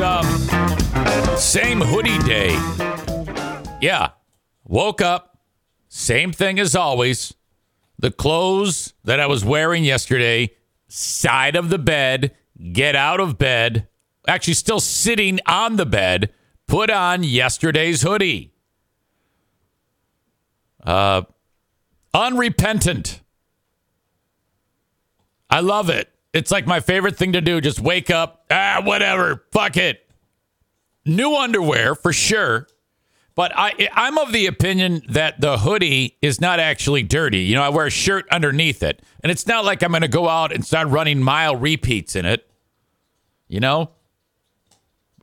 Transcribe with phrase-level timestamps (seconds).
[0.00, 0.24] um
[1.36, 2.50] same hoodie day.
[3.80, 4.10] Yeah.
[4.64, 5.38] Woke up,
[5.88, 7.34] same thing as always.
[7.98, 10.50] The clothes that I was wearing yesterday,
[10.88, 12.34] side of the bed,
[12.72, 13.88] get out of bed,
[14.26, 16.32] actually still sitting on the bed,
[16.66, 18.52] put on yesterday's hoodie.
[20.84, 21.22] Uh
[22.12, 23.22] unrepentant.
[25.50, 26.12] I love it.
[26.32, 27.60] It's like my favorite thing to do.
[27.60, 30.08] Just wake up, ah, whatever, fuck it.
[31.04, 32.68] New underwear for sure.
[33.34, 37.38] But I, I'm of the opinion that the hoodie is not actually dirty.
[37.40, 40.08] You know, I wear a shirt underneath it, and it's not like I'm going to
[40.08, 42.50] go out and start running mile repeats in it.
[43.46, 43.92] You know.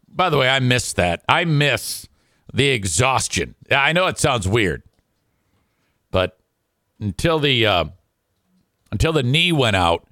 [0.08, 1.24] By the way, I miss that.
[1.28, 2.08] I miss
[2.54, 3.54] the exhaustion.
[3.70, 4.82] I know it sounds weird,
[6.10, 6.40] but
[7.02, 7.86] until the uh,
[8.94, 10.08] until the knee went out,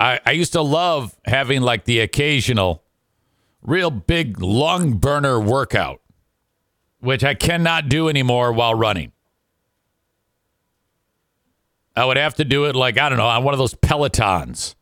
[0.00, 2.82] I, I used to love having like the occasional
[3.62, 6.00] real big lung burner workout,
[7.00, 9.12] which I cannot do anymore while running.
[11.94, 14.74] I would have to do it like, I don't know, on one of those Pelotons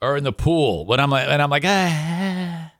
[0.00, 2.72] or in the pool when I'm like, and I'm like, ah,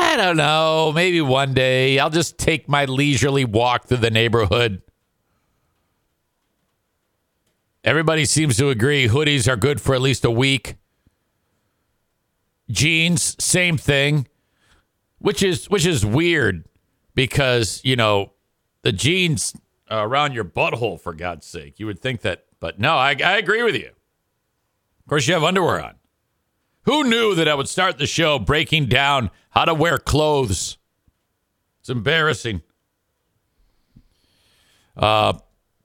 [0.00, 4.82] I don't know, maybe one day I'll just take my leisurely walk through the neighborhood.
[7.82, 10.76] Everybody seems to agree hoodies are good for at least a week.
[12.70, 14.28] Jeans, same thing.
[15.18, 16.64] Which is which is weird
[17.14, 18.32] because, you know,
[18.82, 19.54] the jeans
[19.90, 21.78] around your butthole for God's sake.
[21.78, 23.88] You would think that, but no, I, I agree with you.
[23.88, 25.94] Of course, you have underwear on.
[26.82, 30.78] Who knew that I would start the show breaking down how to wear clothes?
[31.80, 32.62] It's embarrassing.
[34.96, 35.34] Uh,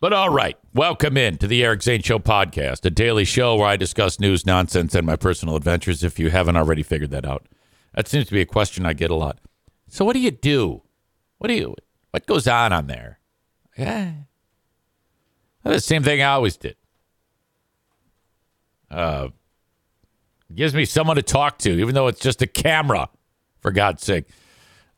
[0.01, 3.67] but all right, welcome in to the Eric Zane Show podcast, a daily show where
[3.67, 6.03] I discuss news, nonsense, and my personal adventures.
[6.03, 7.47] If you haven't already figured that out,
[7.93, 9.39] that seems to be a question I get a lot.
[9.87, 10.81] So, what do you do?
[11.37, 11.75] What do you?
[12.11, 13.19] What goes on on there?
[13.77, 14.11] Yeah,
[15.63, 16.75] the same thing I always did.
[18.91, 19.29] Uh,
[20.53, 23.09] gives me someone to talk to, even though it's just a camera.
[23.61, 24.25] For God's sake,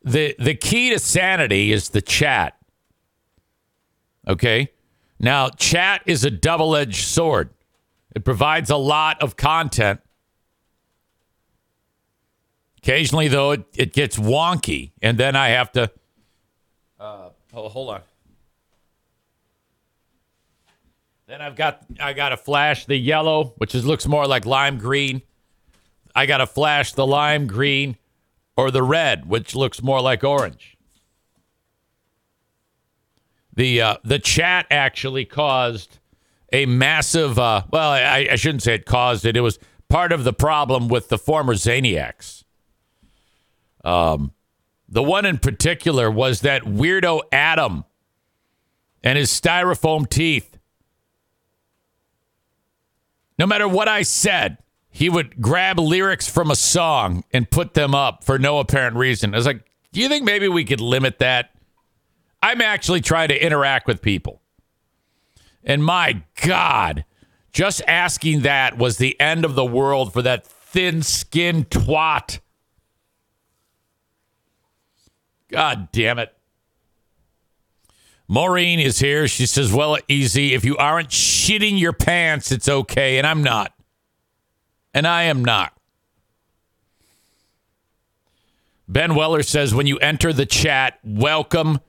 [0.03, 2.57] the the key to sanity is the chat.
[4.27, 4.71] Okay
[5.19, 7.49] now, chat is a double edged sword,
[8.15, 10.01] it provides a lot of content.
[12.77, 15.91] Occasionally, though, it, it gets wonky, and then I have to.
[16.99, 18.01] Uh, oh, hold on.
[21.27, 24.77] Then I've got I got to flash the yellow, which is looks more like lime
[24.77, 25.21] green.
[26.15, 27.97] I got to flash the lime green
[28.55, 30.76] or the red, which looks more like orange.
[33.57, 35.97] The uh, the chat actually caused
[36.53, 37.39] a massive.
[37.39, 39.35] Uh, well, I, I shouldn't say it caused it.
[39.35, 39.57] It was
[39.89, 42.43] part of the problem with the former Zaniacs.
[43.83, 44.31] Um,
[44.87, 47.83] the one in particular was that weirdo Adam
[49.03, 50.59] and his styrofoam teeth.
[53.39, 54.59] No matter what I said,
[54.91, 59.33] he would grab lyrics from a song and put them up for no apparent reason.
[59.33, 61.56] I was like, do you think maybe we could limit that?
[62.41, 64.41] I'm actually trying to interact with people.
[65.63, 67.05] And my God,
[67.51, 72.39] just asking that was the end of the world for that thin skinned twat.
[75.49, 76.33] God damn it.
[78.27, 79.27] Maureen is here.
[79.27, 80.53] She says, Well, easy.
[80.53, 83.17] If you aren't shitting your pants, it's okay.
[83.17, 83.73] And I'm not.
[84.93, 85.73] And I am not.
[88.87, 91.79] Ben Weller says, When you enter the chat, welcome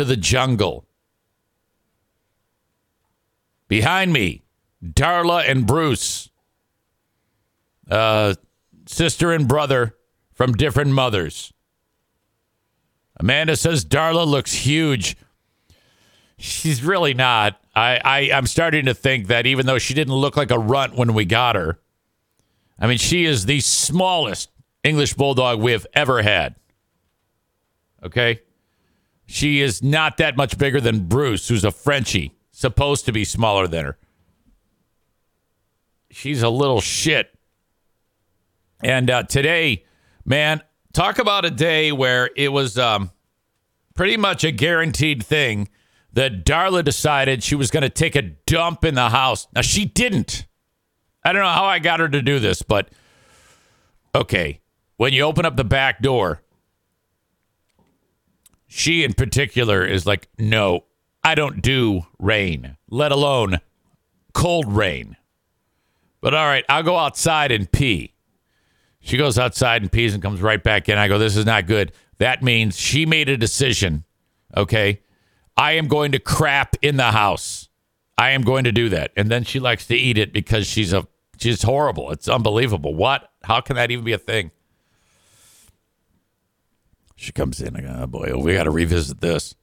[0.00, 0.86] to the jungle.
[3.68, 4.42] Behind me,
[4.82, 6.30] Darla and Bruce,
[7.90, 8.34] uh,
[8.86, 9.94] sister and brother
[10.32, 11.52] from different mothers.
[13.18, 15.18] Amanda says Darla looks huge.
[16.38, 17.60] She's really not.
[17.76, 20.96] I, I I'm starting to think that even though she didn't look like a runt
[20.96, 21.78] when we got her,
[22.78, 24.50] I mean she is the smallest
[24.82, 26.54] English bulldog we have ever had.
[28.02, 28.40] Okay,
[29.30, 33.68] she is not that much bigger than Bruce, who's a Frenchie, supposed to be smaller
[33.68, 33.98] than her.
[36.10, 37.32] She's a little shit.
[38.82, 39.84] And uh, today,
[40.24, 43.12] man, talk about a day where it was um,
[43.94, 45.68] pretty much a guaranteed thing
[46.12, 49.46] that Darla decided she was going to take a dump in the house.
[49.54, 50.44] Now, she didn't.
[51.22, 52.90] I don't know how I got her to do this, but
[54.12, 54.60] okay.
[54.96, 56.42] When you open up the back door,
[58.72, 60.84] she in particular is like, no,
[61.24, 63.58] I don't do rain, let alone
[64.32, 65.16] cold rain.
[66.20, 68.14] But all right, I'll go outside and pee.
[69.00, 70.98] She goes outside and pees and comes right back in.
[70.98, 71.90] I go, This is not good.
[72.18, 74.04] That means she made a decision.
[74.56, 75.00] Okay.
[75.56, 77.68] I am going to crap in the house.
[78.16, 79.10] I am going to do that.
[79.16, 81.08] And then she likes to eat it because she's a
[81.38, 82.12] she's horrible.
[82.12, 82.94] It's unbelievable.
[82.94, 83.32] What?
[83.42, 84.52] How can that even be a thing?
[87.20, 87.74] She comes in.
[87.74, 89.54] Go, oh boy, we got to revisit this.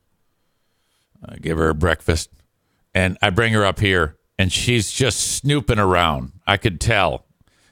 [1.26, 2.30] I give her breakfast,
[2.94, 6.34] and I bring her up here, and she's just snooping around.
[6.46, 7.26] I could tell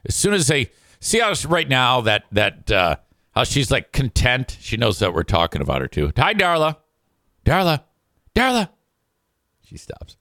[0.03, 2.95] as soon as they see how right now that that uh,
[3.35, 4.57] how she's like content.
[4.59, 6.11] She knows that we're talking about her too.
[6.17, 6.77] Hi, Darla,
[7.45, 7.83] Darla,
[8.35, 8.69] Darla.
[9.65, 10.17] She stops.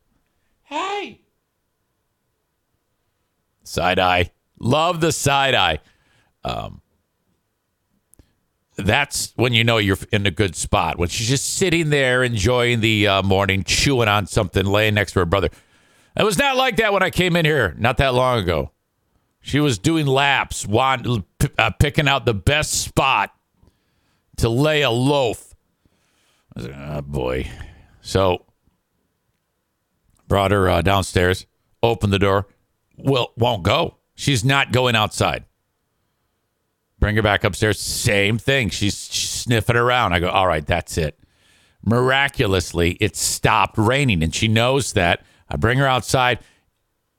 [0.64, 1.22] Hey,
[3.62, 4.31] side eye.
[4.61, 5.78] Love the side eye.
[6.44, 6.82] Um,
[8.76, 10.99] that's when you know you're in a good spot.
[10.99, 15.21] When she's just sitting there enjoying the uh, morning, chewing on something, laying next to
[15.21, 15.50] her brother.
[16.17, 18.71] It was not like that when I came in here not that long ago.
[19.41, 21.06] She was doing laps, want,
[21.59, 23.31] uh, picking out the best spot
[24.38, 25.55] to lay a loaf.
[26.56, 27.50] Like, oh boy!
[28.00, 28.47] So
[30.29, 31.47] brought her uh, downstairs,
[31.82, 32.47] opened the door.
[32.97, 33.99] Well, won't go.
[34.15, 35.44] She's not going outside.
[37.05, 37.79] Bring her back upstairs.
[37.79, 38.71] Same thing.
[38.71, 40.15] She's, she's sniffing around.
[40.15, 41.19] I go, all right, that's it.
[41.85, 45.23] Miraculously, it stopped raining, and she knows that.
[45.47, 46.39] I bring her outside.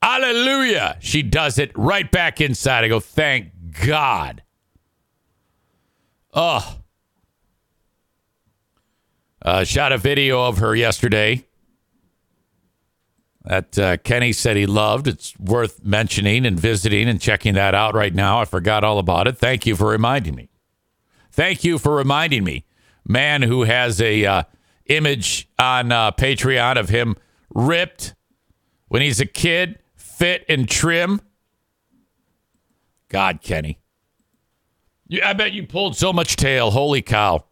[0.02, 0.96] Hallelujah.
[0.98, 2.82] She does it right back inside.
[2.82, 3.52] I go, thank
[3.86, 4.42] God.
[6.34, 6.78] Oh.
[9.40, 11.44] Uh, shot a video of her yesterday
[13.46, 15.06] that uh, Kenny said he loved.
[15.06, 18.40] It's worth mentioning and visiting and checking that out right now.
[18.40, 19.38] I forgot all about it.
[19.38, 20.50] Thank you for reminding me.
[21.30, 22.64] Thank you for reminding me.
[23.06, 24.42] Man who has a uh,
[24.86, 27.14] image on uh, Patreon of him
[27.54, 28.14] ripped
[28.88, 31.20] when he's a kid, fit and trim.
[33.08, 33.78] God, Kenny.
[35.24, 36.72] I bet you pulled so much tail.
[36.72, 37.44] Holy cow.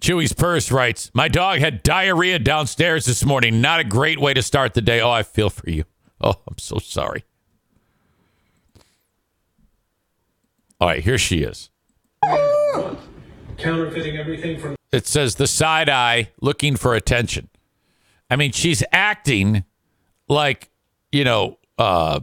[0.00, 3.60] Chewy's Purse writes, My dog had diarrhea downstairs this morning.
[3.60, 5.00] Not a great way to start the day.
[5.00, 5.84] Oh, I feel for you.
[6.22, 7.24] Oh, I'm so sorry.
[10.80, 11.68] All right, here she is.
[13.58, 14.76] Counterfeiting everything from.
[14.90, 17.50] It says the side eye looking for attention.
[18.30, 19.64] I mean, she's acting
[20.28, 20.70] like,
[21.12, 22.20] you know, uh,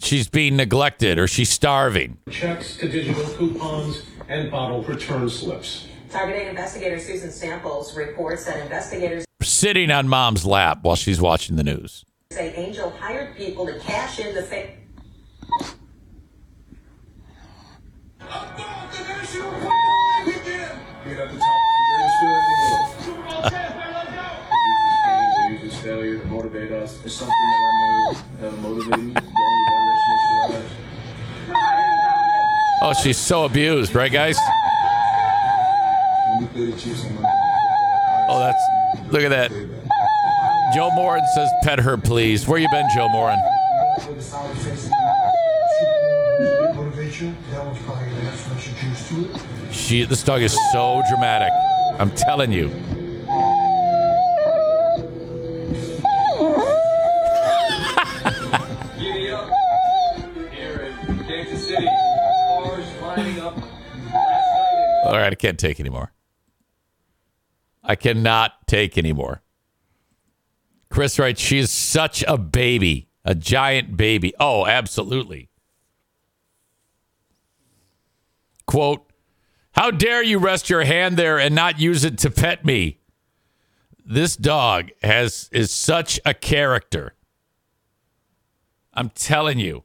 [0.00, 2.18] she's being neglected or she's starving.
[2.30, 5.86] Checks to digital coupons and bottle return slips.
[6.16, 11.62] Targeting investigator Susan Samples reports that investigators Sitting on mom's lap while she's watching the
[11.62, 12.06] news.
[12.32, 14.78] say Angel hired people to cash in the fake.
[21.04, 22.44] Get at the top of the greatest feeling
[22.96, 23.44] in the world.
[25.36, 26.98] They use this failure to motivate us.
[27.04, 29.12] It's something that I know that'll motivate you.
[29.12, 30.72] The only direction is your life.
[32.80, 34.38] Oh, she's so abused, right, guys?
[38.28, 39.50] Oh, that's look at that.
[40.74, 43.38] Joe Moran says, "Pet her, please." Where you been, Joe it.
[49.72, 51.52] She, this dog is so dramatic.
[51.98, 52.68] I'm telling you.
[65.04, 66.12] All right, I can't take anymore.
[67.86, 69.42] I cannot take anymore.
[70.90, 74.34] Chris writes, she's such a baby, a giant baby.
[74.40, 75.48] Oh, absolutely.
[78.66, 79.08] Quote,
[79.72, 82.98] how dare you rest your hand there and not use it to pet me?
[84.04, 87.14] This dog has is such a character.
[88.94, 89.84] I'm telling you.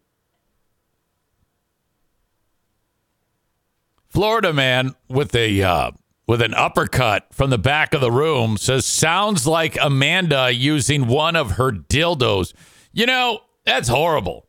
[4.08, 5.92] Florida man with a uh,
[6.28, 11.36] with an uppercut from the back of the room says sounds like Amanda using one
[11.36, 12.54] of her dildos.
[12.94, 14.48] You know that's horrible.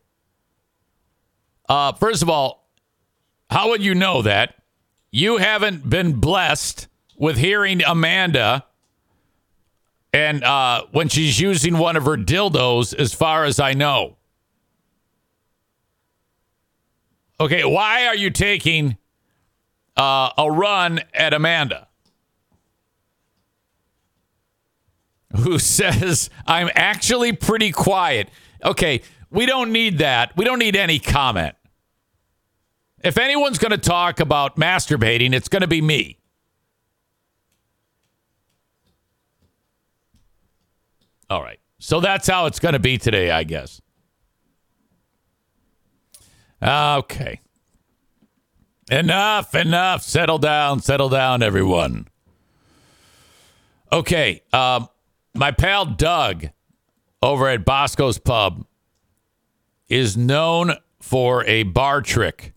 [1.68, 2.68] Uh, first of all,
[3.50, 4.54] how would you know that?
[5.10, 8.64] You haven't been blessed with hearing Amanda,
[10.12, 14.16] and uh, when she's using one of her dildos, as far as I know.
[17.38, 18.96] Okay, why are you taking
[19.96, 21.88] uh, a run at Amanda,
[25.36, 28.28] who says, I'm actually pretty quiet.
[28.64, 30.36] Okay, we don't need that.
[30.36, 31.56] We don't need any comment.
[33.02, 36.18] If anyone's going to talk about masturbating, it's going to be me.
[41.28, 41.58] All right.
[41.78, 43.80] So that's how it's going to be today, I guess.
[46.62, 47.40] Okay.
[48.92, 50.02] Enough, enough.
[50.02, 52.08] Settle down, settle down, everyone.
[53.90, 54.42] Okay.
[54.52, 54.86] Um,
[55.34, 56.50] my pal Doug
[57.22, 58.66] over at Bosco's Pub
[59.88, 62.52] is known for a bar trick,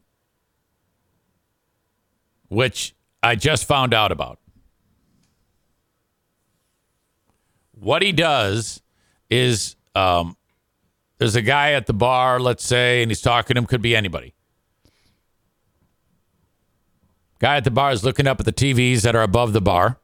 [2.50, 4.38] which I just found out about.
[7.80, 8.82] What he does
[9.30, 10.36] is um,
[11.18, 13.96] there's a guy at the bar, let's say, and he's talking to him, could be
[13.96, 14.35] anybody.
[17.40, 20.00] Guy at the bar is looking up at the TVs that are above the bar,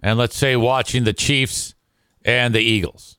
[0.00, 1.74] and let's say watching the Chiefs
[2.24, 3.18] and the Eagles.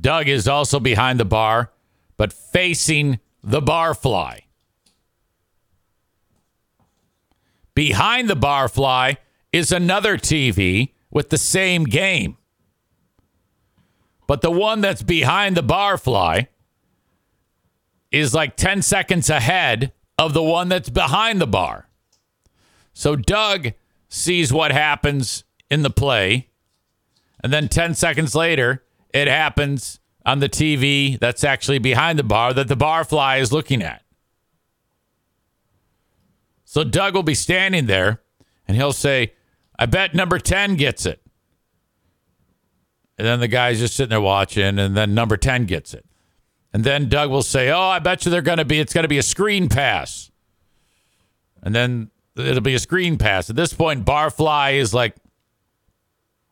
[0.00, 1.72] Doug is also behind the bar,
[2.16, 4.42] but facing the barfly.
[7.74, 9.16] Behind the barfly
[9.52, 12.36] is another TV with the same game.
[14.26, 16.48] But the one that's behind the barfly
[18.10, 21.88] is like 10 seconds ahead of the one that's behind the bar.
[22.92, 23.72] So Doug
[24.08, 26.48] sees what happens in the play.
[27.42, 28.84] And then 10 seconds later,
[29.14, 33.82] it happens on the TV that's actually behind the bar that the barfly is looking
[33.82, 34.02] at.
[36.64, 38.20] So Doug will be standing there
[38.66, 39.32] and he'll say,
[39.78, 41.22] I bet number 10 gets it.
[43.16, 46.04] And then the guy's just sitting there watching, and then number 10 gets it.
[46.78, 49.02] And then Doug will say, Oh, I bet you they're going to be, it's going
[49.02, 50.30] to be a screen pass.
[51.60, 53.50] And then it'll be a screen pass.
[53.50, 55.16] At this point, Barfly is like,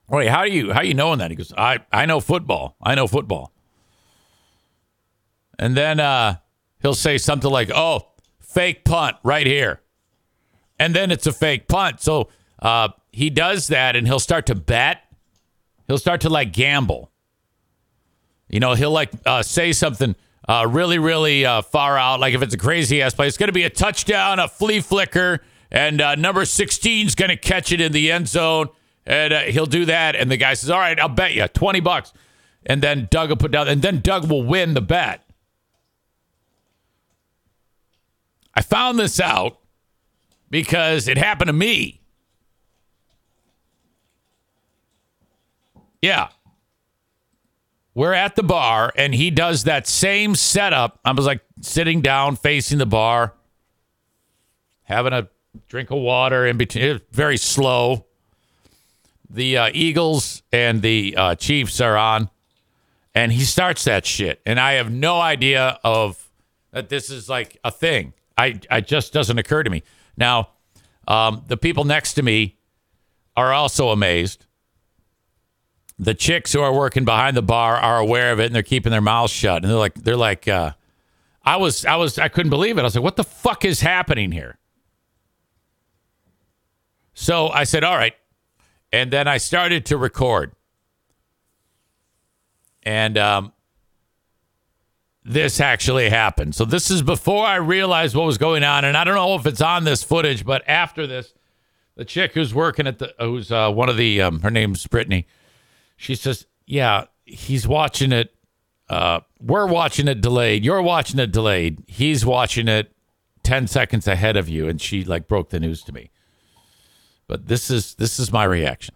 [0.09, 1.31] Wait, how do you how you knowing that?
[1.31, 2.75] He goes, I, I know football.
[2.83, 3.53] I know football.
[5.61, 6.39] And then uh,
[6.83, 8.09] he'll say something like, Oh,
[8.41, 9.81] fake punt right here.
[10.77, 12.01] And then it's a fake punt.
[12.01, 15.05] So uh, he does that and he'll start to bet.
[15.87, 17.13] He'll start to like gamble.
[18.49, 20.15] You know, he'll like uh, say something
[20.49, 22.21] uh, really, really uh, far out.
[22.21, 24.81] Like if it's a crazy ass play, it's going to be a touchdown, a flea
[24.81, 28.69] flicker, and uh, number 16 is going to catch it in the end zone.
[29.05, 30.17] And uh, he'll do that.
[30.17, 32.13] And the guy says, All right, I'll bet you 20 bucks.
[32.65, 35.23] And then Doug will put down, and then Doug will win the bet.
[38.55, 39.59] I found this out
[40.51, 42.01] because it happened to me.
[46.01, 46.29] Yeah.
[47.97, 51.01] We're at the bar and he does that same setup.
[51.03, 53.33] I was like sitting down facing the bar,
[54.83, 55.31] having a
[55.67, 57.01] drink of water in between.
[57.11, 58.05] Very slow.
[59.31, 62.29] The uh, Eagles and the uh, Chiefs are on,
[63.15, 64.43] and he starts that shit.
[64.45, 66.31] And I have no idea of
[66.73, 68.13] that this is like a thing.
[68.37, 69.83] I, I just doesn't occur to me.
[70.19, 70.51] Now,
[71.09, 72.59] um, the people next to me
[73.39, 74.46] are also amazed.
[75.99, 78.93] The chicks who are working behind the bar are aware of it and they're keeping
[78.93, 79.63] their mouths shut.
[79.63, 80.73] And they're like, they're like, uh,
[81.43, 82.81] I was, I was, I couldn't believe it.
[82.81, 84.59] I was like, what the fuck is happening here?
[87.15, 88.15] So I said, all right.
[88.93, 90.53] And then I started to record.
[92.83, 93.53] And um,
[95.25, 96.55] this actually happened.
[96.55, 98.85] So this is before I realized what was going on.
[98.85, 101.33] And I don't know if it's on this footage, but after this,
[101.97, 105.27] the chick who's working at the, who's uh, one of the, um, her name's Brittany
[105.97, 108.35] she says, "Yeah, he's watching it.
[108.89, 110.65] Uh, we're watching it delayed.
[110.65, 111.83] You're watching it delayed.
[111.87, 112.93] He's watching it
[113.43, 116.11] ten seconds ahead of you." And she like broke the news to me.
[117.29, 118.95] But this is this is my reaction.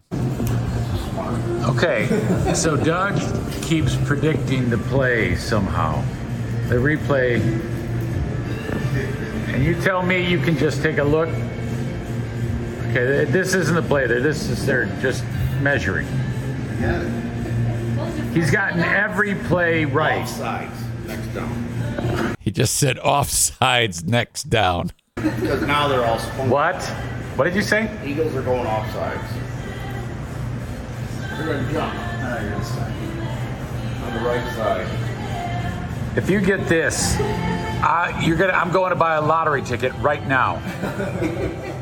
[1.65, 2.07] Okay,
[2.55, 3.21] so Doug
[3.63, 6.03] keeps predicting the play somehow.
[6.69, 7.41] The replay,
[9.53, 11.29] and you tell me you can just take a look.
[12.89, 14.07] Okay, this isn't the play.
[14.07, 15.25] This is they're just
[15.61, 16.07] measuring.
[18.33, 20.25] He's gotten every play right.
[20.25, 22.37] Offsides, next down.
[22.41, 24.93] He just said offsides next down.
[25.17, 26.49] Because now they're all spun.
[26.49, 26.83] What?
[27.37, 27.91] What did you say?
[28.05, 29.29] Eagles are going offsides.
[31.37, 31.95] They're going to jump.
[34.03, 34.87] On the right side.
[36.17, 38.53] If you get this, uh, you're gonna.
[38.53, 40.61] I'm going to buy a lottery ticket right now.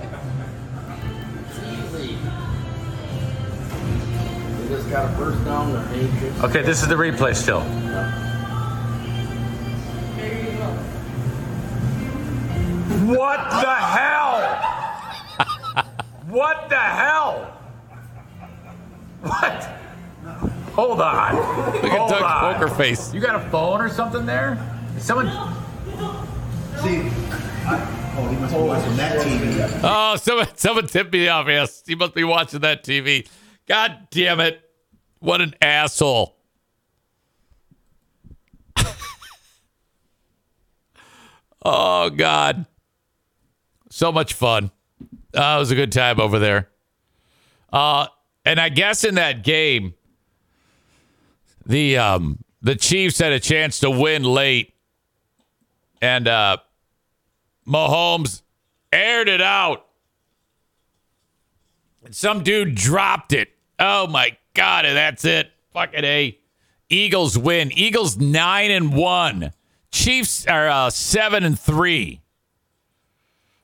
[4.69, 5.73] They just got a first down.
[5.73, 6.45] They're anxious.
[6.45, 7.63] Okay, this is the replay still.
[13.07, 14.41] What the hell?
[16.29, 17.57] what the hell?
[19.23, 19.63] What?
[20.75, 21.37] Hold on.
[21.73, 22.55] Look at Hold Doug's on.
[22.55, 23.15] poker face.
[23.15, 24.59] You got a phone or something there?
[24.99, 25.29] Someone.
[26.83, 27.09] See,
[27.65, 29.81] I, oh, he must be watching that TV.
[29.83, 31.47] Oh, someone, someone tipped me off.
[31.49, 33.27] Yes, he must be watching that TV.
[33.69, 34.61] God damn it!
[35.21, 36.37] What an asshole.
[41.61, 42.67] Oh God,
[43.91, 44.71] so much fun.
[45.35, 46.71] Uh, it was a good time over there.
[47.73, 48.07] Uh,
[48.45, 49.93] and I guess in that game,
[51.67, 54.73] the um, the Chiefs had a chance to win late,
[56.01, 56.59] and uh,
[57.67, 58.43] Mahomes
[58.93, 59.85] aired it out.
[62.05, 63.58] And some dude dropped it.
[63.79, 65.51] Oh my God, and that's it.
[65.73, 66.39] Fucking A.
[66.89, 67.71] Eagles win.
[67.73, 69.53] Eagles nine and one.
[69.91, 72.21] Chiefs are uh, seven and three.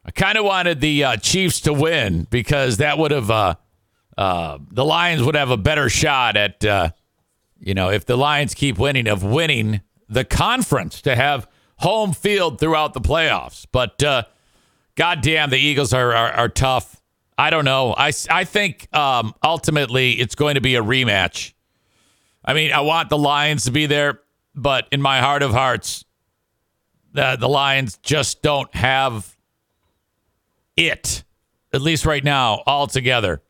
[0.05, 3.55] I kind of wanted the uh, Chiefs to win because that would have uh,
[4.17, 6.91] uh, the Lions would have a better shot at uh,
[7.59, 12.61] you know if the Lions keep winning of winning the conference to have home field
[12.61, 13.67] throughout the playoffs.
[13.71, 14.25] But uh,
[14.95, 17.01] goddamn, the Eagles are, are are tough.
[17.37, 17.95] I don't know.
[17.97, 21.53] I I think um, ultimately it's going to be a rematch.
[22.45, 24.21] I mean, I want the Lions to be there,
[24.55, 26.05] but in my heart of hearts,
[27.13, 29.37] the the Lions just don't have
[30.77, 31.25] it,
[31.73, 33.43] at least right now, all together,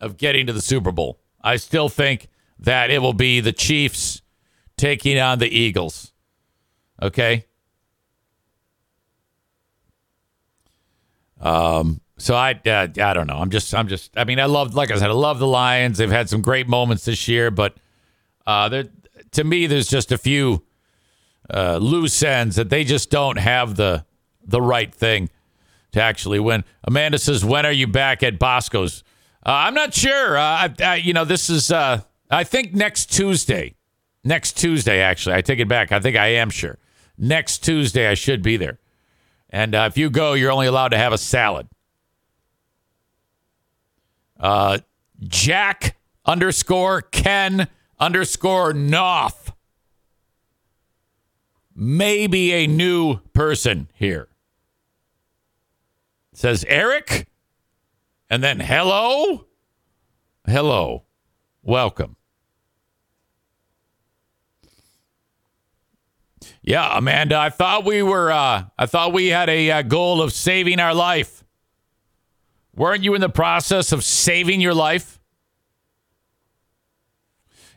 [0.00, 1.18] of getting to the Super Bowl.
[1.42, 4.20] I still think that it will be the Chiefs
[4.76, 6.12] taking on the Eagles.
[7.00, 7.46] Okay.
[11.40, 12.02] Um.
[12.20, 13.38] So I, uh, I don't know.
[13.38, 14.10] I'm just, I'm just.
[14.16, 15.96] I mean, I love, like I said, I love the Lions.
[15.96, 17.76] They've had some great moments this year, but
[18.46, 18.84] uh, there,
[19.32, 20.62] to me, there's just a few
[21.52, 24.04] uh, loose ends that they just don't have the
[24.44, 25.30] the right thing
[25.92, 26.64] to actually win.
[26.84, 29.02] Amanda says, "When are you back at Bosco's?"
[29.44, 30.36] Uh, I'm not sure.
[30.36, 33.76] Uh, I, I, you know, this is uh, I think next Tuesday.
[34.22, 35.92] Next Tuesday, actually, I take it back.
[35.92, 36.76] I think I am sure.
[37.16, 38.78] Next Tuesday, I should be there.
[39.48, 41.68] And uh, if you go, you're only allowed to have a salad.
[44.40, 44.78] Uh,
[45.20, 49.52] Jack underscore Ken underscore Knopf.
[51.76, 54.30] Maybe a new person here
[56.40, 57.28] says Eric,
[58.30, 59.44] and then hello,
[60.46, 61.04] hello,
[61.62, 62.16] welcome.
[66.62, 70.32] Yeah, Amanda, I thought we were, uh, I thought we had a uh, goal of
[70.32, 71.39] saving our life.
[72.74, 75.20] Weren't you in the process of saving your life?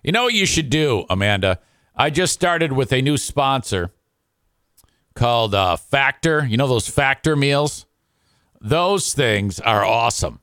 [0.03, 1.59] You know what you should do, Amanda?
[1.95, 3.91] I just started with a new sponsor
[5.15, 6.45] called uh, Factor.
[6.45, 7.85] You know those Factor meals?
[8.59, 10.39] Those things are awesome.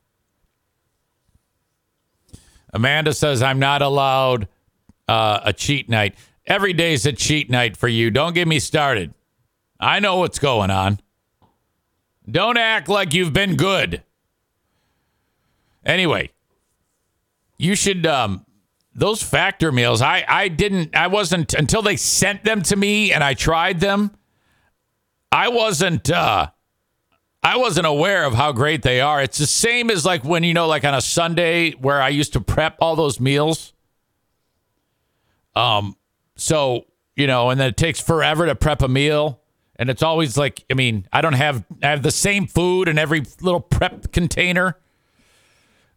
[2.73, 4.49] Amanda says, I'm not allowed
[5.09, 6.17] uh, a cheat night.
[6.47, 8.11] Every day's a cheat night for you.
[8.11, 9.13] Don't get me started.
[9.79, 11.01] I know what's going on.
[12.31, 14.03] Don't act like you've been good.
[15.85, 16.31] Anyway,
[17.59, 18.45] you should um
[18.95, 20.03] those factor meals.
[20.03, 24.11] I I didn't I wasn't until they sent them to me and I tried them.
[25.33, 26.51] I wasn't uh
[27.43, 29.23] I wasn't aware of how great they are.
[29.23, 32.35] It's the same as like when you know, like on a Sunday where I used
[32.35, 33.73] to prep all those meals.
[35.57, 35.97] Um,
[36.37, 36.85] so
[37.17, 39.41] you know, and then it takes forever to prep a meal,
[39.77, 42.99] and it's always like, I mean, I don't have I have the same food in
[42.99, 44.77] every little prep container.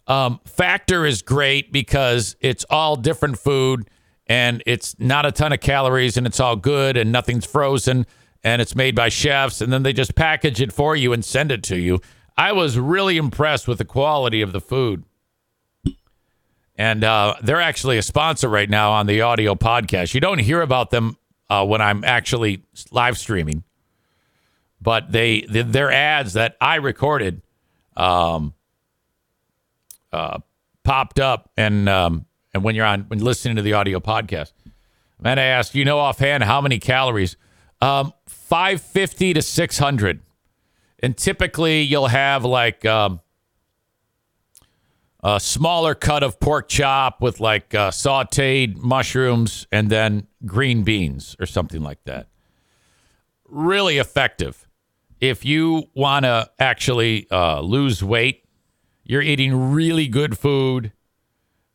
[0.07, 3.89] Um, Factor is great because it's all different food,
[4.27, 8.05] and it's not a ton of calories, and it's all good, and nothing's frozen
[8.43, 11.51] and it's made by chefs, and then they just package it for you and send
[11.51, 12.01] it to you.
[12.37, 15.03] I was really impressed with the quality of the food.
[16.75, 20.13] And uh, they're actually a sponsor right now on the audio podcast.
[20.13, 21.17] You don't hear about them
[21.49, 23.63] uh, when I'm actually live streaming,
[24.81, 27.43] but they their ads that I recorded
[27.95, 28.55] um,
[30.13, 30.39] uh,
[30.83, 34.53] popped up, and um, and when you're on when listening to the audio podcast,
[35.23, 37.37] and I asked, you know offhand how many calories?
[37.81, 40.21] Um, 550 to 600.
[41.01, 43.19] And typically you'll have like um,
[45.23, 51.35] a smaller cut of pork chop with like uh, sauteed mushrooms and then green beans
[51.39, 52.27] or something like that.
[53.47, 54.67] Really effective.
[55.19, 58.42] If you want to actually uh, lose weight,
[59.13, 60.91] you're eating really good food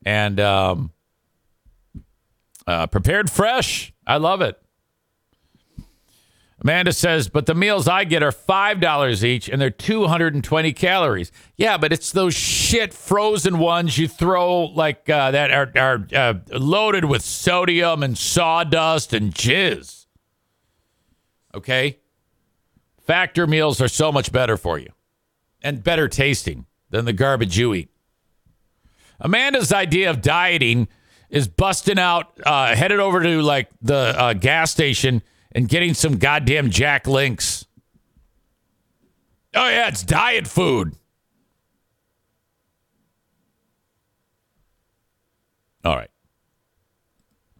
[0.04, 0.90] and um,
[2.66, 3.92] uh, prepared fresh.
[4.04, 4.60] I love it.
[6.60, 11.30] Amanda says, but the meals I get are $5 each and they're 220 calories.
[11.56, 16.34] Yeah, but it's those shit frozen ones you throw like uh, that are, are uh,
[16.50, 20.06] loaded with sodium and sawdust and jizz.
[21.54, 22.00] Okay?
[23.06, 24.90] Factor meals are so much better for you
[25.62, 27.90] and better tasting than the garbage you eat.
[29.20, 30.88] Amanda's idea of dieting
[31.30, 35.22] is busting out, uh, headed over to like the uh, gas station
[35.52, 37.66] and getting some goddamn Jack Link's.
[39.54, 40.94] Oh, yeah, it's diet food.
[45.84, 46.10] All right.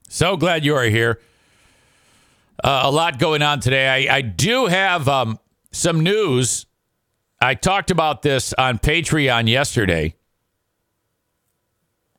[0.09, 1.21] So glad you are here.
[2.62, 4.09] Uh, a lot going on today.
[4.09, 5.38] I, I do have um,
[5.71, 6.67] some news.
[7.40, 10.16] I talked about this on Patreon yesterday.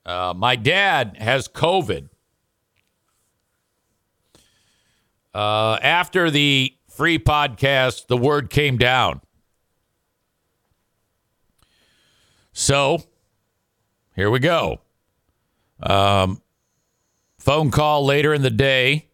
[0.05, 2.09] Uh, my dad has COVID.
[5.33, 9.21] Uh, after the free podcast, the word came down.
[12.53, 13.03] So
[14.15, 14.81] here we go.
[15.81, 16.41] Um,
[17.37, 19.07] phone call later in the day,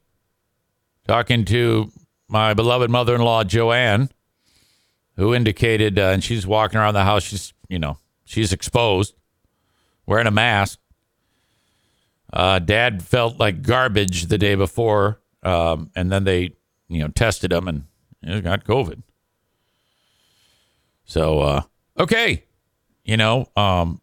[1.07, 1.91] talking to
[2.27, 4.09] my beloved mother in law, Joanne,
[5.15, 7.23] who indicated, uh, and she's walking around the house.
[7.23, 9.15] She's, you know, she's exposed,
[10.05, 10.79] wearing a mask.
[12.33, 16.55] Uh, Dad felt like garbage the day before, um, and then they,
[16.89, 17.85] you know, tested him and
[18.21, 19.03] he got COVID.
[21.05, 21.61] So, uh,
[21.99, 22.45] okay,
[23.03, 24.01] you know, um,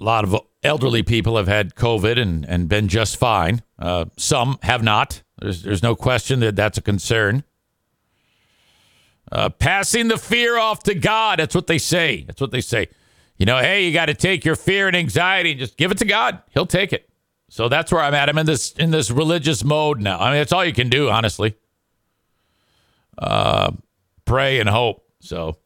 [0.00, 3.62] a lot of elderly people have had COVID and, and been just fine.
[3.78, 5.22] Uh, some have not.
[5.38, 7.44] There's, there's no question that that's a concern.
[9.34, 11.40] Uh, passing the fear off to God.
[11.40, 12.22] That's what they say.
[12.22, 12.86] That's what they say.
[13.36, 15.98] You know, hey, you got to take your fear and anxiety and just give it
[15.98, 16.40] to God.
[16.52, 17.10] He'll take it.
[17.48, 18.28] So that's where I'm at.
[18.28, 20.20] I'm in this in this religious mode now.
[20.20, 21.56] I mean, that's all you can do, honestly.
[23.18, 23.72] Uh,
[24.24, 25.04] pray and hope.
[25.18, 25.58] So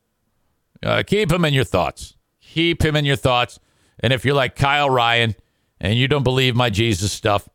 [0.82, 2.14] uh, keep him in your thoughts.
[2.40, 3.60] Keep him in your thoughts.
[4.00, 5.34] And if you're like Kyle Ryan
[5.78, 7.48] and you don't believe my Jesus stuff,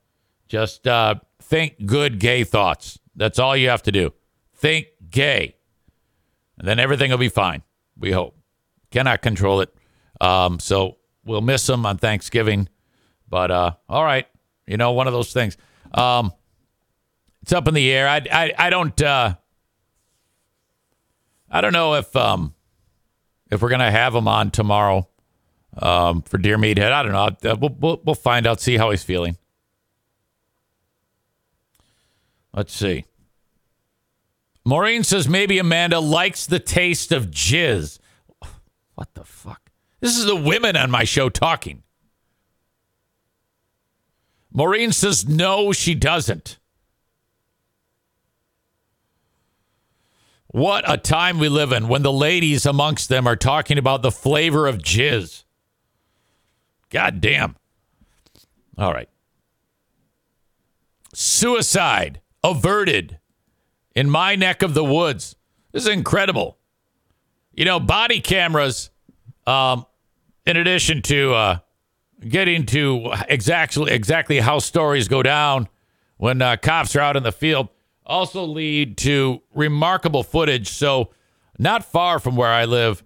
[0.47, 2.99] just uh, think good gay thoughts.
[3.15, 4.13] That's all you have to do.
[4.53, 5.55] Think gay.
[6.63, 7.61] And then everything will be fine.
[7.99, 8.37] We hope.
[8.89, 9.75] Cannot control it.
[10.21, 10.95] Um, so
[11.25, 12.69] we'll miss him on Thanksgiving.
[13.27, 14.25] But uh, all right.
[14.65, 15.57] You know, one of those things.
[15.93, 16.31] Um,
[17.41, 18.07] it's up in the air.
[18.07, 19.01] I, I, I don't.
[19.01, 19.35] Uh,
[21.51, 22.53] I don't know if um,
[23.51, 25.09] if we're gonna have him on tomorrow
[25.77, 26.93] um, for Deer Meathead.
[26.93, 27.51] I don't know.
[27.51, 29.35] Uh, we'll, we'll, we'll find out, see how he's feeling.
[32.53, 33.03] Let's see.
[34.65, 37.99] Maureen says maybe Amanda likes the taste of jizz.
[38.95, 39.71] What the fuck?
[39.99, 41.83] This is the women on my show talking.
[44.51, 46.59] Maureen says no, she doesn't.
[50.47, 54.11] What a time we live in when the ladies amongst them are talking about the
[54.11, 55.43] flavor of jizz.
[56.91, 57.55] God damn.
[58.77, 59.09] All right.
[61.15, 63.17] Suicide averted
[63.95, 65.35] in my neck of the woods.
[65.71, 66.57] This is incredible.
[67.53, 68.89] You know, body cameras,
[69.45, 69.85] um,
[70.45, 71.57] in addition to uh,
[72.27, 75.67] getting to exactly exactly how stories go down
[76.17, 77.69] when uh, cops are out in the field,
[78.05, 80.69] also lead to remarkable footage.
[80.69, 81.11] So,
[81.59, 83.03] not far from where I live,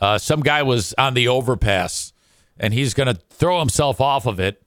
[0.00, 2.12] uh, some guy was on the overpass
[2.60, 4.62] and he's going to throw himself off of it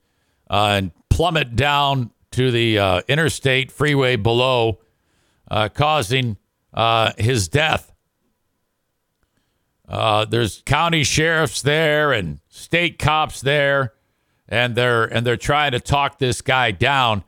[0.49, 4.79] uh, and plummet down to the uh, interstate freeway below,
[5.53, 6.35] uh, causing
[6.73, 7.93] uh, his death.
[9.87, 13.93] Uh, there's county sheriffs there and state cops there,
[14.49, 17.23] and they're and they're trying to talk this guy down.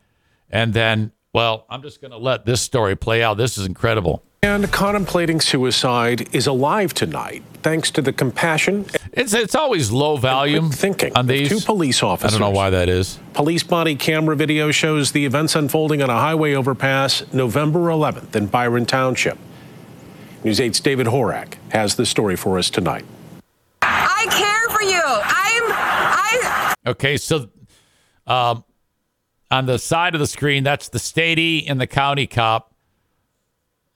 [0.50, 3.38] And then, well, I'm just going to let this story play out.
[3.38, 4.24] This is incredible.
[4.42, 8.86] And contemplating suicide is alive tonight, thanks to the compassion.
[9.12, 11.50] It's it's always low volume thinking on these.
[11.50, 12.36] Two police officers.
[12.36, 13.20] I don't know why that is.
[13.34, 18.46] Police body camera video shows the events unfolding on a highway overpass November 11th in
[18.46, 19.40] Byron Township.
[20.44, 23.04] News 8's David Horak has the story for us tonight.
[23.82, 25.02] I care for you.
[25.04, 27.50] I'm I Okay, so
[28.28, 28.64] um,
[29.50, 32.76] on the side of the screen, that's the statey and the county cop.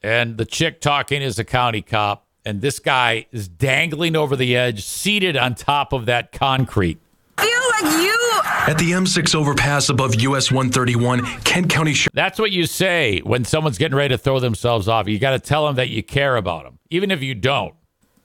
[0.01, 2.25] And the chick talking is a county cop.
[2.49, 6.97] And this guy is dangling over the edge, seated on top of that concrete.
[7.39, 7.47] feel
[7.79, 12.65] like you At the M6 overpass above US 131, Kent County Sheriff That's what you
[12.65, 15.07] say when someone's getting ready to throw themselves off.
[15.07, 17.75] You got to tell them that you care about them, even if you don't.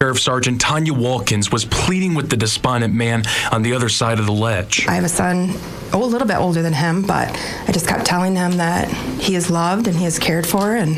[0.01, 4.25] Sheriff Sergeant Tanya Walkins was pleading with the despondent man on the other side of
[4.25, 4.87] the ledge.
[4.89, 5.51] I have a son,
[5.93, 7.29] oh, a little bit older than him, but
[7.69, 8.89] I just kept telling him that
[9.21, 10.97] he is loved and he is cared for, and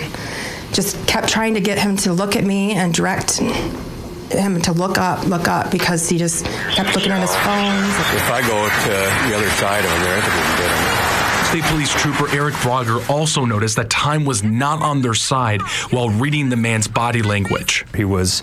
[0.72, 4.98] just kept trying to get him to look at me and direct him to look
[4.98, 7.88] up, look up, because he just kept looking at his phones.
[8.14, 10.70] If I go to the other side of him there, I think we can get
[10.70, 11.06] him.
[11.46, 16.10] State Police Trooper Eric Brogger also noticed that time was not on their side while
[16.10, 17.84] reading the man's body language.
[17.94, 18.42] He was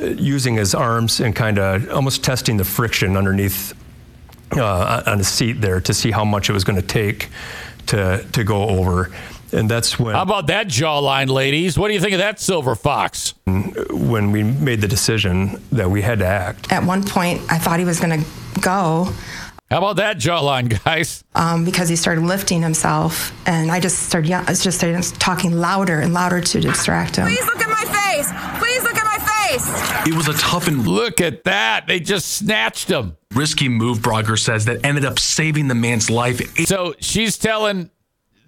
[0.00, 3.74] uh, using his arms and kind of almost testing the friction underneath
[4.56, 7.28] uh, on the seat there to see how much it was going to take
[7.86, 9.10] to to go over.
[9.54, 11.78] And that's when How about that jawline, ladies?
[11.78, 13.34] What do you think of that silver fox?
[13.46, 16.72] when we made the decision that we had to act.
[16.72, 19.08] At one point, I thought he was going to go
[19.70, 21.24] How about that jawline, guys?
[21.34, 25.52] um, because he started lifting himself, and I just started, yeah, I just started talking
[25.58, 27.26] louder and louder to distract him.
[27.28, 28.28] Please look at my face.
[28.60, 30.06] Please look at my face.
[30.06, 31.86] It was a tough and Look at that.
[31.86, 33.16] They just snatched him.
[33.34, 36.40] risky move, Brogger says, that ended up saving the man's life.
[36.66, 37.90] So she's telling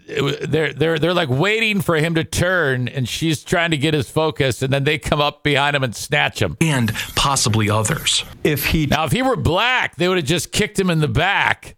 [0.07, 4.09] they're they're they're like waiting for him to turn and she's trying to get his
[4.09, 6.57] focus and then they come up behind him and snatch him.
[6.61, 8.25] And possibly others.
[8.45, 11.09] If he Now if he were black, they would have just kicked him in the
[11.09, 11.77] back.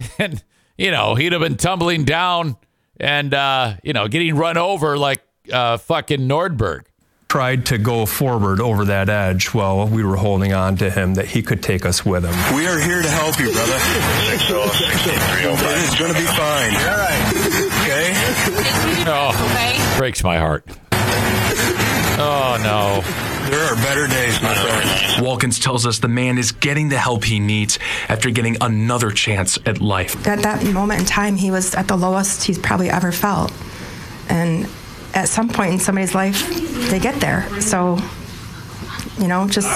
[0.18, 0.42] And
[0.76, 2.56] you know, he'd have been tumbling down
[2.98, 6.86] and uh, you know, getting run over like uh fucking Nordberg.
[7.28, 11.26] tried to go forward over that edge while we were holding on to him, that
[11.26, 12.34] he could take us with him.
[12.56, 13.76] We are here to help you, brother.
[15.76, 16.74] It's going to be fine.
[16.74, 17.43] All right.
[19.06, 19.30] Oh.
[19.52, 19.74] Okay?
[19.76, 20.64] Oh, breaks my heart.
[22.16, 23.02] Oh no.
[23.50, 25.24] There are better days, my friend.
[25.24, 29.58] Walkins tells us the man is getting the help he needs after getting another chance
[29.66, 30.26] at life.
[30.26, 33.52] At that moment in time, he was at the lowest he's probably ever felt.
[34.28, 34.66] And
[35.12, 36.48] at some point in somebody's life,
[36.90, 37.42] they get there.
[37.60, 37.98] So,
[39.18, 39.68] you know, just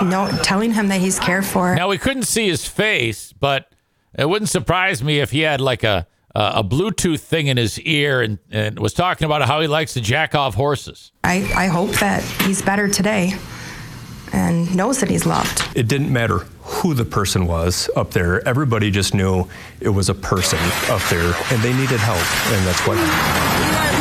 [0.00, 1.74] you know, telling him that he's cared for.
[1.74, 3.72] Now we couldn't see his face, but
[4.14, 7.78] it wouldn't surprise me if he had like a a, a Bluetooth thing in his
[7.80, 11.12] ear and, and was talking about how he likes to jack off horses.
[11.24, 13.34] I, I hope that he's better today
[14.32, 15.62] and knows that he's loved.
[15.76, 18.46] It didn't matter who the person was up there.
[18.48, 19.48] Everybody just knew
[19.80, 22.18] it was a person up there and they needed help.
[22.52, 23.91] And that's what happened.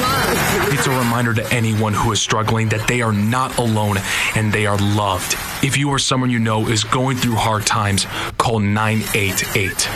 [0.54, 3.98] It's a reminder to anyone who is struggling that they are not alone
[4.36, 5.34] and they are loved.
[5.64, 8.06] If you or someone you know is going through hard times,
[8.38, 9.90] call 988.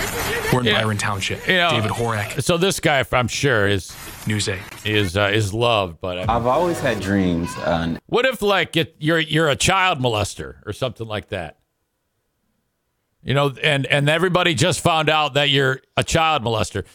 [0.54, 0.82] We're in Yeah.
[0.82, 1.46] Byron Township.
[1.48, 3.96] You know, David Horak, So this guy, I'm sure, is
[4.28, 4.60] News 8.
[4.86, 7.54] is uh, is loved, but uh, I've always had dreams.
[7.58, 11.58] Uh, what if like it, you're you're a child molester or something like that?
[13.24, 16.86] You know, and and everybody just found out that you're a child molester.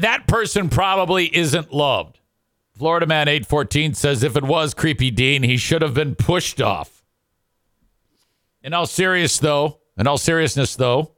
[0.00, 2.18] That person probably isn't loved.
[2.78, 7.02] Florida man 814 says if it was creepy Dean, he should have been pushed off.
[8.62, 11.10] In all serious though, in all seriousness though,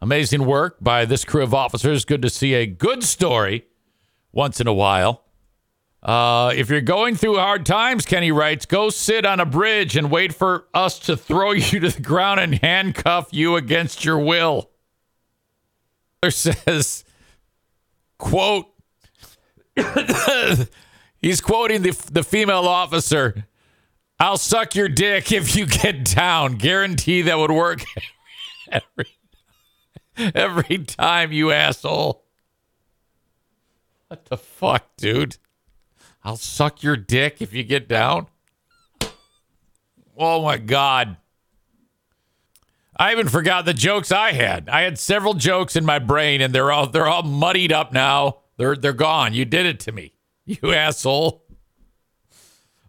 [0.00, 2.06] amazing work by this crew of officers.
[2.06, 3.66] Good to see a good story
[4.32, 5.24] once in a while.
[6.02, 10.10] Uh, if you're going through hard times, Kenny writes, go sit on a bridge and
[10.10, 14.70] wait for us to throw you to the ground and handcuff you against your will.
[16.30, 17.04] Says,
[18.16, 18.68] quote,
[21.24, 23.46] he's quoting the, the female officer,
[24.20, 26.56] I'll suck your dick if you get down.
[26.56, 27.82] Guarantee that would work
[28.70, 29.08] every,
[30.16, 32.24] every time, you asshole.
[34.08, 35.38] What the fuck, dude?
[36.22, 38.28] I'll suck your dick if you get down.
[40.16, 41.16] Oh my god.
[42.96, 44.68] I even forgot the jokes I had.
[44.68, 48.38] I had several jokes in my brain and they're all they're all muddied up now.
[48.56, 49.34] They're they're gone.
[49.34, 50.13] You did it to me.
[50.62, 51.42] You asshole.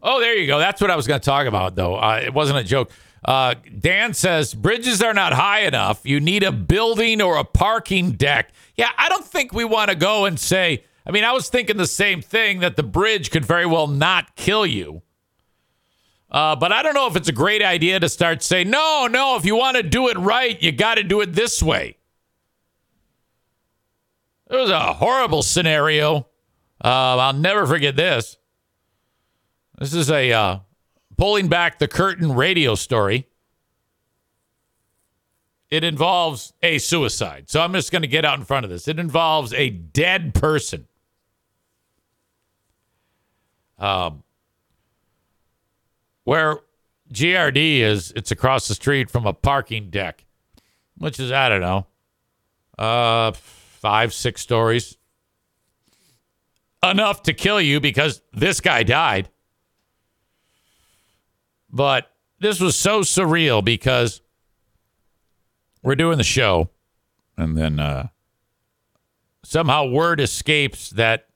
[0.02, 0.60] Oh, there you go.
[0.60, 1.96] That's what I was going to talk about though.
[1.96, 2.92] Uh, it wasn't a joke.
[3.24, 6.02] Uh, Dan says bridges are not high enough.
[6.06, 8.52] You need a building or a parking deck.
[8.76, 10.84] Yeah, I don't think we want to go and say.
[11.08, 14.36] I mean, I was thinking the same thing that the bridge could very well not
[14.36, 15.02] kill you.
[16.30, 19.38] Uh, but I don't know if it's a great idea to start saying, no, no,
[19.38, 21.98] if you want to do it right, you got to do it this way.
[24.50, 26.28] It was a horrible scenario.
[26.84, 28.38] Uh, I'll never forget this.
[29.80, 30.60] This is a uh,
[31.18, 33.28] pulling back the curtain radio story.
[35.70, 37.50] It involves a suicide.
[37.50, 38.88] So I'm just going to get out in front of this.
[38.88, 40.88] It involves a dead person.
[43.78, 44.24] Um,
[46.24, 46.60] where
[47.12, 50.26] GRD is, it's across the street from a parking deck,
[50.98, 51.88] which is, I don't know,
[52.78, 54.98] uh, five, six stories.
[56.92, 59.30] Enough to kill you because this guy died.
[61.70, 64.22] But this was so surreal because
[65.82, 66.70] we're doing the show
[67.38, 68.08] and then uh,
[69.44, 71.28] somehow word escapes that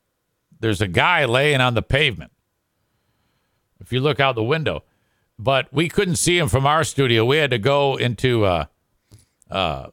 [0.60, 2.32] there's a guy laying on the pavement.
[3.82, 4.84] If you look out the window
[5.40, 7.24] but we couldn't see him from our studio.
[7.24, 8.66] We had to go into uh
[9.50, 9.88] uh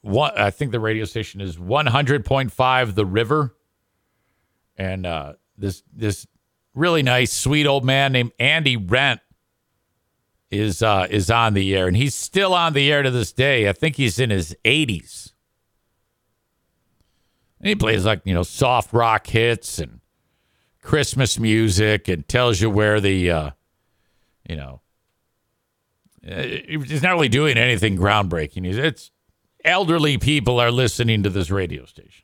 [0.00, 3.54] one i think the radio station is 100.5 the river
[4.82, 6.26] and uh this this
[6.74, 9.20] really nice sweet old man named andy rent
[10.50, 13.68] is uh is on the air and he's still on the air to this day
[13.68, 15.32] i think he's in his 80s
[17.62, 20.00] And he plays like, you know, soft rock hits and
[20.82, 23.50] Christmas music and tells you where the, uh,
[24.48, 24.80] you know,
[26.28, 28.66] uh, he's not really doing anything groundbreaking.
[28.66, 29.12] It's
[29.64, 32.21] elderly people are listening to this radio station.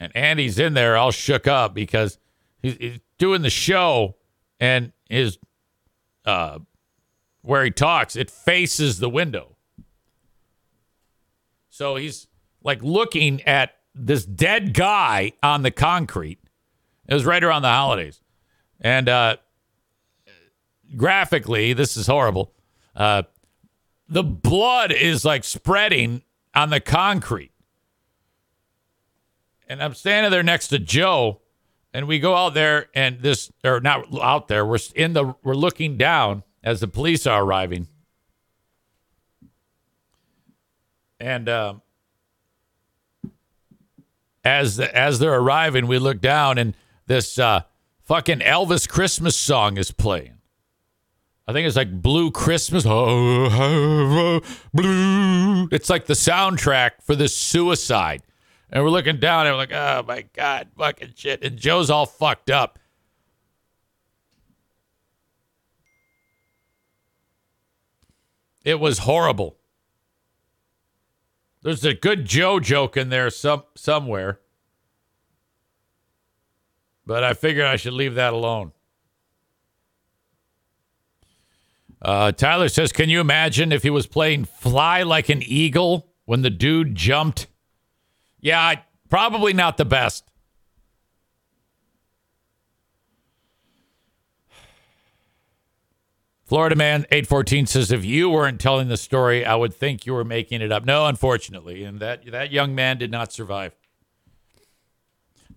[0.00, 2.18] And Andy's in there all shook up because
[2.62, 4.16] he's, he's doing the show
[4.60, 5.38] and his,
[6.24, 6.58] uh,
[7.42, 9.56] where he talks, it faces the window.
[11.68, 12.26] So he's
[12.62, 16.38] like looking at this dead guy on the concrete.
[17.06, 18.20] It was right around the holidays.
[18.80, 19.36] And uh,
[20.96, 22.52] graphically, this is horrible.
[22.94, 23.22] Uh,
[24.08, 26.22] the blood is like spreading
[26.54, 27.52] on the concrete.
[29.68, 31.42] And I'm standing there next to Joe,
[31.92, 35.54] and we go out there, and this, or not out there, we're in the, we're
[35.54, 37.86] looking down as the police are arriving.
[41.20, 41.82] And um,
[44.44, 46.74] as as they're arriving, we look down and
[47.06, 47.62] this uh,
[48.04, 50.34] fucking Elvis Christmas song is playing.
[51.46, 52.84] I think it's like Blue Christmas.
[52.86, 54.40] Oh,
[54.74, 55.68] Blue.
[55.72, 58.22] It's like the soundtrack for this suicide.
[58.70, 61.42] And we're looking down and we're like, oh my God, fucking shit.
[61.42, 62.78] And Joe's all fucked up.
[68.64, 69.56] It was horrible.
[71.62, 74.40] There's a good Joe joke in there some somewhere.
[77.06, 78.72] But I figured I should leave that alone.
[82.00, 86.42] Uh, Tyler says, Can you imagine if he was playing Fly Like an Eagle when
[86.42, 87.47] the dude jumped?
[88.40, 88.76] Yeah,
[89.08, 90.24] probably not the best.
[96.44, 100.24] Florida man 814 says if you weren't telling the story, I would think you were
[100.24, 100.86] making it up.
[100.86, 103.76] No, unfortunately, and that that young man did not survive.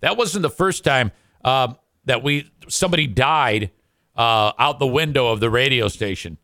[0.00, 1.12] That wasn't the first time
[1.44, 3.70] um, that we somebody died
[4.16, 6.36] uh, out the window of the radio station.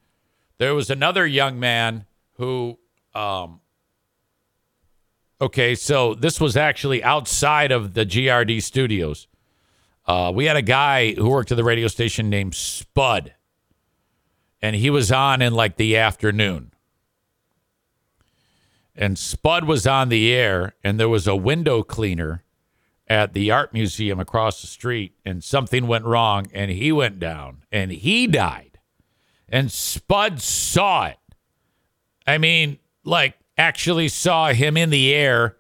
[0.57, 2.79] There was another young man who.
[3.14, 3.61] Um,
[5.40, 9.27] okay, so this was actually outside of the GRD studios.
[10.07, 13.35] Uh, we had a guy who worked at the radio station named Spud
[14.61, 16.72] and he was on in like the afternoon.
[18.94, 22.42] And Spud was on the air, and there was a window cleaner
[23.07, 27.62] at the art museum across the street, and something went wrong, and he went down,
[27.70, 28.79] and he died.
[29.48, 31.18] And Spud saw it.
[32.27, 35.57] I mean, like, actually saw him in the air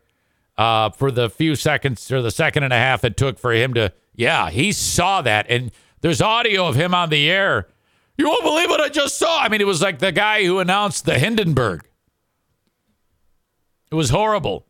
[0.56, 3.74] uh, for the few seconds or the second and a half it took for him
[3.74, 5.46] to, yeah, he saw that.
[5.50, 7.68] And there's audio of him on the air
[8.18, 9.40] you won't believe what I just saw.
[9.40, 11.88] I mean, it was like the guy who announced the Hindenburg.
[13.92, 14.66] It was horrible.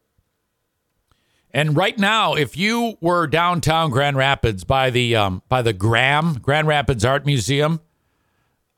[1.51, 6.35] And right now, if you were downtown Grand Rapids by the um, by the Graham
[6.35, 7.81] Grand Rapids Art Museum,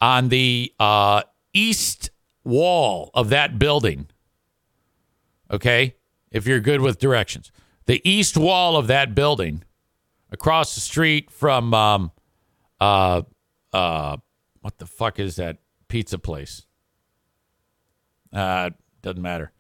[0.01, 2.11] on the uh, east
[2.45, 4.07] wall of that building,
[5.51, 5.97] okay,
[6.31, 7.51] if you're good with directions,
[7.87, 9.65] the east wall of that building,
[10.33, 12.13] across the street from um,
[12.81, 13.23] uh,
[13.73, 14.17] uh,
[14.61, 15.59] what the fuck is that
[15.89, 16.67] pizza place?
[18.33, 18.71] Uh,
[19.03, 19.53] doesn't matter.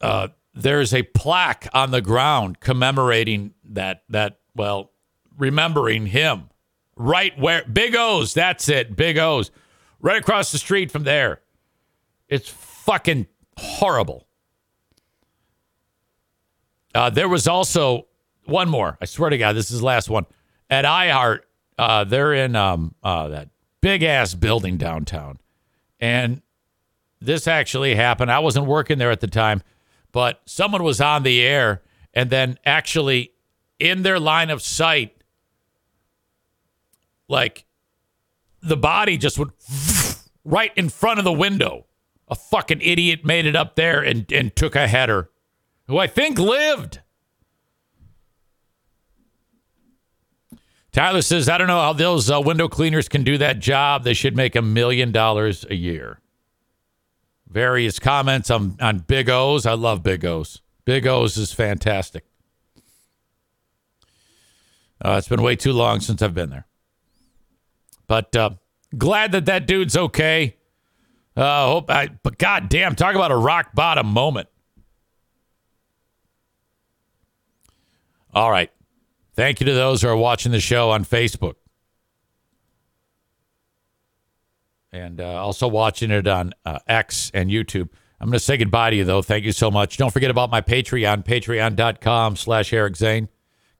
[0.00, 4.90] Uh, there's a plaque on the ground commemorating that that well,
[5.38, 6.48] remembering him.
[6.94, 9.50] Right where Big O's, that's it, Big O's.
[10.00, 11.40] Right across the street from there.
[12.28, 14.26] It's fucking horrible.
[16.94, 18.06] Uh, there was also
[18.44, 18.98] one more.
[19.00, 20.26] I swear to God, this is the last one.
[20.68, 21.40] At iHeart,
[21.78, 23.48] uh, they're in um, uh, that
[23.80, 25.38] big ass building downtown.
[26.00, 26.42] And
[27.20, 28.30] this actually happened.
[28.30, 29.62] I wasn't working there at the time,
[30.10, 31.82] but someone was on the air
[32.14, 33.32] and then actually
[33.78, 35.22] in their line of sight,
[37.28, 37.64] like
[38.62, 39.52] the body just went
[40.44, 41.86] right in front of the window.
[42.28, 45.30] A fucking idiot made it up there and, and took a header
[45.86, 47.00] who I think lived.
[50.92, 54.04] Tyler says, I don't know how those uh, window cleaners can do that job.
[54.04, 56.20] They should make a million dollars a year.
[57.48, 59.64] Various comments on, on Big O's.
[59.66, 60.60] I love Big O's.
[60.84, 62.24] Big O's is fantastic.
[65.04, 66.66] Uh, it's been way too long since I've been there.
[68.06, 68.50] But uh,
[68.96, 70.56] glad that that dude's okay.
[71.36, 74.48] Uh, hope I, but talk about a rock bottom moment.
[78.34, 78.70] All right.
[79.34, 81.54] Thank you to those who are watching the show on Facebook.
[84.92, 87.88] And uh, also watching it on uh, X and YouTube.
[88.20, 89.22] I'm going to say goodbye to you, though.
[89.22, 89.96] Thank you so much.
[89.96, 93.28] Don't forget about my Patreon, patreon.com slash Eric Zane.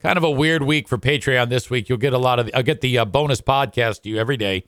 [0.00, 1.88] Kind of a weird week for Patreon this week.
[1.88, 4.64] You'll get a lot of, I'll get the uh, bonus podcast to you every day,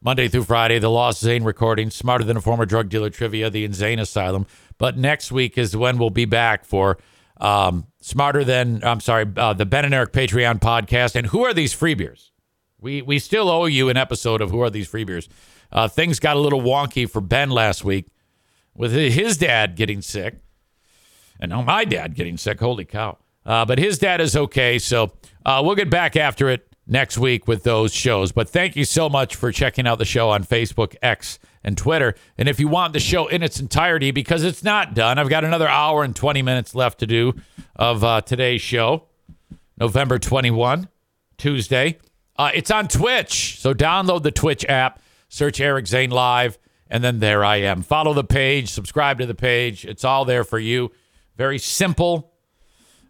[0.00, 3.64] Monday through Friday, the Lost Zane recording, Smarter Than a Former Drug Dealer Trivia, the
[3.64, 4.46] Insane Asylum.
[4.78, 6.98] But next week is when we'll be back for
[7.38, 11.16] um, Smarter Than, I'm sorry, uh, the Ben and Eric Patreon podcast.
[11.16, 12.32] And who are these free beers?
[12.78, 15.28] We, we still owe you an episode of Who Are These Free Beers?
[15.72, 18.06] Uh, things got a little wonky for Ben last week
[18.74, 20.36] with his dad getting sick.
[21.40, 22.60] And now my dad getting sick.
[22.60, 23.18] Holy cow.
[23.44, 24.78] Uh, but his dad is okay.
[24.78, 25.12] So
[25.44, 28.32] uh, we'll get back after it next week with those shows.
[28.32, 32.14] But thank you so much for checking out the show on Facebook, X, and Twitter.
[32.38, 35.44] And if you want the show in its entirety, because it's not done, I've got
[35.44, 37.34] another hour and 20 minutes left to do
[37.74, 39.04] of uh, today's show,
[39.76, 40.88] November 21,
[41.36, 41.98] Tuesday.
[42.36, 43.58] Uh, it's on Twitch.
[43.58, 46.58] So download the Twitch app, search Eric Zane Live,
[46.88, 47.82] and then there I am.
[47.82, 49.84] Follow the page, subscribe to the page.
[49.84, 50.92] It's all there for you.
[51.36, 52.32] Very simple.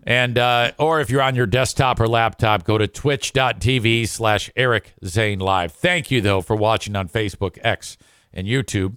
[0.06, 4.94] And uh, or if you're on your desktop or laptop, go to twitch.tv slash Eric
[5.04, 5.72] Zane Live.
[5.72, 7.98] Thank you though for watching on Facebook, X,
[8.32, 8.96] and YouTube.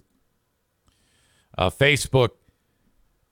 [1.58, 2.30] Uh, Facebook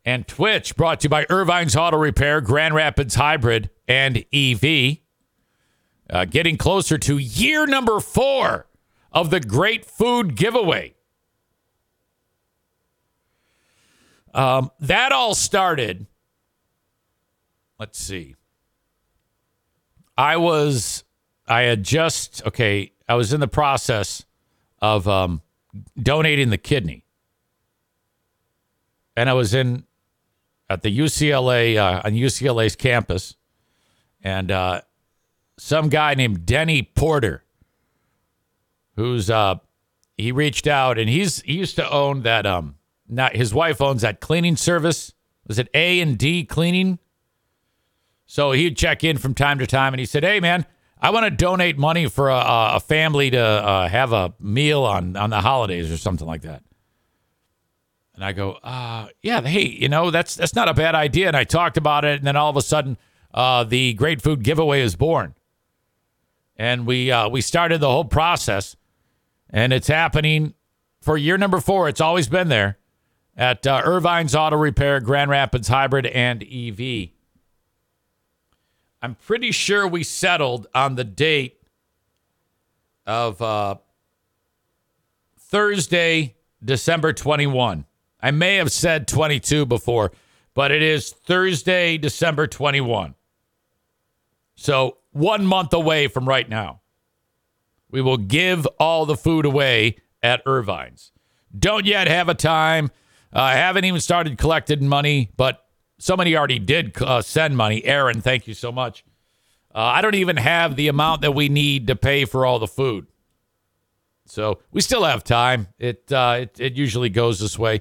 [0.04, 4.98] and Twitch brought to you by Irvine's Auto Repair, Grand Rapids Hybrid, and EV.
[6.10, 8.66] Uh, getting closer to year number four
[9.12, 10.94] of the Great Food Giveaway.
[14.34, 16.06] Um, that all started.
[17.78, 18.34] Let's see.
[20.16, 21.04] I was,
[21.46, 24.24] I had just, okay, I was in the process
[24.80, 25.42] of um,
[26.00, 27.04] donating the kidney.
[29.16, 29.84] And I was in
[30.68, 33.36] at the UCLA, uh, on UCLA's campus.
[34.22, 34.80] And uh,
[35.56, 37.44] some guy named Denny Porter,
[38.96, 39.56] who's, uh,
[40.16, 42.74] he reached out and he's, he used to own that, um,
[43.08, 45.14] not his wife owns that cleaning service.
[45.46, 46.98] Was it A and D cleaning?
[48.28, 50.66] So he'd check in from time to time and he said, Hey, man,
[51.00, 55.16] I want to donate money for a, a family to uh, have a meal on,
[55.16, 56.62] on the holidays or something like that.
[58.14, 61.28] And I go, uh, yeah, hey, you know, that's that's not a bad idea.
[61.28, 62.98] And I talked about it, and then all of a sudden,
[63.32, 65.36] uh, the Great Food Giveaway is born,
[66.56, 68.74] and we uh, we started the whole process,
[69.48, 70.54] and it's happening
[71.00, 71.88] for year number four.
[71.88, 72.78] It's always been there
[73.36, 77.10] at uh, Irvine's Auto Repair, Grand Rapids Hybrid and EV.
[79.00, 81.60] I'm pretty sure we settled on the date
[83.06, 83.76] of uh,
[85.38, 87.84] Thursday, December 21.
[88.20, 90.12] I may have said 22 before,
[90.54, 93.14] but it is Thursday, December 21.
[94.56, 96.80] So one month away from right now.
[97.90, 101.12] We will give all the food away at Irvine's.
[101.56, 102.90] Don't yet have a time.
[103.32, 105.64] Uh, I haven't even started collecting money, but
[105.98, 107.84] somebody already did uh, send money.
[107.84, 109.04] Aaron, thank you so much.
[109.74, 112.66] Uh, I don't even have the amount that we need to pay for all the
[112.66, 113.06] food.
[114.26, 115.68] So we still have time.
[115.78, 117.80] It uh, it, it usually goes this way.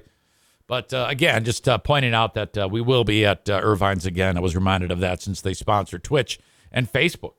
[0.66, 4.04] But uh, again, just uh, pointing out that uh, we will be at uh, Irvine's
[4.04, 4.36] again.
[4.36, 6.38] I was reminded of that since they sponsor Twitch
[6.70, 7.34] and Facebook.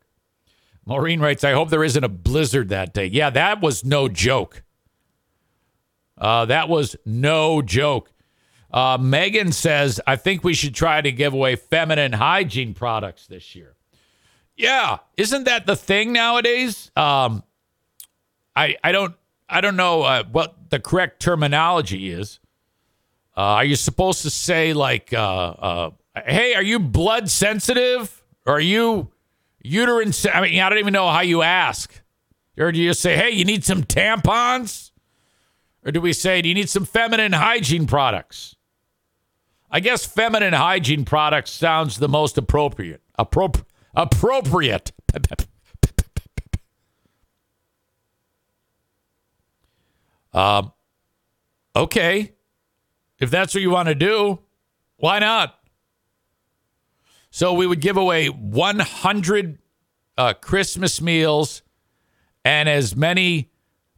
[0.84, 3.06] Maureen writes, I hope there isn't a blizzard that day.
[3.06, 4.64] Yeah, that was no joke.
[6.18, 8.12] Uh, that was no joke.
[8.72, 13.55] Uh, Megan says, I think we should try to give away feminine hygiene products this
[13.55, 13.76] year.
[14.55, 16.91] Yeah, isn't that the thing nowadays?
[16.95, 17.43] Um,
[18.55, 19.15] I I don't
[19.47, 22.39] I don't know uh, what the correct terminology is.
[23.38, 25.89] Uh, are you supposed to say like, uh, uh,
[26.26, 28.22] "Hey, are you blood sensitive?
[28.45, 29.11] Or are you
[29.63, 32.01] uterine?" Se- I mean, I don't even know how you ask.
[32.57, 34.91] Or do you say, "Hey, you need some tampons?"
[35.86, 38.57] Or do we say, "Do you need some feminine hygiene products?"
[39.72, 43.01] I guess feminine hygiene products sounds the most appropriate.
[43.17, 43.65] Appropri-
[43.95, 44.91] appropriate.
[50.34, 50.74] Um,
[51.76, 52.34] okay.
[53.20, 54.39] If that's what you want to do,
[54.97, 55.59] why not?
[57.32, 59.59] So we would give away 100
[60.17, 61.61] uh, Christmas meals
[62.43, 63.51] and as many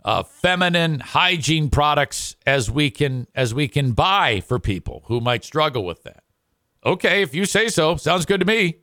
[0.04, 5.44] uh, feminine hygiene products as we can as we can buy for people who might
[5.44, 6.24] struggle with that.
[6.86, 8.78] Okay, if you say so, sounds good to me.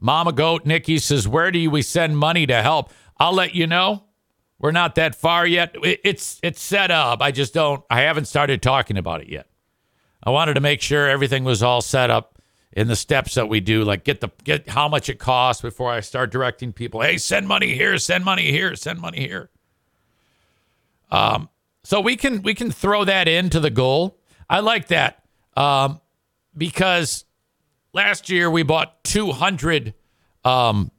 [0.00, 4.04] Mama Goat Nikki says, "Where do we send money to help?" I'll let you know.
[4.58, 5.76] We're not that far yet.
[5.82, 7.22] It's it's set up.
[7.22, 7.84] I just don't.
[7.88, 9.46] I haven't started talking about it yet.
[10.22, 12.33] I wanted to make sure everything was all set up
[12.74, 13.84] in the steps that we do.
[13.84, 17.00] Like get the get how much it costs before I start directing people.
[17.00, 17.96] Hey, send money here.
[17.98, 18.76] Send money here.
[18.76, 19.48] Send money here.
[21.10, 21.48] Um,
[21.84, 24.18] So we can we can throw that into the goal.
[24.50, 25.24] I like that
[25.56, 26.00] um,
[26.56, 27.24] because
[27.92, 29.94] last year we bought 200
[30.44, 30.90] um,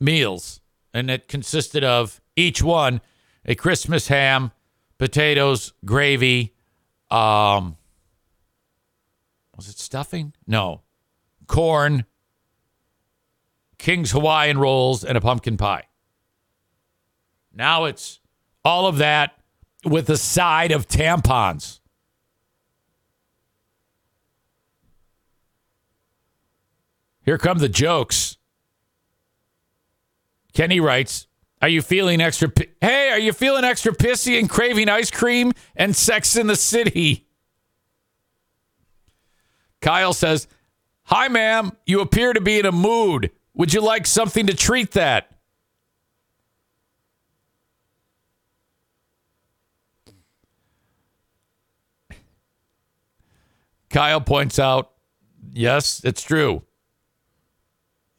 [0.00, 0.60] meals,
[0.94, 3.00] and it consisted of each one
[3.44, 4.52] a Christmas ham,
[4.98, 6.54] potatoes, gravy.
[7.10, 7.76] Um,
[9.56, 10.34] was it stuffing?
[10.46, 10.82] No,
[11.48, 12.04] corn,
[13.78, 15.84] King's Hawaiian rolls, and a pumpkin pie.
[17.52, 18.20] Now it's
[18.64, 19.32] all of that
[19.84, 21.80] with a side of tampons.
[27.24, 28.36] Here come the jokes.
[30.52, 31.26] Kenny writes,
[31.60, 32.48] "Are you feeling extra?
[32.48, 36.56] Pi- hey, are you feeling extra pissy and craving ice cream and Sex in the
[36.56, 37.26] City?"
[39.80, 40.48] Kyle says,
[41.08, 41.72] "Hi, ma'am.
[41.86, 43.30] You appear to be in a mood.
[43.54, 45.30] Would you like something to treat that?"
[53.90, 54.92] Kyle points out,
[55.50, 56.62] yes, it's true.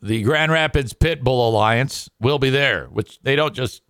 [0.01, 3.83] The Grand Rapids Pit Bull Alliance will be there, which they don't just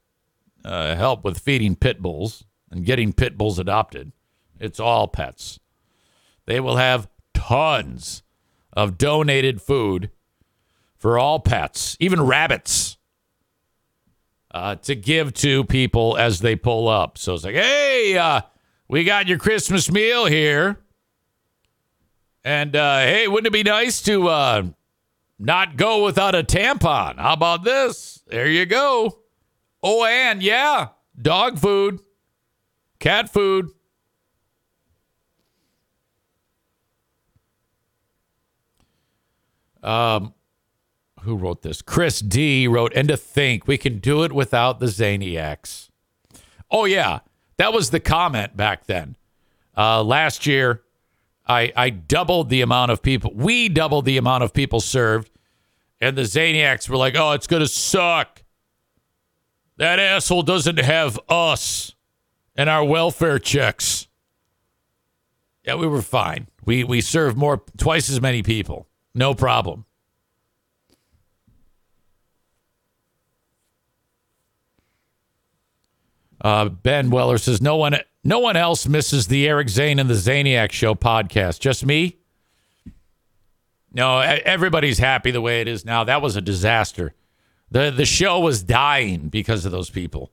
[0.65, 4.11] uh, help with feeding pit bulls and getting pit bulls adopted.
[4.59, 5.59] It's all pets.
[6.45, 8.23] They will have tons
[8.73, 10.09] of donated food
[10.97, 12.97] for all pets, even rabbits,
[14.51, 17.17] uh, to give to people as they pull up.
[17.17, 18.41] So it's like, hey, uh,
[18.87, 20.79] we got your Christmas meal here.
[22.43, 24.63] And uh, hey, wouldn't it be nice to uh,
[25.37, 27.17] not go without a tampon?
[27.17, 28.23] How about this?
[28.27, 29.19] There you go.
[29.83, 30.89] Oh, and yeah,
[31.21, 31.99] dog food,
[32.99, 33.69] cat food.
[39.81, 40.33] Um,
[41.21, 41.81] who wrote this?
[41.81, 45.89] Chris D wrote, and to think we can do it without the Zaniacs.
[46.71, 47.19] Oh, yeah.
[47.57, 49.17] That was the comment back then.
[49.75, 50.83] Uh, last year,
[51.47, 53.31] I, I doubled the amount of people.
[53.33, 55.31] We doubled the amount of people served.
[56.01, 58.43] And the Zaniacs were like, oh, it's going to suck.
[59.77, 61.95] That asshole doesn't have us
[62.55, 64.07] and our welfare checks.
[65.63, 66.47] Yeah, we were fine.
[66.65, 68.88] We, we served more, twice as many people.
[69.19, 69.83] No problem.
[76.39, 80.13] Uh, ben Weller says no one no one else misses the Eric Zane and the
[80.13, 81.59] Zaniac Show podcast.
[81.59, 82.15] Just me.
[83.91, 86.05] No, everybody's happy the way it is now.
[86.05, 87.13] That was a disaster.
[87.69, 90.31] the The show was dying because of those people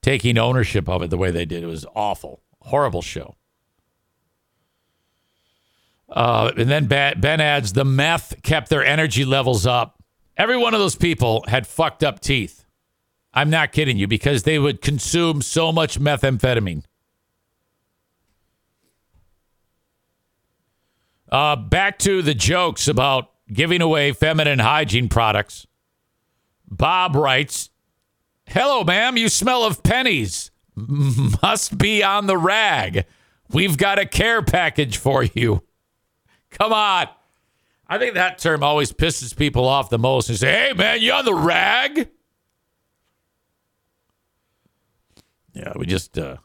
[0.00, 1.62] taking ownership of it the way they did.
[1.62, 3.36] It was awful, horrible show.
[6.12, 10.02] Uh, and then Ben adds the meth kept their energy levels up.
[10.36, 12.64] Every one of those people had fucked up teeth.
[13.32, 16.84] I'm not kidding you because they would consume so much methamphetamine.
[21.30, 25.66] Uh, back to the jokes about giving away feminine hygiene products.
[26.68, 27.70] Bob writes,
[28.46, 29.16] Hello, ma'am.
[29.16, 30.50] You smell of pennies.
[30.76, 33.06] Must be on the rag.
[33.50, 35.62] We've got a care package for you.
[36.62, 37.08] Come on.
[37.88, 40.28] I think that term always pisses people off the most.
[40.28, 42.08] And say, hey, man, you on the rag?
[45.54, 46.36] Yeah, we just uh,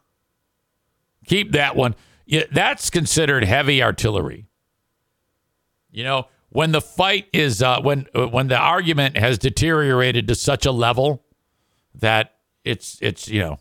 [1.28, 1.94] keep that one.
[2.26, 4.48] Yeah, that's considered heavy artillery.
[5.92, 10.66] You know, when the fight is uh, when when the argument has deteriorated to such
[10.66, 11.24] a level
[11.94, 13.60] that it's it's you know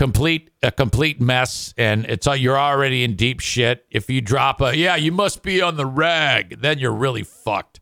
[0.00, 3.84] complete a complete mess and it's uh, you're already in deep shit.
[3.90, 7.80] If you drop a yeah, you must be on the rag, then you're really fucked.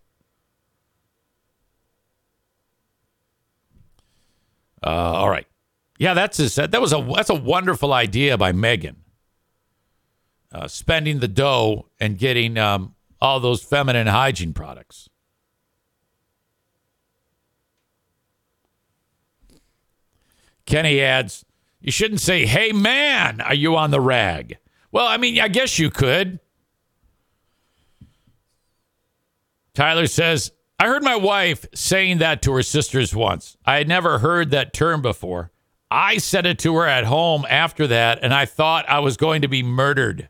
[4.85, 5.47] Uh, all right.
[6.01, 8.97] Yeah, that's his, that was a that's a wonderful idea by Megan.
[10.51, 15.09] Uh, spending the dough and getting um, all those feminine hygiene products.
[20.67, 21.45] Kenny adds,
[21.81, 24.59] "You shouldn't say, "Hey man, are you on the rag?"
[24.91, 26.41] Well, I mean, I guess you could.
[29.75, 33.57] Tyler says, I heard my wife saying that to her sisters once.
[33.65, 35.51] I had never heard that term before.
[35.91, 39.43] I said it to her at home after that, and I thought I was going
[39.43, 40.29] to be murdered.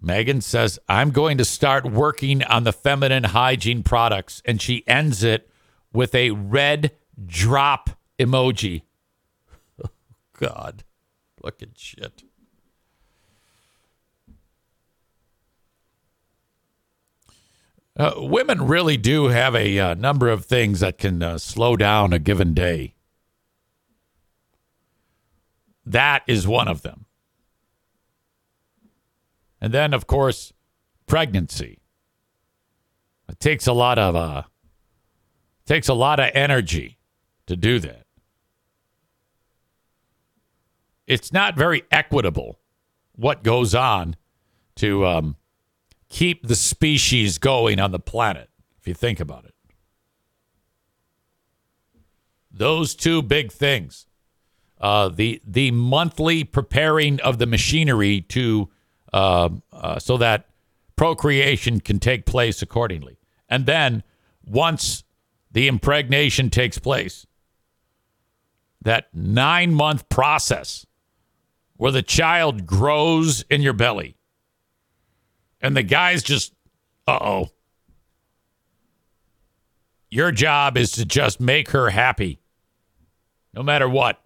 [0.00, 4.42] Megan says, I'm going to start working on the feminine hygiene products.
[4.44, 5.48] And she ends it
[5.94, 6.90] with a red
[7.24, 8.82] drop emoji.
[9.82, 9.88] Oh,
[10.38, 10.84] God,
[11.42, 12.24] fucking shit.
[17.96, 22.12] Uh, women really do have a uh, number of things that can uh, slow down
[22.12, 22.94] a given day.
[25.86, 27.04] That is one of them.
[29.60, 30.52] And then, of course,
[31.06, 31.78] pregnancy.
[33.28, 34.42] It takes a lot of uh,
[35.66, 36.98] takes a lot of energy
[37.46, 38.06] to do that.
[41.06, 42.58] It's not very equitable
[43.16, 44.16] what goes on
[44.76, 45.36] to um,
[46.08, 48.48] keep the species going on the planet,
[48.80, 49.54] if you think about it.
[52.50, 54.06] Those two big things.
[54.80, 58.68] Uh, the the monthly preparing of the machinery to
[59.12, 60.48] uh, uh, so that
[60.96, 63.16] procreation can take place accordingly,
[63.48, 64.02] and then
[64.44, 65.04] once
[65.54, 67.26] the impregnation takes place,
[68.82, 70.84] that nine month process
[71.76, 74.16] where the child grows in your belly,
[75.60, 76.52] and the guy's just,
[77.06, 77.50] uh oh.
[80.10, 82.40] Your job is to just make her happy,
[83.52, 84.20] no matter what.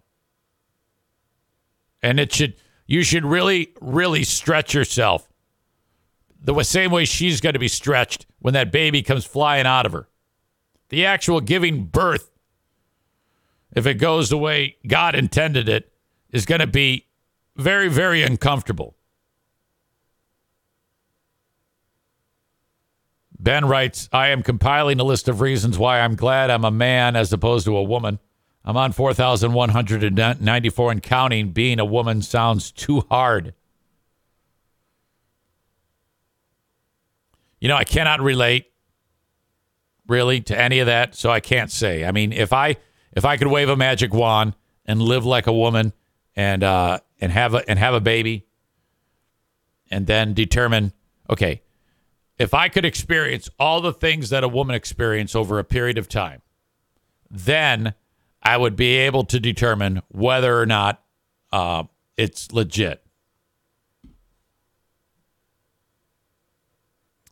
[2.01, 2.55] And it should,
[2.87, 5.29] you should really, really stretch yourself
[6.41, 9.91] the same way she's going to be stretched when that baby comes flying out of
[9.91, 10.08] her.
[10.89, 12.31] The actual giving birth,
[13.75, 15.91] if it goes the way God intended it,
[16.31, 17.05] is going to be
[17.55, 18.95] very, very uncomfortable.
[23.39, 27.15] Ben writes, I am compiling a list of reasons why I'm glad I'm a man
[27.15, 28.19] as opposed to a woman.
[28.65, 31.51] I'm on 4,194 and counting.
[31.51, 33.53] Being a woman sounds too hard.
[37.61, 38.68] You know, I cannot relate
[40.09, 42.05] really to any of that, so I can't say.
[42.05, 42.77] I mean, if I
[43.13, 44.55] if I could wave a magic wand
[44.85, 45.93] and live like a woman
[46.35, 48.45] and uh and have a and have a baby
[49.91, 50.93] and then determine,
[51.29, 51.61] okay,
[52.37, 56.07] if I could experience all the things that a woman experience over a period of
[56.07, 56.41] time,
[57.29, 57.93] then
[58.41, 61.03] I would be able to determine whether or not
[61.51, 61.83] uh,
[62.15, 63.03] it's legit.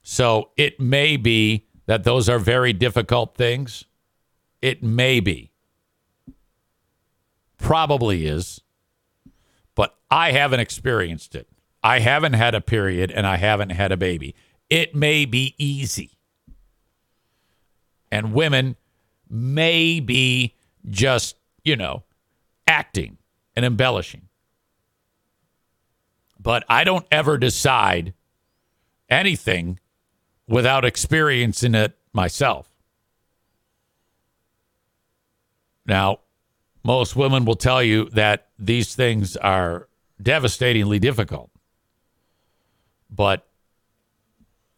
[0.03, 3.85] So it may be that those are very difficult things.
[4.61, 5.51] It may be.
[7.57, 8.61] Probably is.
[9.73, 11.47] But I haven't experienced it.
[11.83, 14.35] I haven't had a period and I haven't had a baby.
[14.69, 16.11] It may be easy.
[18.11, 18.75] And women
[19.29, 20.55] may be
[20.89, 22.03] just, you know,
[22.67, 23.17] acting
[23.55, 24.23] and embellishing.
[26.39, 28.13] But I don't ever decide
[29.09, 29.79] anything
[30.47, 32.71] without experiencing it myself.
[35.85, 36.19] Now,
[36.83, 39.87] most women will tell you that these things are
[40.21, 41.51] devastatingly difficult.
[43.09, 43.47] But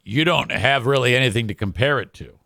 [0.03, 2.39] you don't have really anything to compare it to.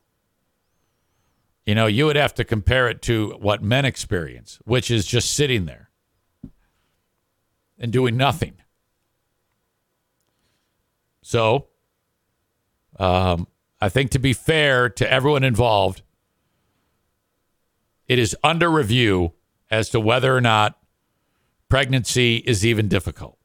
[1.66, 5.32] You know, you would have to compare it to what men experience, which is just
[5.32, 5.90] sitting there
[7.80, 8.56] and doing nothing.
[11.22, 11.68] So,
[13.00, 13.48] um,
[13.82, 16.02] I think to be fair to everyone involved,
[18.08, 19.34] it is under review
[19.70, 20.78] as to whether or not
[21.70, 23.38] pregnancy is even difficult.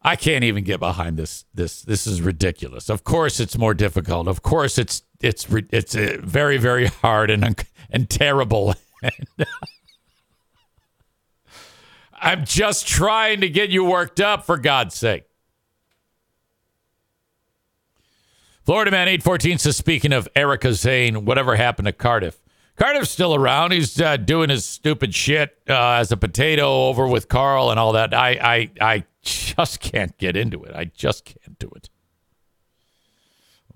[0.00, 1.46] I can't even get behind this.
[1.54, 2.90] This this is ridiculous.
[2.90, 4.28] Of course, it's more difficult.
[4.28, 8.74] Of course, it's it's it's uh, very very hard and and terrible.
[12.12, 15.24] I'm just trying to get you worked up for God's sake.
[18.64, 22.40] Florida Man 814 says, speaking of Erica Zane, whatever happened to Cardiff?
[22.76, 23.72] Cardiff's still around.
[23.72, 27.92] He's uh, doing his stupid shit uh, as a potato over with Carl and all
[27.92, 28.14] that.
[28.14, 30.74] I, I, I just can't get into it.
[30.74, 31.90] I just can't do it.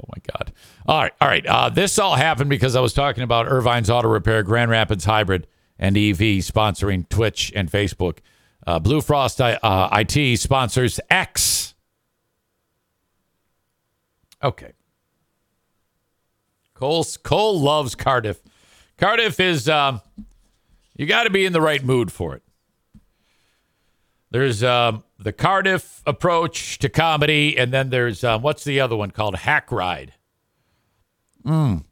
[0.00, 0.52] Oh my God.
[0.86, 1.12] All right.
[1.20, 1.46] All right.
[1.46, 5.46] Uh, this all happened because I was talking about Irvine's Auto Repair, Grand Rapids Hybrid,
[5.78, 8.18] and EV sponsoring Twitch and Facebook.
[8.66, 11.74] Uh, Blue Frost uh, IT sponsors X.
[14.42, 14.72] Okay.
[16.78, 18.40] Cole, Cole loves Cardiff.
[18.98, 20.00] Cardiff is, um,
[20.96, 22.42] you got to be in the right mood for it.
[24.30, 29.10] There's um, the Cardiff approach to comedy, and then there's um, what's the other one
[29.10, 29.34] called?
[29.34, 30.12] Hack Ride.
[31.44, 31.84] Mm.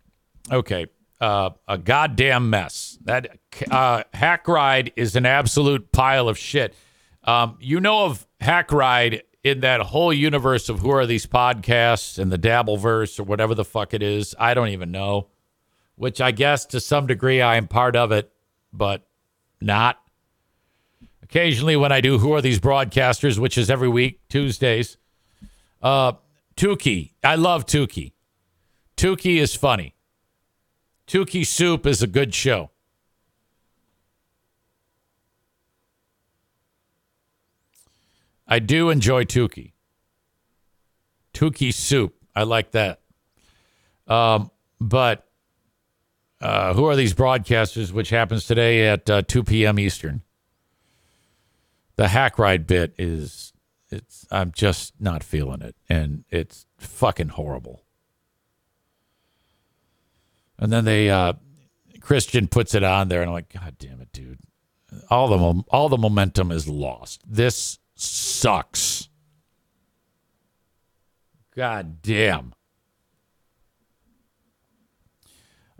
[0.52, 0.86] Okay.
[1.20, 2.98] Uh, a goddamn mess.
[3.04, 6.74] That uh, Hack Ride is an absolute pile of shit.
[7.24, 12.18] Um, you know of Hack Ride in that whole universe of who are these podcasts
[12.18, 14.34] and the Dabbleverse or whatever the fuck it is.
[14.40, 15.28] I don't even know.
[15.94, 18.32] Which I guess to some degree I am part of it,
[18.72, 19.06] but
[19.60, 19.98] not.
[21.22, 24.96] Occasionally, when I do Who Are These Broadcasters, which is every week, Tuesdays,
[25.80, 26.14] uh,
[26.56, 27.12] Tukey.
[27.22, 28.14] I love Tukey.
[28.96, 29.94] Tukey is funny.
[31.06, 32.70] Tukey Soup is a good show.
[38.46, 39.72] I do enjoy Tukey.
[41.34, 42.14] Tukey soup.
[42.34, 43.00] I like that.
[44.06, 45.26] Um, but
[46.40, 49.78] uh, who are these broadcasters, which happens today at uh, 2 p.m.
[49.78, 50.22] Eastern?
[51.96, 53.52] The hack ride bit is,
[53.90, 55.74] it's, I'm just not feeling it.
[55.88, 57.84] And it's fucking horrible.
[60.58, 61.34] And then they, uh,
[62.06, 64.38] Christian puts it on there, and I'm like, God damn it, dude!
[65.10, 67.20] All the all the momentum is lost.
[67.26, 69.08] This sucks.
[71.54, 72.52] God damn.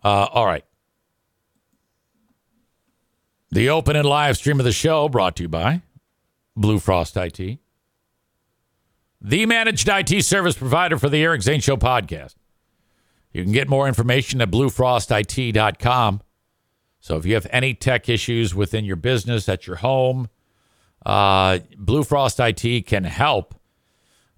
[0.02, 0.64] Uh, all right.
[3.50, 5.82] The open and live stream of the show brought to you by
[6.56, 7.58] Blue Frost IT,
[9.20, 12.34] the managed IT service provider for the Eric Zane Show podcast.
[13.32, 16.22] You can get more information at bluefrostit.com.
[17.00, 20.28] So if you have any tech issues within your business, at your home,
[21.06, 23.54] uh, Blue Frost IT can help.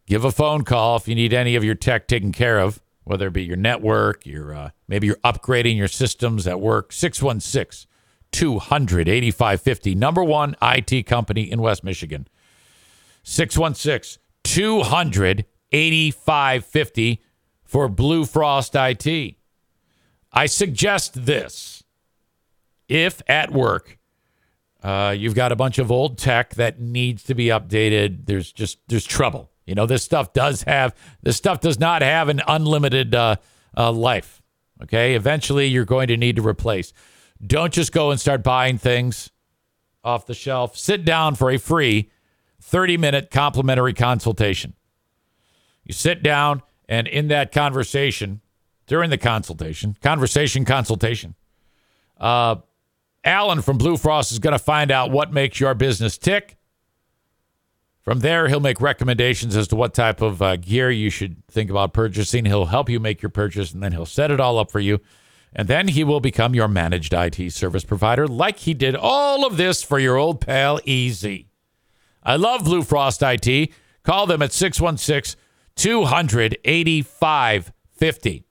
[0.07, 3.29] Give a phone call if you need any of your tech taken care of, whether
[3.29, 6.93] it be your network, your uh, maybe you're upgrading your systems at work.
[6.93, 7.91] 616
[8.33, 9.95] 200 8550.
[9.95, 12.29] Number one IT company in West Michigan.
[13.23, 17.23] 616 200 8550
[17.65, 19.37] for Blue Frost IT.
[20.33, 21.83] I suggest this.
[22.89, 23.98] If at work
[24.83, 28.79] uh, you've got a bunch of old tech that needs to be updated, there's just
[28.89, 29.51] there's trouble.
[29.67, 33.37] You know, this stuff does have this stuff does not have an unlimited uh,
[33.77, 34.43] uh, life.
[34.83, 36.93] Okay, eventually you're going to need to replace.
[37.45, 39.31] Don't just go and start buying things
[40.05, 40.77] off the shelf.
[40.77, 42.11] Sit down for a free
[42.63, 44.75] 30 minute complimentary consultation.
[45.85, 48.41] You sit down, and in that conversation,
[48.87, 51.35] during the consultation, conversation, consultation,
[52.19, 52.57] uh,
[53.29, 56.57] Alan from Blue Frost is going to find out what makes your business tick.
[58.01, 61.69] From there, he'll make recommendations as to what type of uh, gear you should think
[61.69, 62.47] about purchasing.
[62.47, 65.01] He'll help you make your purchase, and then he'll set it all up for you.
[65.53, 69.59] And then he will become your managed IT service provider, like he did all of
[69.59, 71.51] this for your old pal Easy.
[72.23, 73.71] I love Blue Frost IT.
[74.05, 75.39] Call them at 616
[75.77, 78.45] 200 8550.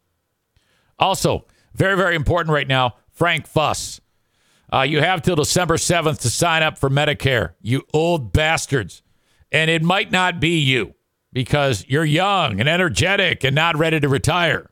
[0.99, 4.01] Also, very, very important right now, Frank Fuss.
[4.71, 9.01] Uh, you have till December 7th to sign up for Medicare, you old bastards.
[9.51, 10.95] And it might not be you
[11.31, 14.69] because you're young and energetic and not ready to retire.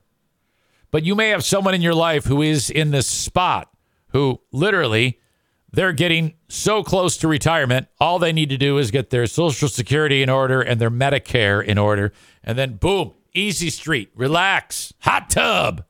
[0.90, 3.70] But you may have someone in your life who is in this spot
[4.08, 5.18] who literally
[5.72, 7.88] they're getting so close to retirement.
[8.00, 11.62] All they need to do is get their Social Security in order and their Medicare
[11.62, 12.12] in order.
[12.42, 15.84] And then, boom, easy street, relax, hot tub.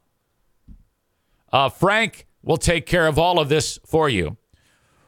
[1.53, 4.39] Uh, Frank will take care of all of this for you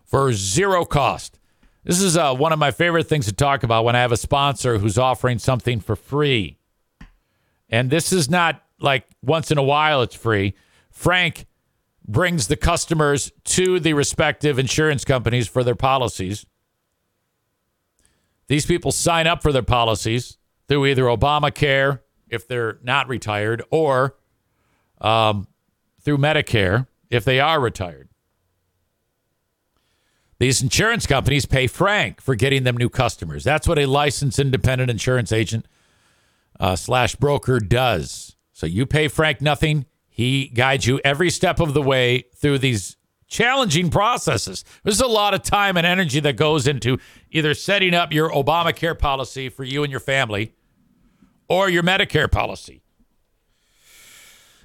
[0.05, 1.39] for zero cost.
[1.85, 4.17] This is uh, one of my favorite things to talk about when I have a
[4.17, 6.59] sponsor who's offering something for free.
[7.71, 10.55] And this is not like once in a while it's free.
[10.91, 11.47] Frank
[12.07, 16.45] brings the customers to the respective insurance companies for their policies.
[18.49, 24.17] These people sign up for their policies through either Obamacare if they're not retired or
[25.01, 25.47] um,
[26.01, 28.09] through Medicare if they are retired.
[30.39, 33.43] These insurance companies pay Frank for getting them new customers.
[33.43, 35.67] That's what a licensed independent insurance agent
[36.61, 38.37] uh, slash broker does.
[38.53, 39.87] So you pay Frank nothing.
[40.09, 42.97] He guides you every step of the way through these
[43.27, 44.65] challenging processes.
[44.85, 46.99] There's a lot of time and energy that goes into
[47.31, 50.55] either setting up your Obamacare policy for you and your family
[51.49, 52.83] or your Medicare policy.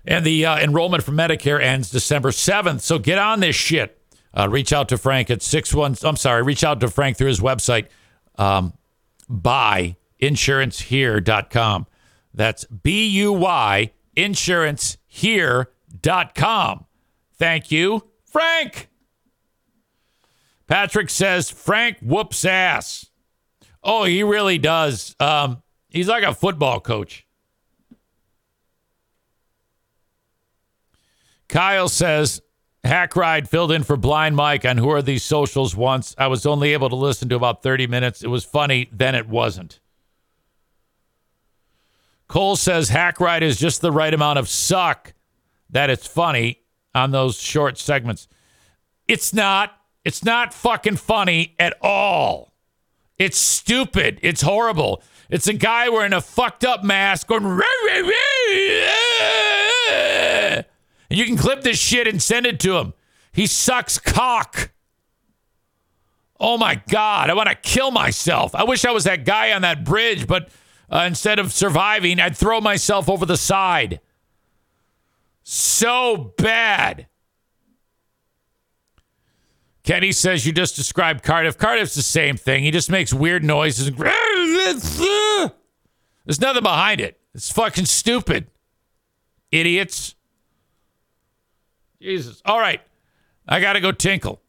[0.05, 2.81] And the uh, enrollment for Medicare ends December 7th.
[2.81, 3.97] So get on this shit.
[4.35, 5.95] Uh, reach out to Frank at 61.
[6.03, 7.87] I'm sorry, reach out to Frank through his website,
[8.37, 8.73] um,
[9.29, 11.87] buyinsurancehere.com.
[12.33, 16.85] That's B U Y insurancehere.com.
[17.35, 18.89] Thank you, Frank.
[20.67, 23.07] Patrick says Frank whoops ass.
[23.83, 25.13] Oh, he really does.
[25.19, 27.27] Um, he's like a football coach.
[31.53, 32.41] Kyle says
[32.83, 36.15] Hack Ride filled in for Blind Mike on Who Are These Socials once.
[36.17, 38.23] I was only able to listen to about 30 minutes.
[38.23, 39.79] It was funny, then it wasn't.
[42.27, 45.13] Cole says Hack Ride is just the right amount of suck
[45.69, 46.61] that it's funny
[46.95, 48.27] on those short segments.
[49.07, 49.77] It's not.
[50.03, 52.55] It's not fucking funny at all.
[53.19, 54.19] It's stupid.
[54.23, 55.03] It's horrible.
[55.29, 58.11] It's a guy wearing a fucked up mask going, "Rah, rah, rah,
[58.87, 59.12] ah."
[61.13, 62.95] And you can clip this shit and send it to him.
[63.31, 64.71] He sucks cock.
[66.39, 68.55] Oh my God, I want to kill myself.
[68.55, 70.49] I wish I was that guy on that bridge, but
[70.89, 73.99] uh, instead of surviving, I'd throw myself over the side.
[75.43, 77.05] So bad.
[79.83, 81.59] Kenny says you just described Cardiff.
[81.59, 82.63] Cardiff's the same thing.
[82.63, 83.91] He just makes weird noises.
[83.91, 85.51] There's
[86.41, 87.19] nothing behind it.
[87.35, 88.47] It's fucking stupid.
[89.51, 90.12] Idiots.
[92.03, 92.41] Jesus.
[92.45, 92.81] All right.
[93.47, 94.41] I got to go tinkle.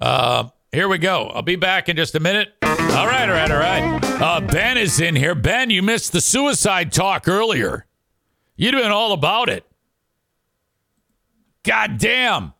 [0.00, 1.26] Uh, here we go.
[1.26, 2.52] I'll be back in just a minute.
[2.62, 4.00] All right, all right, all right.
[4.20, 5.34] Uh, ben is in here.
[5.34, 7.86] Ben, you missed the suicide talk earlier.
[8.56, 9.64] You'd have been all about it.
[11.62, 12.54] God damn.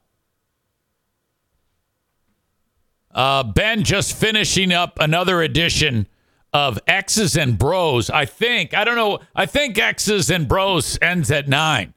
[3.11, 6.07] Uh, ben just finishing up another edition
[6.53, 8.11] of X's and Bros.
[8.11, 11.95] I think, I don't know, I think X's and Bros ends at 9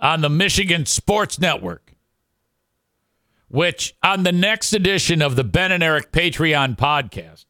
[0.00, 1.94] on the Michigan Sports Network,
[3.48, 7.44] which on the next edition of the Ben and Eric Patreon podcast,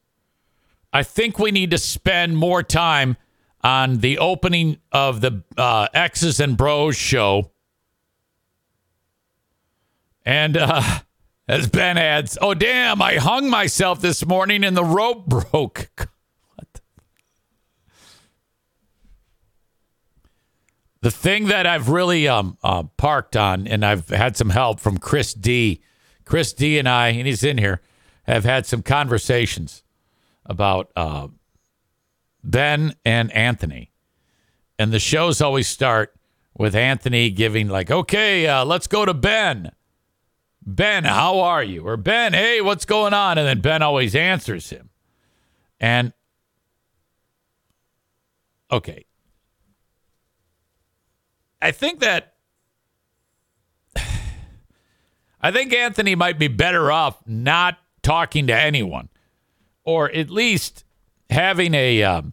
[0.92, 3.16] I think we need to spend more time
[3.62, 7.50] on the opening of the uh, X's and Bros show.
[10.24, 11.00] And uh,
[11.46, 15.90] as Ben adds, oh, damn, I hung myself this morning and the rope broke.
[16.54, 16.80] what?
[21.02, 24.98] The thing that I've really um, uh, parked on, and I've had some help from
[24.98, 25.82] Chris D.
[26.24, 27.82] Chris D and I, and he's in here,
[28.22, 29.82] have had some conversations
[30.46, 31.28] about uh,
[32.42, 33.92] Ben and Anthony.
[34.78, 36.14] And the shows always start
[36.56, 39.70] with Anthony giving, like, okay, uh, let's go to Ben.
[40.66, 41.86] Ben, how are you?
[41.86, 43.38] Or Ben, hey, what's going on?
[43.38, 44.90] And then Ben always answers him.
[45.78, 46.12] And
[48.70, 49.04] okay.
[51.60, 52.34] I think that
[55.42, 59.08] I think Anthony might be better off not talking to anyone
[59.84, 60.84] or at least
[61.30, 62.32] having a um,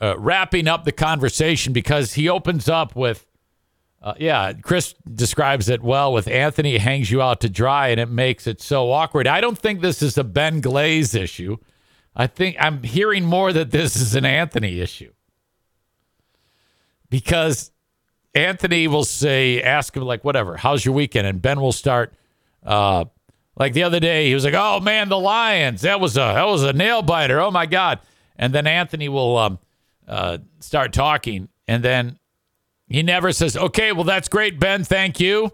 [0.00, 3.26] uh, wrapping up the conversation because he opens up with
[4.02, 8.08] uh, yeah, Chris describes it well with Anthony hangs you out to dry and it
[8.08, 9.26] makes it so awkward.
[9.26, 11.58] I don't think this is a Ben Glaze issue.
[12.16, 15.12] I think I'm hearing more that this is an Anthony issue.
[17.10, 17.72] Because
[18.34, 21.26] Anthony will say, ask him, like, whatever, how's your weekend?
[21.26, 22.14] And Ben will start,
[22.64, 23.04] uh,
[23.56, 26.46] like the other day, he was like, oh man, the Lions, that was a, that
[26.46, 27.40] was a nail biter.
[27.40, 27.98] Oh my God.
[28.36, 29.58] And then Anthony will um,
[30.08, 31.48] uh, start talking.
[31.68, 32.18] And then
[32.90, 34.82] he never says, okay, well, that's great, Ben.
[34.82, 35.52] Thank you.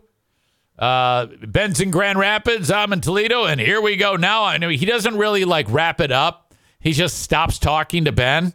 [0.79, 2.71] Uh, Ben's in Grand Rapids.
[2.71, 3.45] I'm in Toledo.
[3.45, 4.17] And here we go.
[4.17, 6.55] Now, I know he doesn't really like wrap it up.
[6.81, 8.55] He just stops talking to Ben.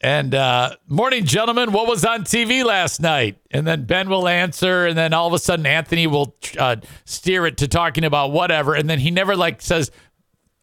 [0.00, 1.70] And uh, morning, gentlemen.
[1.70, 3.38] What was on TV last night?
[3.52, 7.46] And then Ben will answer, and then all of a sudden Anthony will uh, steer
[7.46, 9.90] it to talking about whatever, and then he never like says,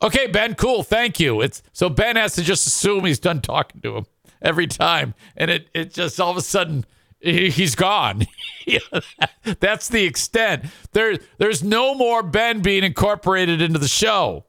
[0.02, 3.82] "Okay, Ben, cool, thank you." It's so Ben has to just assume he's done talking
[3.82, 4.06] to him
[4.42, 6.86] every time, and it it just all of a sudden
[7.20, 8.26] he's gone.
[9.60, 10.66] That's the extent.
[10.92, 14.46] There there's no more Ben being incorporated into the show.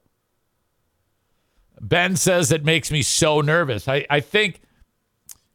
[1.80, 3.88] Ben says it makes me so nervous.
[3.88, 4.60] I I think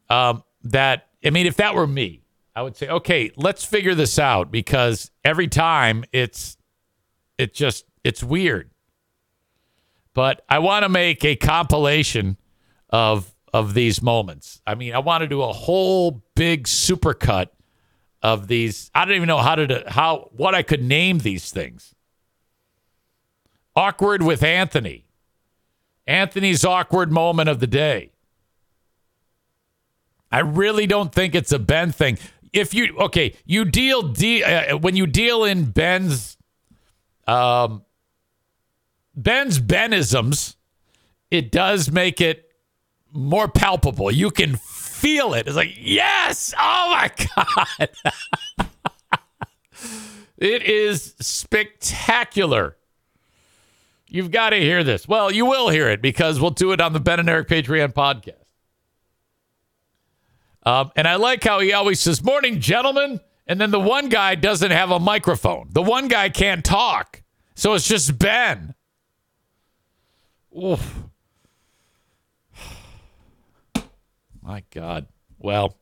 [0.09, 2.23] um, that I mean, if that were me,
[2.55, 6.57] I would say, okay, let's figure this out because every time it's
[7.37, 8.71] it just it's weird.
[10.13, 12.37] But I want to make a compilation
[12.89, 14.61] of of these moments.
[14.65, 17.47] I mean, I want to do a whole big supercut
[18.21, 18.89] of these.
[18.93, 21.93] I don't even know how to how what I could name these things.
[23.75, 25.05] Awkward with Anthony.
[26.07, 28.11] Anthony's awkward moment of the day.
[30.31, 32.17] I really don't think it's a Ben thing.
[32.53, 36.37] If you okay, you deal de- uh, when you deal in Ben's
[37.27, 37.83] um
[39.15, 40.55] Ben's Benisms,
[41.29, 42.50] it does make it
[43.13, 44.11] more palpable.
[44.11, 45.47] You can feel it.
[45.47, 48.69] It's like, yes, oh my God.
[50.37, 52.77] it is spectacular.
[54.07, 55.07] You've got to hear this.
[55.07, 57.93] Well, you will hear it because we'll do it on the Ben and Eric Patreon
[57.93, 58.35] podcast.
[60.63, 63.19] Um, and I like how he always says, Morning, gentlemen.
[63.47, 65.69] And then the one guy doesn't have a microphone.
[65.71, 67.23] The one guy can't talk.
[67.55, 68.75] So it's just Ben.
[70.55, 71.03] Oof.
[74.51, 75.07] My God.
[75.39, 75.77] Well,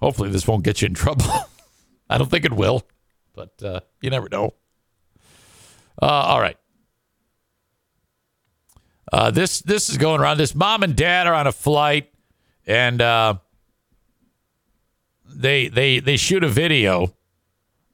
[0.00, 1.24] hopefully this won't get you in trouble.
[2.10, 2.82] I don't think it will,
[3.32, 4.54] but uh, you never know.
[6.02, 6.56] Uh, all right.
[9.12, 10.38] Uh, this this is going around.
[10.38, 12.12] This mom and dad are on a flight,
[12.66, 13.34] and uh,
[15.24, 17.14] they they they shoot a video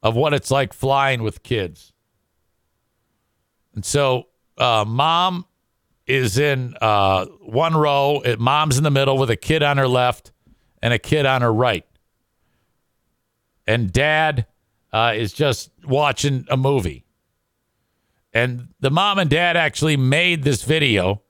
[0.02, 1.92] of what it's like flying with kids.
[3.74, 5.44] And so, uh, mom
[6.12, 8.20] is in uh, one row.
[8.22, 10.30] It, mom's in the middle with a kid on her left
[10.82, 11.86] and a kid on her right.
[13.66, 14.46] And dad
[14.92, 17.06] uh, is just watching a movie.
[18.34, 21.22] And the mom and dad actually made this video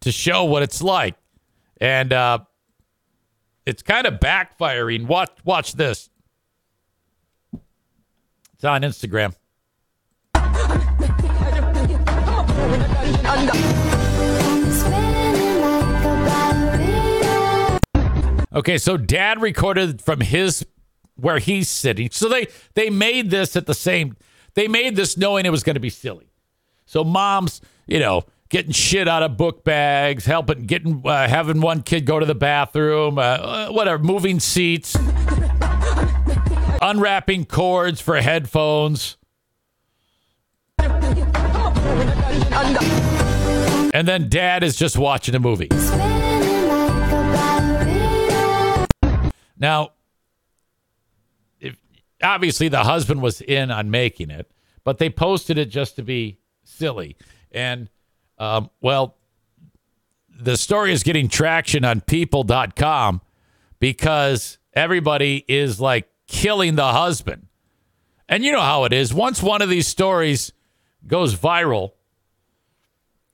[0.00, 1.16] to show what it's like.
[1.80, 2.40] And uh,
[3.64, 5.06] it's kind of backfiring.
[5.06, 6.10] Watch, watch this.
[8.54, 9.34] It's on Instagram.
[18.56, 20.64] Okay, so dad recorded from his
[21.16, 22.10] where he's sitting.
[22.10, 24.16] So they they made this at the same
[24.54, 26.30] they made this knowing it was going to be silly.
[26.86, 31.82] So mom's, you know, getting shit out of book bags, helping getting uh, having one
[31.82, 34.96] kid go to the bathroom, uh, uh, whatever, moving seats,
[36.80, 39.18] unwrapping cords for headphones.
[43.94, 45.68] And then dad is just watching a movie.
[49.58, 49.92] Now,
[51.60, 51.76] if,
[52.22, 54.50] obviously the husband was in on making it,
[54.84, 57.16] but they posted it just to be silly.
[57.50, 57.88] And,
[58.38, 59.16] um, well,
[60.28, 63.22] the story is getting traction on people.com
[63.78, 67.46] because everybody is like killing the husband.
[68.28, 69.14] And you know how it is.
[69.14, 70.52] Once one of these stories
[71.06, 71.92] goes viral,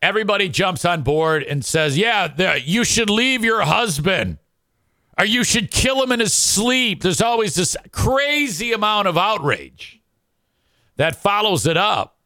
[0.00, 4.38] everybody jumps on board and says, Yeah, you should leave your husband
[5.18, 7.02] or you should kill him in his sleep.
[7.02, 10.00] There's always this crazy amount of outrage
[10.96, 12.18] that follows it up.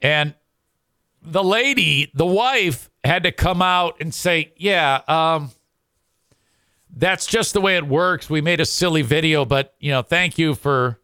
[0.00, 0.34] And
[1.22, 5.50] the lady, the wife, had to come out and say, Yeah, um,
[6.94, 8.28] that's just the way it works.
[8.30, 10.99] We made a silly video, but, you know, thank you for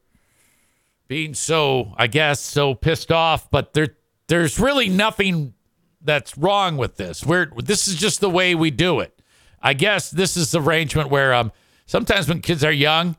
[1.09, 3.51] being so, I guess, so pissed off.
[3.51, 3.97] But there,
[4.29, 5.55] there's really nothing
[6.01, 7.25] that's wrong with this.
[7.25, 9.21] We're, this is just the way we do it.
[9.61, 11.51] I guess this is the arrangement where um,
[11.87, 13.17] sometimes when kids are young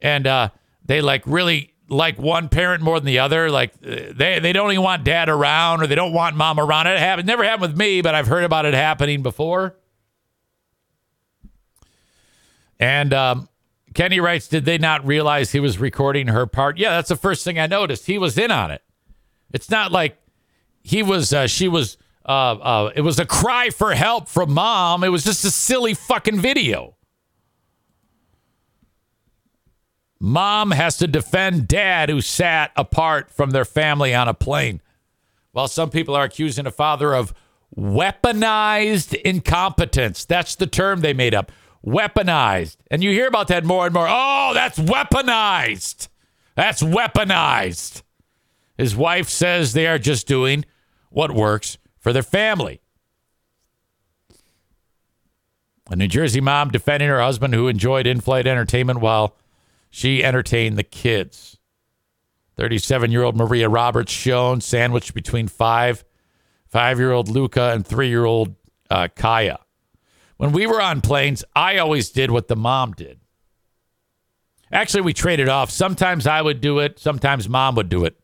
[0.00, 0.48] and uh,
[0.84, 4.70] they like really like one parent more than the other, like uh, they they don't
[4.70, 6.86] even want dad around or they don't want mom around.
[6.86, 9.76] It happened never happened with me, but I've heard about it happening before.
[12.78, 13.48] And um,
[13.94, 16.78] Kenny writes, did they not realize he was recording her part?
[16.78, 18.06] Yeah, that's the first thing I noticed.
[18.06, 18.82] He was in on it.
[19.52, 20.16] It's not like
[20.82, 21.32] he was.
[21.32, 25.02] Uh, she was uh, uh, it was a cry for help from mom.
[25.02, 26.96] It was just a silly fucking video.
[30.20, 34.82] Mom has to defend dad who sat apart from their family on a plane.
[35.52, 37.34] While some people are accusing a father of
[37.76, 40.24] weaponized incompetence.
[40.24, 41.50] That's the term they made up.
[41.84, 42.76] Weaponized.
[42.90, 44.06] And you hear about that more and more.
[44.08, 46.08] Oh, that's weaponized.
[46.54, 48.02] That's weaponized.
[48.76, 50.64] His wife says they are just doing
[51.10, 52.80] what works for their family.
[55.90, 59.36] A New Jersey mom defending her husband who enjoyed in flight entertainment while
[59.90, 61.58] she entertained the kids.
[62.56, 66.04] 37 year old Maria Roberts shown sandwiched between five
[66.68, 68.54] five year old Luca and three year old
[68.90, 69.58] uh, Kaya.
[70.40, 73.20] When we were on planes, I always did what the mom did.
[74.72, 75.70] Actually, we traded off.
[75.70, 78.18] Sometimes I would do it, sometimes mom would do it.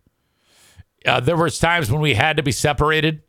[1.04, 3.22] Uh, there was times when we had to be separated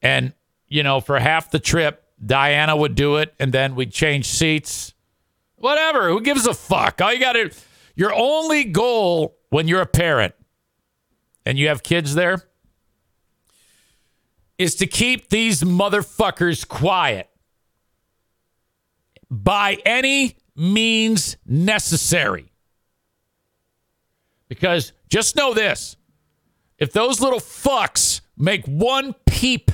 [0.00, 0.32] and,
[0.68, 4.94] you know, for half the trip, Diana would do it and then we'd change seats.
[5.56, 6.08] Whatever.
[6.10, 7.00] Who gives a fuck?
[7.00, 7.50] All you got to,
[7.96, 10.36] your only goal when you're a parent
[11.44, 12.44] and you have kids there
[14.56, 17.27] is to keep these motherfuckers quiet
[19.30, 22.52] by any means necessary.
[24.48, 25.96] Because just know this
[26.78, 29.70] if those little fucks make one peep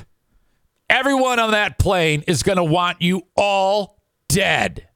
[0.88, 3.98] everyone on that plane is going to want you all
[4.28, 4.88] dead.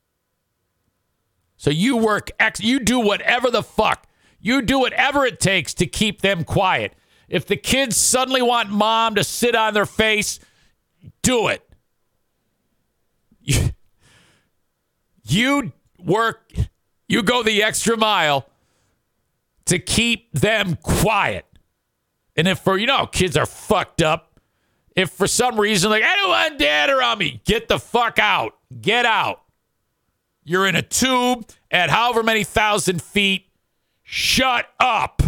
[1.57, 4.07] So you work ex- you do whatever the fuck.
[4.41, 6.95] You do whatever it takes to keep them quiet.
[7.29, 10.39] If the kids suddenly want mom to sit on their face,
[11.23, 11.65] do it.
[15.29, 16.53] You, work
[17.09, 18.49] you go the extra mile
[19.67, 21.45] to keep them quiet.
[22.37, 24.29] And if for you know kids are fucked up
[24.99, 28.57] if for some reason, like, I don't want dad around me, get the fuck out.
[28.81, 29.43] Get out.
[30.43, 33.47] You're in a tube at however many thousand feet.
[34.03, 35.23] Shut up.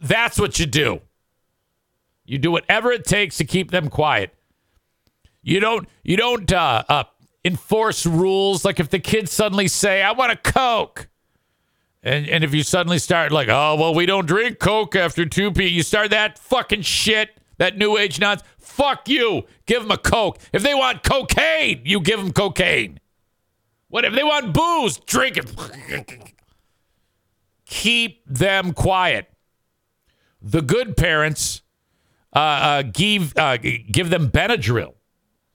[0.00, 1.00] That's what you do.
[2.24, 4.32] You do whatever it takes to keep them quiet.
[5.42, 7.04] You don't you don't uh, uh,
[7.46, 11.08] enforce rules like if the kids suddenly say, "I want a coke,"
[12.06, 15.50] And and if you suddenly start like, oh well, we don't drink Coke after two
[15.50, 15.66] p.
[15.66, 18.48] You start that fucking shit, that new age nonsense.
[18.58, 19.42] Fuck you.
[19.66, 20.38] Give them a Coke.
[20.52, 23.00] If they want cocaine, you give them cocaine.
[23.88, 24.98] What if they want booze?
[24.98, 26.32] Drink it.
[27.66, 29.28] Keep them quiet.
[30.40, 31.62] The good parents
[32.32, 34.95] uh, uh, give uh, give them Benadryl.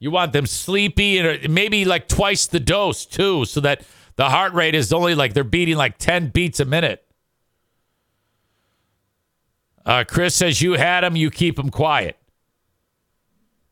[0.02, 3.84] You want them sleepy and uh, maybe like twice the dose too, so that
[4.16, 7.06] the heart rate is only like they're beating like ten beats a minute.
[9.86, 12.16] Uh, Chris says you had them, you keep them quiet,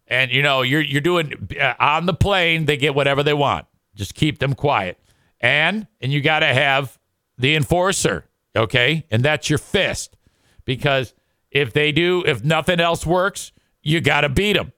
[0.06, 2.66] and you know you're you're doing uh, on the plane.
[2.66, 3.66] They get whatever they want.
[3.96, 5.00] Just keep them quiet,
[5.40, 6.96] and and you got to have
[7.38, 10.16] the enforcer, okay, and that's your fist,
[10.64, 11.12] because
[11.50, 13.50] if they do, if nothing else works,
[13.82, 14.72] you got to beat them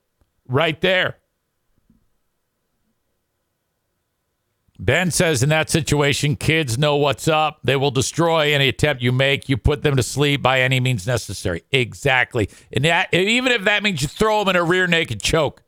[0.49, 1.19] right there.
[4.85, 7.61] Ben says in that situation, kids know what's up.
[7.63, 9.49] They will destroy any attempt you make.
[9.49, 11.63] You put them to sleep by any means necessary.
[11.71, 12.51] Exactly.
[12.73, 15.63] And that, even if that means you throw them in a rear naked choke.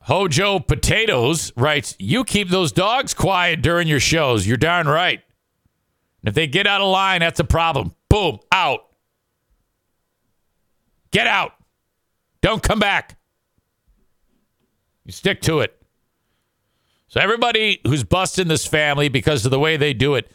[0.00, 4.46] Hojo Potatoes writes, You keep those dogs quiet during your shows.
[4.46, 5.20] You're darn right.
[6.24, 7.94] If they get out of line, that's a problem.
[8.08, 8.86] Boom, out.
[11.10, 11.52] Get out.
[12.40, 13.19] Don't come back.
[15.10, 15.76] You stick to it.
[17.08, 20.30] So everybody who's busting this family because of the way they do it,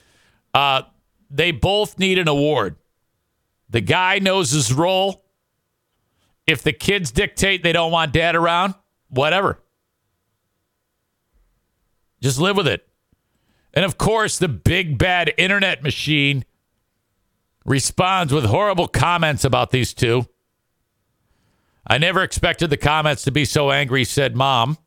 [0.54, 0.82] uh,
[1.30, 2.76] they both need an award.
[3.70, 5.24] The guy knows his role.
[6.46, 8.76] If the kids dictate they don't want dad around,
[9.08, 9.64] whatever.
[12.20, 12.86] Just live with it.
[13.74, 16.44] And of course, the big bad internet machine
[17.64, 20.28] responds with horrible comments about these two.
[21.88, 24.78] I never expected the comments to be so angry, said mom.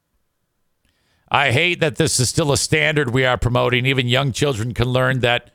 [1.30, 3.86] I hate that this is still a standard we are promoting.
[3.86, 5.50] Even young children can learn that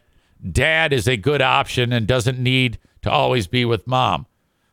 [0.51, 4.27] dad is a good option and doesn't need to always be with mom.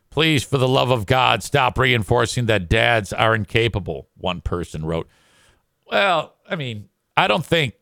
[0.09, 5.07] Please, for the love of God, stop reinforcing that dads are incapable, one person wrote.
[5.85, 7.73] Well, I mean, I don't think.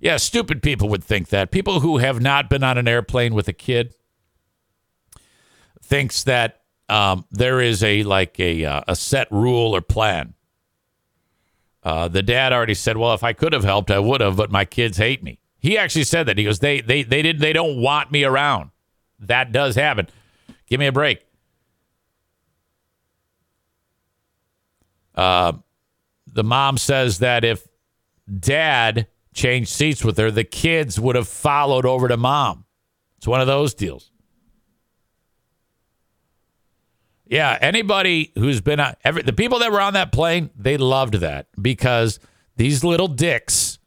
[0.00, 1.50] Yeah, stupid people would think that.
[1.50, 3.94] People who have not been on an airplane with a kid
[5.82, 6.59] thinks that
[6.90, 10.34] um, there is a like a uh, a set rule or plan.
[11.82, 14.50] Uh, the dad already said, "Well, if I could have helped, I would have, but
[14.50, 16.36] my kids hate me." He actually said that.
[16.36, 18.70] He goes, "They they they did they don't want me around."
[19.20, 20.08] That does happen.
[20.66, 21.24] Give me a break.
[25.14, 25.52] Uh,
[26.26, 27.68] the mom says that if
[28.38, 32.64] dad changed seats with her, the kids would have followed over to mom.
[33.18, 34.10] It's one of those deals.
[37.30, 41.14] Yeah, anybody who's been on every, the people that were on that plane, they loved
[41.14, 42.18] that because
[42.56, 43.78] these little dicks.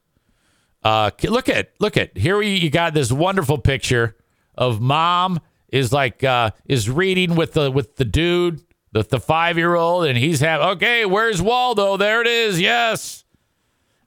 [0.81, 2.41] Uh, look at look at here.
[2.41, 4.15] You, you got this wonderful picture
[4.55, 8.63] of mom is like uh, is reading with the with the dude,
[8.93, 11.05] the the five year old, and he's have okay.
[11.05, 11.97] Where's Waldo?
[11.97, 12.61] There it is.
[12.61, 13.25] Yes.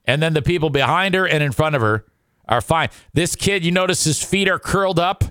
[0.07, 2.07] And then the people behind her and in front of her
[2.49, 2.89] are fine.
[3.13, 5.25] This kid, you notice his feet are curled up.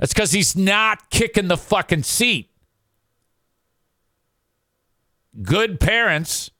[0.00, 2.50] That's because he's not kicking the fucking seat.
[5.42, 6.50] Good parents,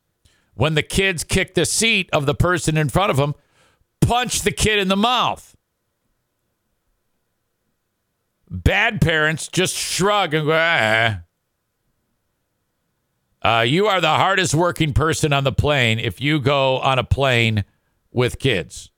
[0.55, 3.35] when the kids kick the seat of the person in front of them,
[4.01, 5.57] punch the kid in the mouth.
[8.51, 11.21] Bad parents just shrug and go, ah.
[13.41, 17.05] Uh, you are the hardest working person on the plane if you go on a
[17.05, 17.65] plane
[18.11, 18.91] with kids.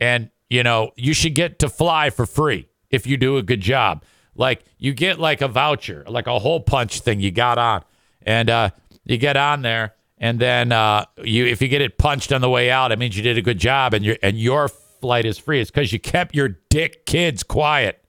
[0.00, 3.60] And, you know, you should get to fly for free if you do a good
[3.60, 4.02] job.
[4.34, 7.84] Like, you get like a voucher, like a hole punch thing you got on.
[8.26, 8.70] And uh,
[9.04, 12.50] you get on there, and then uh, you if you get it punched on the
[12.50, 15.38] way out, it means you did a good job, and your and your flight is
[15.38, 15.60] free.
[15.60, 18.02] It's because you kept your dick kids quiet.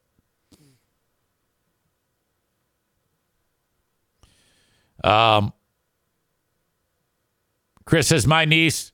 [5.03, 5.53] Um,
[7.85, 8.91] Chris says my niece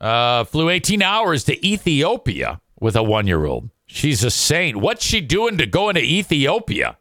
[0.00, 3.70] uh, flew 18 hours to Ethiopia with a one year old.
[3.86, 4.78] She's a saint.
[4.78, 6.96] What's she doing to go into Ethiopia?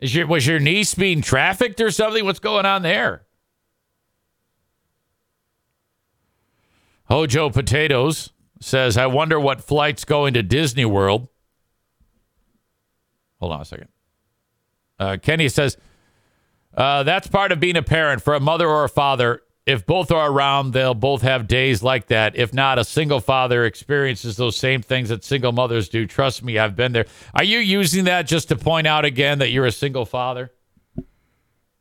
[0.00, 2.24] Is your was your niece being trafficked or something?
[2.24, 3.26] What's going on there?
[7.04, 11.28] Hojo Potatoes says, I wonder what flight's going to Disney World.
[13.40, 13.88] Hold on a second.
[14.98, 15.76] Uh, Kenny says,
[16.74, 19.42] uh, that's part of being a parent for a mother or a father.
[19.66, 22.34] If both are around, they'll both have days like that.
[22.34, 26.06] If not, a single father experiences those same things that single mothers do.
[26.06, 27.06] Trust me, I've been there.
[27.34, 30.50] Are you using that just to point out again that you're a single father?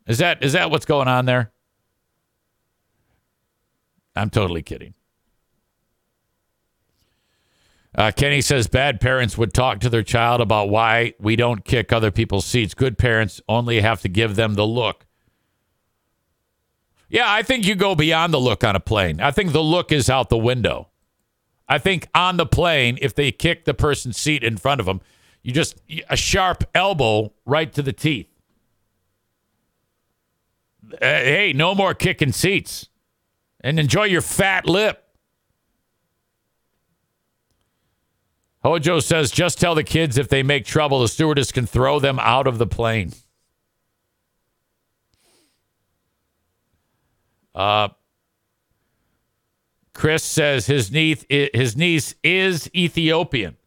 [0.07, 1.51] Is that is that what's going on there?
[4.15, 4.93] I'm totally kidding.
[7.95, 11.91] Uh, Kenny says bad parents would talk to their child about why we don't kick
[11.91, 12.73] other people's seats.
[12.73, 15.05] Good parents only have to give them the look.
[17.09, 19.19] Yeah, I think you go beyond the look on a plane.
[19.19, 20.89] I think the look is out the window.
[21.67, 25.01] I think on the plane, if they kick the person's seat in front of them,
[25.41, 28.27] you just a sharp elbow right to the teeth.
[30.93, 32.89] Uh, hey, no more kicking seats,
[33.61, 35.03] and enjoy your fat lip.
[38.63, 42.19] Hojo says, just tell the kids if they make trouble, the stewardess can throw them
[42.19, 43.13] out of the plane.
[47.59, 47.89] Uh,
[49.93, 53.57] Chris says his niece, his niece is Ethiopian.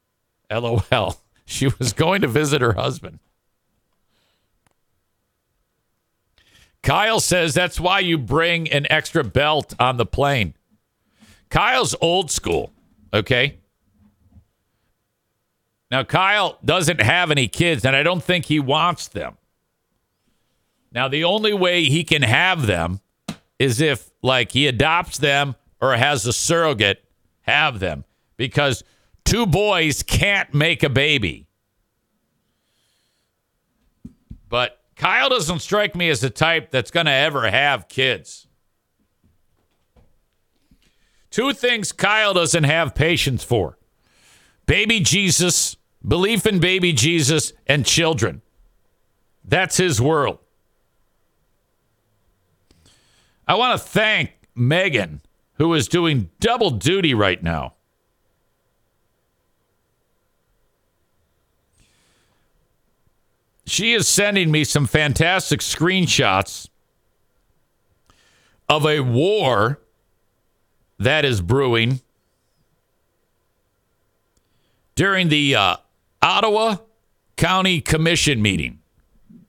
[0.51, 1.17] LOL.
[1.45, 3.19] She was going to visit her husband.
[6.83, 10.55] Kyle says that's why you bring an extra belt on the plane.
[11.51, 12.73] Kyle's old school,
[13.13, 13.59] okay?
[15.91, 19.37] Now, Kyle doesn't have any kids, and I don't think he wants them.
[20.91, 23.01] Now, the only way he can have them
[23.63, 27.05] is if, like, he adopts them or has a surrogate
[27.43, 28.05] have them
[28.37, 28.83] because
[29.25, 31.47] two boys can't make a baby.
[34.49, 38.49] But Kyle doesn't strike me as the type that's going to ever have kids.
[41.31, 43.79] Two things Kyle doesn't have patience for
[44.67, 45.77] baby Jesus,
[46.07, 48.43] belief in baby Jesus, and children.
[49.45, 50.41] That's his world.
[53.47, 55.21] I want to thank Megan,
[55.55, 57.75] who is doing double duty right now.
[63.67, 66.69] She is sending me some fantastic screenshots
[68.69, 69.81] of a war
[70.99, 72.01] that is brewing
[74.95, 75.77] during the uh,
[76.21, 76.77] Ottawa
[77.37, 78.81] County Commission meeting.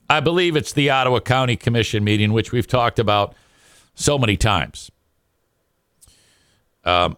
[0.09, 3.35] I believe it's the Ottawa County Commission meeting, which we've talked about
[3.93, 4.91] so many times.
[6.83, 7.17] Um,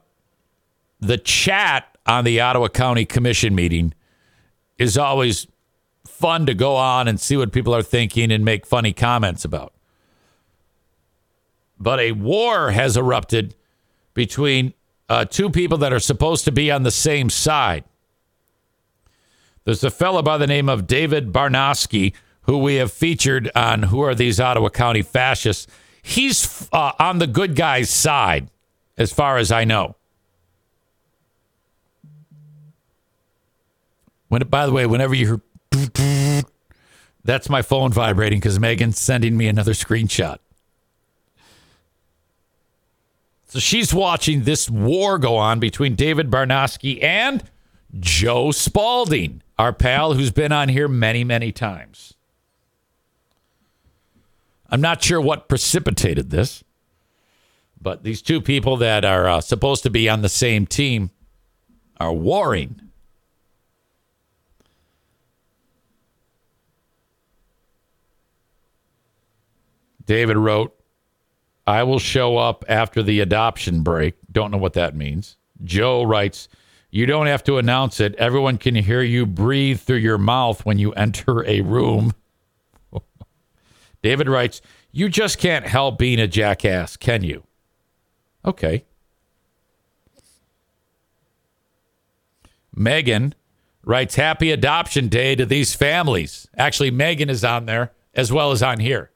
[0.99, 3.93] the chat on the Ottawa County Commission meeting
[4.77, 5.47] is always
[6.05, 9.73] fun to go on and see what people are thinking and make funny comments about.
[11.79, 13.55] But a war has erupted
[14.13, 14.73] between
[15.09, 17.83] uh, two people that are supposed to be on the same side.
[19.65, 24.01] There's a fellow by the name of David Barnosky who we have featured on Who
[24.01, 25.67] Are These Ottawa County Fascists.
[26.07, 28.51] He's uh, on the good guy's side,
[28.95, 29.95] as far as I know.
[34.27, 35.41] When, by the way, whenever you
[35.73, 36.43] hear,
[37.23, 40.37] that's my phone vibrating because Megan's sending me another screenshot.
[43.47, 47.43] So she's watching this war go on between David Barnosky and
[47.99, 52.13] Joe Spalding, our pal who's been on here many, many times.
[54.69, 56.63] I'm not sure what precipitated this,
[57.79, 61.11] but these two people that are uh, supposed to be on the same team
[61.99, 62.81] are warring.
[70.05, 70.75] David wrote,
[71.67, 74.15] I will show up after the adoption break.
[74.31, 75.37] Don't know what that means.
[75.63, 76.47] Joe writes,
[76.91, 78.13] You don't have to announce it.
[78.15, 82.13] Everyone can hear you breathe through your mouth when you enter a room.
[84.05, 84.61] David writes,
[84.91, 87.43] You just can't help being a jackass, can you?
[88.45, 88.85] Okay.
[92.71, 93.33] Megan
[93.83, 96.47] writes, Happy Adoption Day to these families.
[96.55, 99.09] Actually, Megan is on there as well as on here.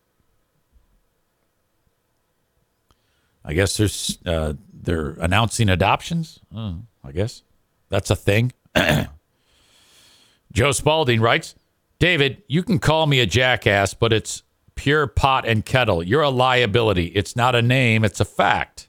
[3.45, 6.40] I guess there's uh, they're announcing adoptions.
[6.56, 7.44] Uh, I guess
[7.90, 8.53] that's a thing.
[10.52, 11.53] Joe Spalding writes,
[11.99, 14.41] David, you can call me a jackass, but it's
[14.80, 16.01] pure pot and kettle.
[16.01, 17.07] You're a liability.
[17.07, 18.88] It's not a name, it's a fact.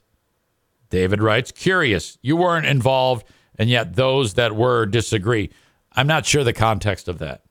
[0.89, 2.17] David writes, curious.
[2.21, 3.27] You weren't involved,
[3.59, 5.49] and yet those that were disagree.
[5.91, 7.43] I'm not sure the context of that.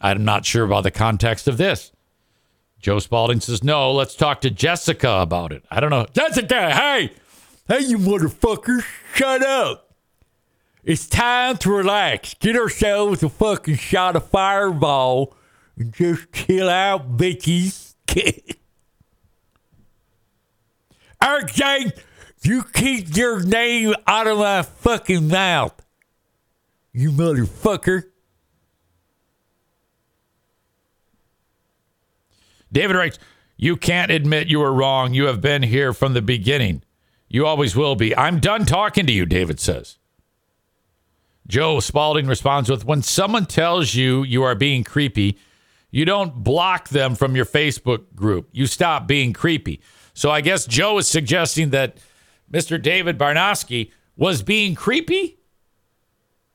[0.00, 1.92] I'm not sure about the context of this.
[2.80, 5.64] Joe Spalding says, no, let's talk to Jessica about it.
[5.70, 6.06] I don't know.
[6.12, 7.12] Jessica, hey,
[7.68, 8.84] hey, you motherfuckers,
[9.14, 9.94] shut up.
[10.82, 12.34] It's time to relax.
[12.34, 15.36] Get ourselves a fucking shot of fireball
[15.84, 17.94] just chill out, bitches.
[21.22, 21.98] RJ,
[22.42, 25.74] you keep your name out of my fucking mouth.
[26.92, 28.04] You motherfucker.
[32.72, 33.18] David writes,
[33.56, 35.14] You can't admit you were wrong.
[35.14, 36.82] You have been here from the beginning.
[37.28, 38.16] You always will be.
[38.16, 39.98] I'm done talking to you, David says.
[41.46, 45.38] Joe Spalding responds with When someone tells you you are being creepy,
[45.90, 48.48] you don't block them from your Facebook group.
[48.52, 49.80] You stop being creepy.
[50.14, 51.98] So I guess Joe is suggesting that
[52.52, 52.80] Mr.
[52.80, 55.38] David Barnosky was being creepy.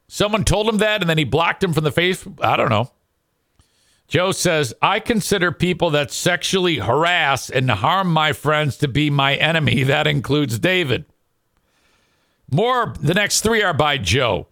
[0.08, 2.44] Someone told him that and then he blocked him from the Facebook.
[2.44, 2.92] I don't know.
[4.08, 9.36] Joe says, I consider people that sexually harass and harm my friends to be my
[9.36, 9.84] enemy.
[9.96, 11.06] That includes David.
[12.52, 14.48] More, the next three are by Joe.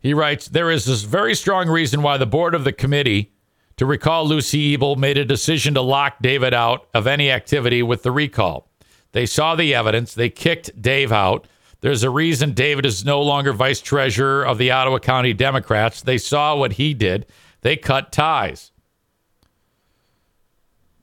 [0.00, 3.33] He writes, There is this very strong reason why the board of the committee
[3.76, 8.02] to recall Lucy Ebel made a decision to lock David out of any activity with
[8.02, 8.68] the recall.
[9.12, 11.46] They saw the evidence, they kicked Dave out.
[11.80, 16.00] There's a reason David is no longer vice treasurer of the Ottawa County Democrats.
[16.02, 17.26] They saw what he did.
[17.60, 18.72] They cut ties.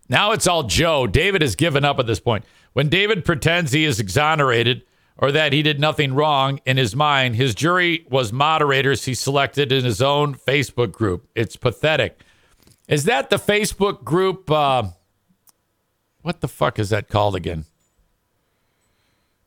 [0.09, 1.07] Now it's all Joe.
[1.07, 2.45] David has given up at this point.
[2.73, 4.83] When David pretends he is exonerated
[5.17, 9.71] or that he did nothing wrong in his mind, his jury was moderators he selected
[9.71, 11.27] in his own Facebook group.
[11.35, 12.21] It's pathetic.
[12.87, 14.49] Is that the Facebook group?
[14.49, 14.89] Uh,
[16.21, 17.65] what the fuck is that called again?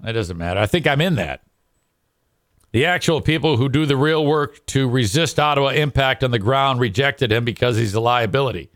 [0.04, 0.60] It doesn't matter.
[0.60, 1.42] I think I'm in that.
[2.72, 6.80] The actual people who do the real work to resist Ottawa impact on the ground
[6.80, 8.70] rejected him because he's a liability.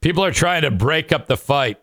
[0.00, 1.80] People are trying to break up the fight.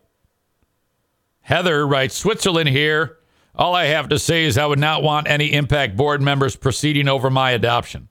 [1.42, 3.18] Heather writes Switzerland here.
[3.56, 7.08] All I have to say is I would not want any impact board members proceeding
[7.08, 8.10] over my adoption.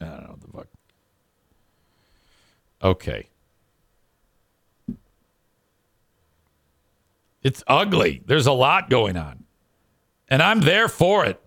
[0.00, 0.66] I don't know what the fuck.
[2.82, 3.28] Okay.
[7.42, 8.22] It's ugly.
[8.26, 9.44] There's a lot going on.
[10.28, 11.40] And I'm there for it.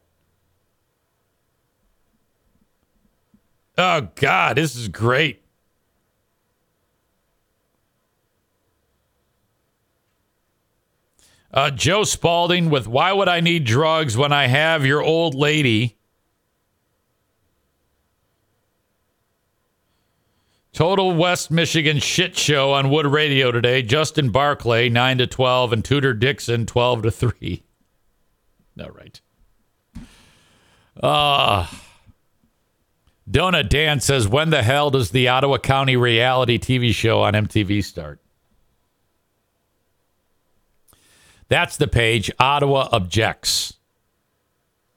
[3.78, 5.39] Oh, God, this is great.
[11.52, 15.98] Uh, Joe Spalding with Why Would I Need Drugs When I Have Your Old Lady?
[20.74, 23.82] Total West Michigan shit show on Wood Radio today.
[23.82, 27.64] Justin Barclay, 9 to 12, and Tudor Dixon, 12 to 3.
[28.80, 29.20] All right.
[31.02, 31.68] Uh,
[33.30, 37.84] Donut Dan says, When the hell does the Ottawa County reality TV show on MTV
[37.84, 38.22] start?
[41.50, 42.32] That's the page.
[42.40, 43.74] Ottawa objects.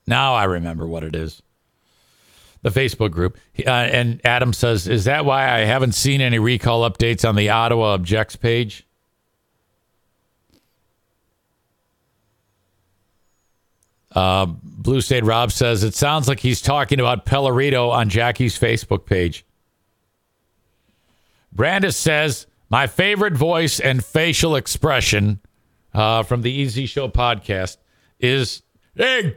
[0.06, 1.42] Now I remember what it is.
[2.60, 3.38] The Facebook group.
[3.58, 7.48] Uh, and Adam says, Is that why I haven't seen any recall updates on the
[7.48, 8.86] Ottawa objects page?
[14.14, 19.06] Uh, Blue State Rob says, It sounds like he's talking about Pellerito on Jackie's Facebook
[19.06, 19.44] page.
[21.50, 25.40] Brandis says, My favorite voice and facial expression
[25.94, 27.76] uh, from the Easy Show podcast
[28.20, 28.62] is
[28.94, 29.36] Hey,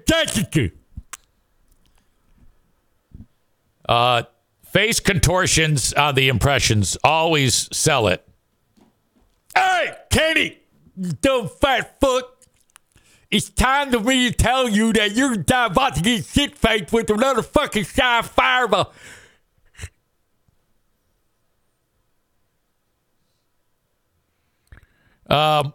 [3.88, 4.24] Uh,
[4.66, 8.28] face contortions on the impressions always sell it.
[9.56, 10.58] Hey, Kenny,
[10.98, 12.32] you dumb fat fuck.
[13.32, 17.10] It's time for me to tell you that you're about to get shit faced with
[17.10, 18.94] another fucking shy fireball.
[25.30, 25.74] Um,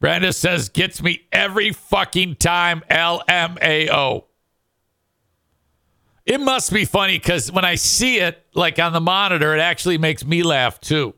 [0.00, 4.24] Brandis says, gets me every fucking time LMAO.
[6.24, 9.98] It must be funny because when I see it, like on the monitor, it actually
[9.98, 11.14] makes me laugh too.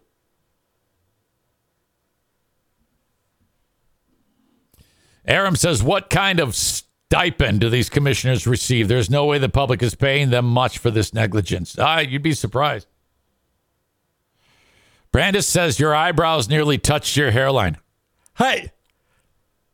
[5.25, 8.89] Aram says, What kind of stipend do these commissioners receive?
[8.89, 11.79] There's no way the public is paying them much for this negligence.
[11.79, 12.89] Ah, you'd be surprised.
[15.13, 17.77] Brandis says, Your eyebrows nearly touched your hairline.
[18.39, 18.73] Hey,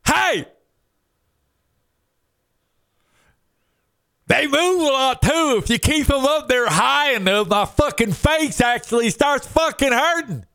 [0.05, 0.45] hey!
[4.27, 5.59] They move a lot too.
[5.63, 10.45] If you keep them up there high enough, my fucking face actually starts fucking hurting.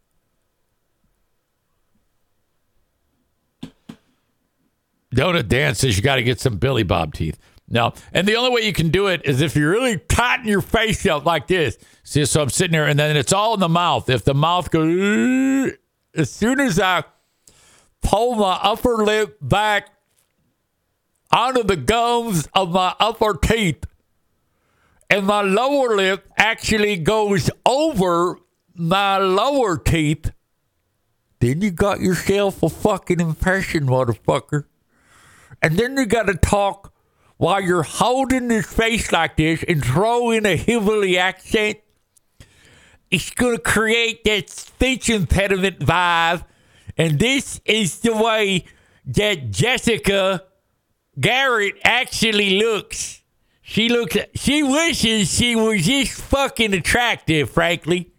[5.14, 7.38] Donut Dan says you got to get some Billy Bob teeth.
[7.68, 10.60] No, and the only way you can do it is if you really tighten your
[10.60, 11.78] face up like this.
[12.02, 14.10] See, so I'm sitting there, and then it's all in the mouth.
[14.10, 15.72] If the mouth goes,
[16.14, 17.04] as soon as I
[18.04, 19.90] pull my upper lip back
[21.32, 23.84] onto the gums of my upper teeth,
[25.10, 28.38] and my lower lip actually goes over
[28.74, 30.30] my lower teeth.
[31.40, 34.64] Then you got yourself a fucking impression, motherfucker.
[35.60, 36.92] And then you got to talk
[37.36, 41.78] while you're holding his face like this and throw in a heavily accent.
[43.10, 46.44] It's going to create that speech impediment vibe.
[46.96, 48.64] And this is the way
[49.06, 50.44] that Jessica
[51.18, 53.22] Garrett actually looks.
[53.62, 54.16] She looks.
[54.34, 58.12] She wishes she was just fucking attractive, frankly.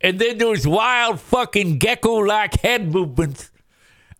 [0.00, 3.50] And then those wild fucking gecko-like head movements.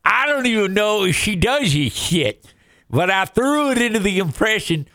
[0.04, 2.52] I don't even know if she does this shit,
[2.90, 4.88] but I threw it into the impression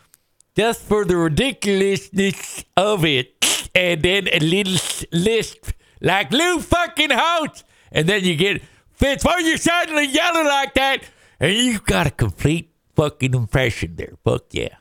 [0.56, 4.78] just for the ridiculousness of it, and then a little
[5.12, 8.62] lisp like Lou fucking Holtz, and then you get
[8.92, 9.24] Fitz.
[9.24, 11.04] Why are you suddenly yelling like that?
[11.40, 14.14] And you've got a complete fucking impression there.
[14.24, 14.76] Fuck yeah.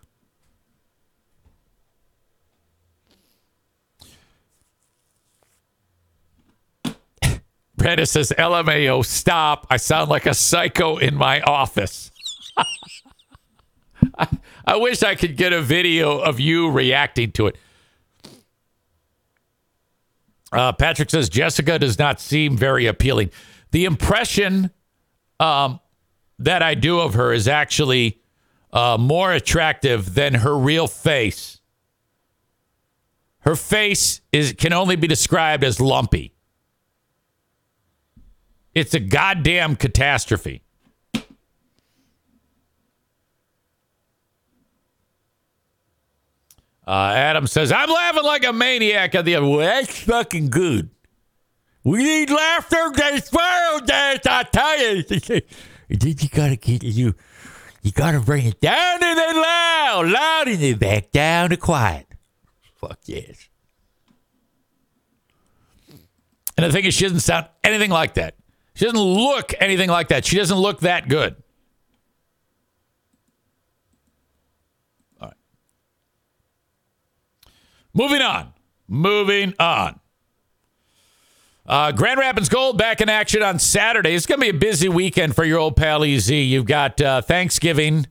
[7.75, 9.67] Brenda says, LMAO, stop.
[9.69, 12.11] I sound like a psycho in my office.
[14.17, 14.27] I,
[14.65, 17.57] I wish I could get a video of you reacting to it.
[20.55, 23.31] Uh, Patrick says, Jessica does not seem very appealing.
[23.71, 24.71] The impression
[25.39, 25.79] um,
[26.39, 28.21] that I do of her is actually
[28.71, 31.59] uh, more attractive than her real face.
[33.39, 36.33] Her face is can only be described as lumpy.
[38.73, 40.62] It's a goddamn catastrophe.
[46.85, 49.47] Uh, Adam says, I'm laughing like a maniac at the other.
[49.47, 50.89] Well, that's fucking good.
[51.83, 52.91] We need laughter.
[52.93, 55.41] That's world dance, I tell you.
[55.89, 57.13] Then you gotta get you
[57.83, 62.07] you gotta bring it down and then loud, loud and then back down to quiet.
[62.75, 63.49] Fuck yes.
[66.57, 68.35] And the thing is, she doesn't sound anything like that.
[68.75, 70.25] She doesn't look anything like that.
[70.25, 71.35] She doesn't look that good.
[75.21, 75.37] All right.
[77.93, 78.53] Moving on.
[78.87, 79.99] Moving on.
[81.65, 84.13] Uh, Grand Rapids Gold back in action on Saturday.
[84.15, 86.29] It's going to be a busy weekend for your old pal EZ.
[86.29, 88.07] You've got uh, Thanksgiving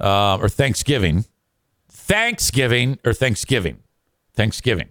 [0.00, 1.26] uh, or Thanksgiving.
[1.90, 3.82] Thanksgiving or Thanksgiving.
[4.34, 4.88] Thanksgiving.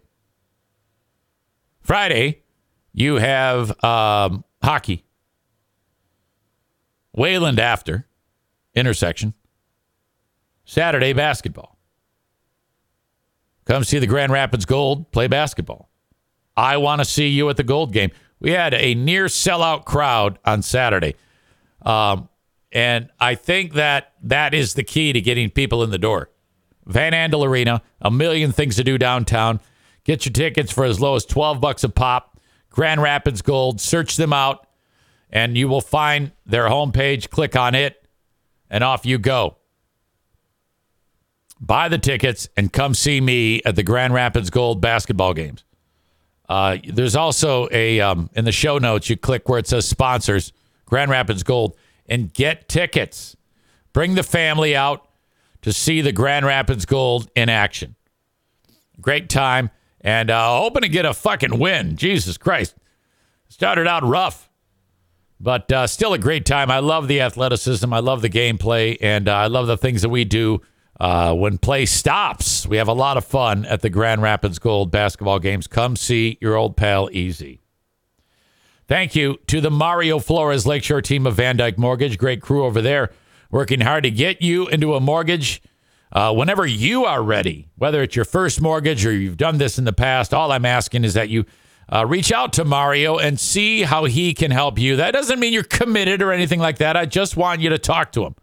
[1.82, 2.44] Friday,
[2.94, 5.06] you have um, hockey.
[7.14, 8.06] Wayland after
[8.76, 9.34] intersection.
[10.66, 11.75] Saturday, basketball.
[13.66, 15.90] Come see the Grand Rapids Gold play basketball.
[16.56, 18.12] I want to see you at the Gold game.
[18.40, 21.16] We had a near sellout crowd on Saturday.
[21.82, 22.30] Um,
[22.72, 26.30] and I think that that is the key to getting people in the door.
[26.86, 29.60] Van Andel Arena, a million things to do downtown.
[30.04, 32.40] Get your tickets for as low as 12 bucks a pop.
[32.70, 34.68] Grand Rapids Gold, search them out,
[35.32, 37.30] and you will find their homepage.
[37.30, 38.08] Click on it,
[38.70, 39.58] and off you go.
[41.60, 45.64] Buy the tickets and come see me at the Grand Rapids Gold basketball games.
[46.48, 49.10] Uh, there's also a um, in the show notes.
[49.10, 50.54] You click where it says sponsors,
[50.86, 51.76] Grand Rapids Gold,
[52.08, 53.36] and get tickets.
[53.94, 55.08] Bring the family out
[55.62, 57.96] to see the Grand Rapids Gold in action.
[59.02, 59.72] Great time,
[60.02, 61.96] and uh, hoping to get a fucking win.
[61.96, 62.76] Jesus Christ,
[63.50, 64.50] started out rough,
[65.40, 66.70] but uh, still a great time.
[66.70, 67.92] I love the athleticism.
[67.92, 70.62] I love the gameplay, and uh, I love the things that we do
[71.00, 72.66] uh, when play stops.
[72.66, 75.68] We have a lot of fun at the Grand Rapids Gold basketball games.
[75.68, 77.62] Come see your old pal Easy.
[78.88, 82.18] Thank you to the Mario Flores Lakeshore team of VanDyk Mortgage.
[82.18, 83.12] Great crew over there
[83.50, 85.62] working hard to get you into a mortgage
[86.12, 89.86] uh, whenever you are ready, whether it's your first mortgage or you've done this in
[89.86, 90.34] the past.
[90.34, 91.46] All I'm asking is that you
[91.92, 94.96] uh, reach out to Mario and see how he can help you.
[94.98, 96.98] That doesn't mean you're committed or anything like that.
[96.98, 98.36] I just want you to talk to him.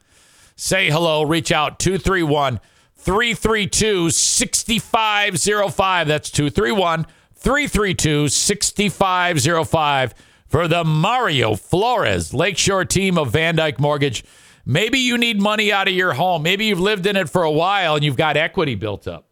[0.56, 2.60] Say hello, reach out 231
[2.96, 6.08] 332 6505.
[6.08, 10.14] That's 231 332 6505
[10.46, 14.24] for the Mario Flores Lakeshore team of VanDyk Mortgage.
[14.64, 16.42] Maybe you need money out of your home.
[16.42, 19.28] Maybe you've lived in it for a while and you've got equity built up.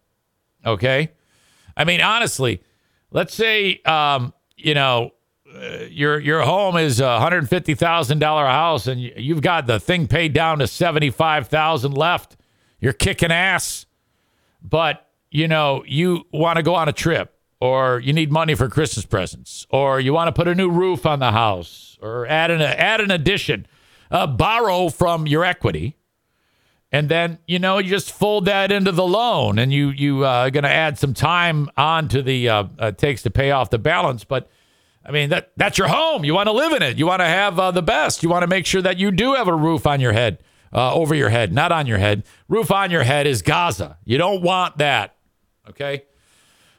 [0.66, 1.12] Okay.
[1.76, 2.62] I mean, honestly,
[3.12, 5.12] let's say, um, you know,
[5.54, 9.66] uh, your your home is a hundred fifty thousand dollar house, and you, you've got
[9.66, 12.36] the thing paid down to seventy five thousand left.
[12.80, 13.86] You're kicking ass,
[14.62, 18.68] but you know you want to go on a trip, or you need money for
[18.68, 22.50] Christmas presents, or you want to put a new roof on the house, or add
[22.50, 23.66] an add an addition,
[24.10, 25.96] uh, borrow from your equity,
[26.92, 30.48] and then you know you just fold that into the loan, and you you uh,
[30.50, 33.78] going to add some time on to the uh, uh, takes to pay off the
[33.78, 34.48] balance, but
[35.04, 36.24] I mean, that that's your home.
[36.24, 36.98] You want to live in it.
[36.98, 38.22] You want to have uh, the best.
[38.22, 40.92] You want to make sure that you do have a roof on your head, uh,
[40.94, 42.24] over your head, not on your head.
[42.48, 43.96] Roof on your head is Gaza.
[44.04, 45.16] You don't want that.
[45.68, 46.04] Okay.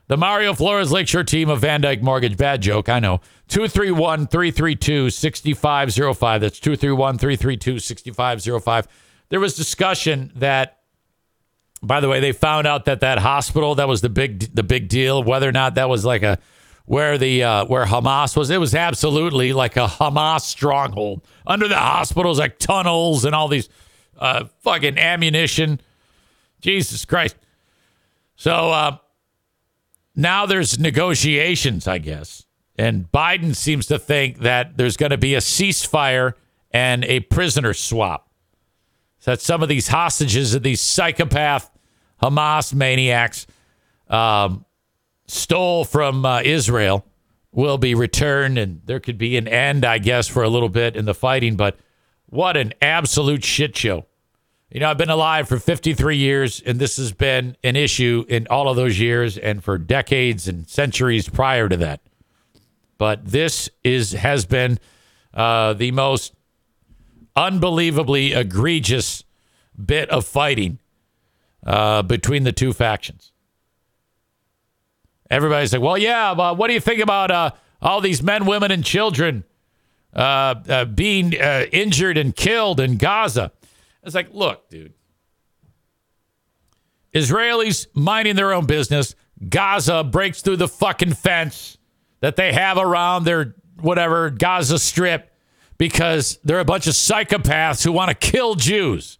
[0.07, 2.35] The Mario Flores Lakeshore team of VanDyk Mortgage.
[2.35, 3.22] Bad joke, I know.
[3.48, 6.41] 231 332 6505.
[6.41, 8.88] That's 231 332 6505.
[9.30, 10.80] There was discussion that,
[11.81, 14.89] by the way, they found out that that hospital, that was the big, the big
[14.89, 16.38] deal, whether or not that was like a,
[16.86, 18.49] where the uh, where Hamas was.
[18.49, 21.22] It was absolutely like a Hamas stronghold.
[21.45, 23.70] Under the hospitals, like tunnels and all these
[24.18, 25.80] uh, fucking ammunition.
[26.62, 27.36] Jesus Christ.
[28.36, 28.98] So uh,
[30.16, 32.45] now there's negotiations, I guess.
[32.78, 36.34] And Biden seems to think that there's going to be a ceasefire
[36.72, 38.32] and a prisoner swap.
[39.20, 41.70] So that some of these hostages of these psychopath
[42.22, 43.45] Hamas maniacs
[44.10, 44.66] um,
[45.32, 47.06] stole from uh, Israel
[47.53, 50.95] will be returned, and there could be an end, I guess, for a little bit
[50.95, 51.56] in the fighting.
[51.56, 51.78] But
[52.28, 54.06] what an absolute shit show!
[54.70, 58.48] You know, I've been alive for 53 years, and this has been an issue in
[58.49, 62.02] all of those years and for decades and centuries prior to that.
[62.98, 64.80] But this is has been
[65.34, 66.34] uh, the most
[67.36, 69.24] unbelievably egregious
[69.84, 70.80] bit of fighting
[71.66, 73.31] uh, between the two factions.
[75.32, 77.52] Everybody's like, well, yeah, but what do you think about uh,
[77.82, 79.45] all these men, women, and children
[80.14, 83.53] uh, uh, being uh, injured and killed in Gaza?
[84.03, 84.94] It's like, look, dude.
[87.16, 89.16] Israelis minding their own business.
[89.48, 91.78] Gaza breaks through the fucking fence
[92.20, 95.32] that they have around their whatever Gaza Strip
[95.78, 99.18] because they're a bunch of psychopaths who want to kill Jews.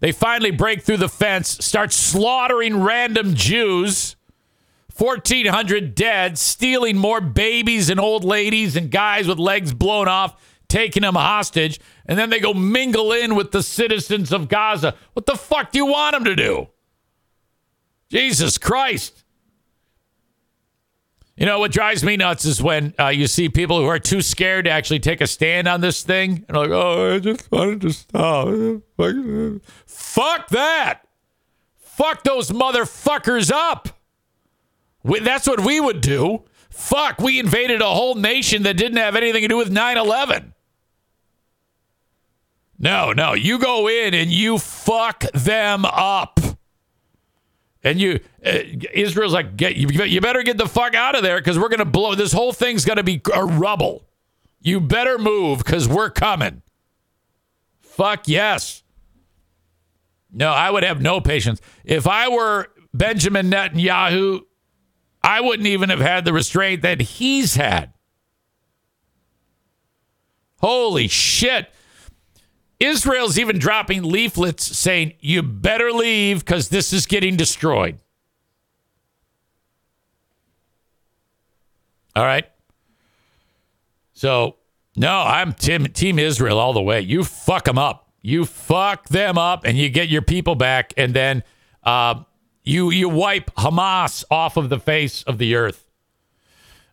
[0.00, 4.16] They finally break through the fence, start slaughtering random Jews.
[4.96, 11.02] 1,400 dead, stealing more babies and old ladies and guys with legs blown off, taking
[11.02, 14.94] them hostage, and then they go mingle in with the citizens of Gaza.
[15.14, 16.68] What the fuck do you want them to do?
[18.08, 19.24] Jesus Christ.
[21.36, 24.22] You know, what drives me nuts is when uh, you see people who are too
[24.22, 26.44] scared to actually take a stand on this thing.
[26.46, 28.48] And like, oh, I just wanted to stop.
[29.86, 31.00] Fuck that.
[31.76, 33.88] Fuck those motherfuckers up.
[35.04, 36.42] We, that's what we would do.
[36.70, 40.54] Fuck, we invaded a whole nation that didn't have anything to do with 9 11.
[42.78, 46.40] No, no, you go in and you fuck them up.
[47.84, 48.58] And you, uh,
[48.92, 51.84] Israel's like, get you, you better get the fuck out of there because we're gonna
[51.84, 52.14] blow.
[52.14, 54.04] This whole thing's gonna be a rubble.
[54.60, 56.62] You better move because we're coming.
[57.80, 58.82] Fuck yes.
[60.32, 64.40] No, I would have no patience if I were Benjamin Netanyahu.
[65.24, 67.94] I wouldn't even have had the restraint that he's had.
[70.58, 71.70] Holy shit.
[72.78, 77.98] Israel's even dropping leaflets saying, you better leave because this is getting destroyed.
[82.14, 82.44] All right.
[84.12, 84.56] So,
[84.94, 87.00] no, I'm team, team Israel all the way.
[87.00, 88.10] You fuck them up.
[88.20, 90.92] You fuck them up and you get your people back.
[90.98, 91.42] And then
[91.82, 92.24] uh,
[92.64, 95.84] you, you wipe Hamas off of the face of the earth.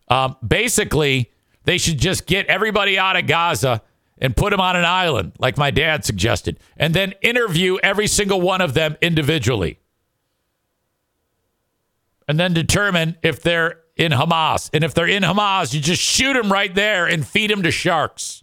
[0.08, 1.30] Um, basically,
[1.64, 3.82] they should just get everybody out of Gaza
[4.18, 8.40] and put them on an island, like my dad suggested, and then interview every single
[8.40, 9.78] one of them individually.
[12.28, 14.70] And then determine if they're in Hamas.
[14.72, 17.70] And if they're in Hamas, you just shoot them right there and feed them to
[17.70, 18.41] sharks.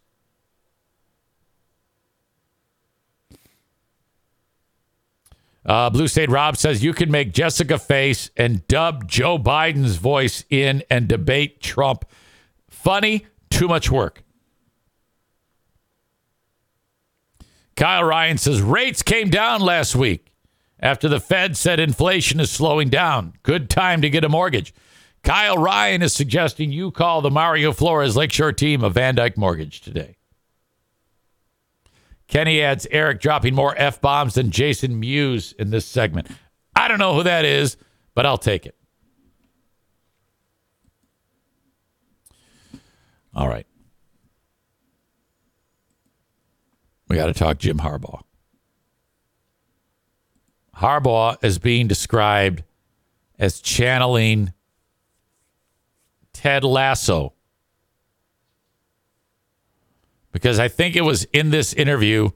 [5.70, 10.44] Uh, Blue State Rob says you can make Jessica face and dub Joe Biden's voice
[10.50, 12.06] in and debate Trump.
[12.72, 14.24] Funny, too much work.
[17.76, 20.34] Kyle Ryan says rates came down last week
[20.80, 23.34] after the Fed said inflation is slowing down.
[23.44, 24.74] Good time to get a mortgage.
[25.22, 30.16] Kyle Ryan is suggesting you call the Mario Flores Lakeshore team of VanDyk Mortgage today.
[32.30, 36.28] Kenny adds Eric dropping more F bombs than Jason Mewes in this segment.
[36.76, 37.76] I don't know who that is,
[38.14, 38.76] but I'll take it.
[43.36, 43.66] All right.
[47.08, 48.22] We got to talk Jim Harbaugh.
[50.76, 52.64] Harbaugh is being described
[53.40, 54.54] as channeling
[56.32, 57.34] Ted Lasso.
[60.40, 62.30] Because I think it was in this interview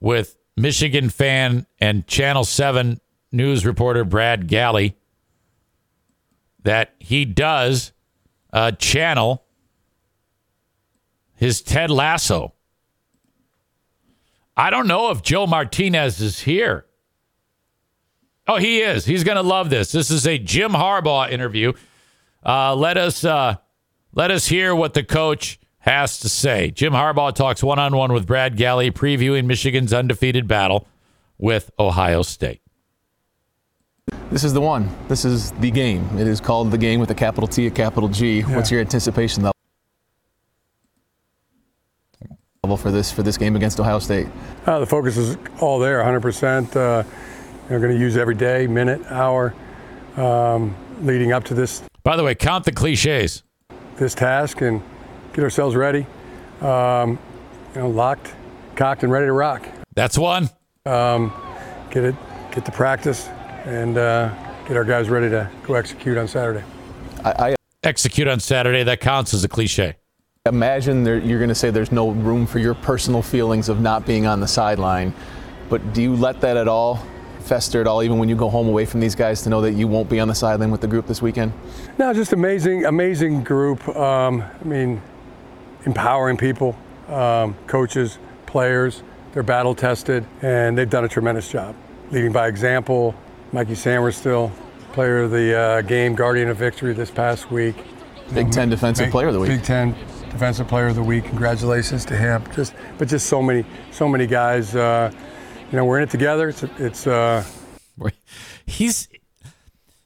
[0.00, 3.00] with Michigan fan and Channel 7
[3.30, 4.96] news reporter Brad Galli
[6.62, 7.92] that he does
[8.52, 9.44] uh, channel
[11.34, 12.54] his Ted Lasso.
[14.56, 16.86] I don't know if Joe Martinez is here.
[18.46, 19.04] Oh, he is.
[19.04, 19.92] He's going to love this.
[19.92, 21.74] This is a Jim Harbaugh interview.
[22.44, 23.56] Uh, let us uh,
[24.14, 26.70] let us hear what the coach has to say.
[26.70, 30.86] Jim Harbaugh talks one on one with Brad Galli, previewing Michigan's undefeated battle
[31.38, 32.60] with Ohio State.
[34.30, 34.90] This is the one.
[35.08, 36.06] This is the game.
[36.18, 38.42] It is called the game with a capital T, a capital G.
[38.42, 39.44] What's your anticipation
[42.62, 44.26] level for this for this game against Ohio State?
[44.66, 46.76] Uh, the focus is all there, 100%.
[46.76, 47.02] Uh,
[47.68, 49.54] they're going to use every day, minute, hour,
[50.16, 51.82] um, leading up to this.
[52.02, 53.42] By the way, count the cliches.
[53.96, 54.82] This task and
[55.38, 56.04] get ourselves ready,
[56.62, 57.16] um,
[57.72, 58.34] you know, locked,
[58.74, 59.64] cocked, and ready to rock.
[59.94, 60.50] That's one.
[60.84, 61.32] Um,
[61.92, 62.16] get it,
[62.50, 63.28] get the practice,
[63.64, 64.34] and uh,
[64.66, 66.64] get our guys ready to go execute on Saturday.
[67.24, 67.54] I, I
[67.84, 68.82] execute on Saturday.
[68.82, 69.94] That counts as a cliche.
[70.44, 74.04] Imagine there, you're going to say there's no room for your personal feelings of not
[74.04, 75.14] being on the sideline,
[75.68, 77.00] but do you let that at all
[77.48, 79.72] fester at all, even when you go home away from these guys, to know that
[79.72, 81.52] you won't be on the sideline with the group this weekend?
[81.96, 83.88] No, just amazing, amazing group.
[83.88, 85.00] Um, I mean,
[85.88, 86.76] empowering people,
[87.08, 89.02] um, coaches, players.
[89.32, 91.74] They're battle tested, and they've done a tremendous job,
[92.10, 93.14] leading by example.
[93.52, 94.52] Mikey Sainristil,
[94.92, 97.74] player of the uh, game, guardian of victory this past week.
[98.34, 99.48] Big Ten Defensive Big- Player of the Week.
[99.48, 99.92] Big Ten
[100.30, 101.24] Defensive Player of the Week.
[101.24, 102.44] Congratulations to him.
[102.54, 104.76] Just, but just so many, so many guys.
[104.76, 105.10] Uh,
[105.72, 106.50] you know, we're in it together.
[106.50, 107.06] It's, it's.
[107.06, 107.42] Uh,
[108.66, 109.08] he's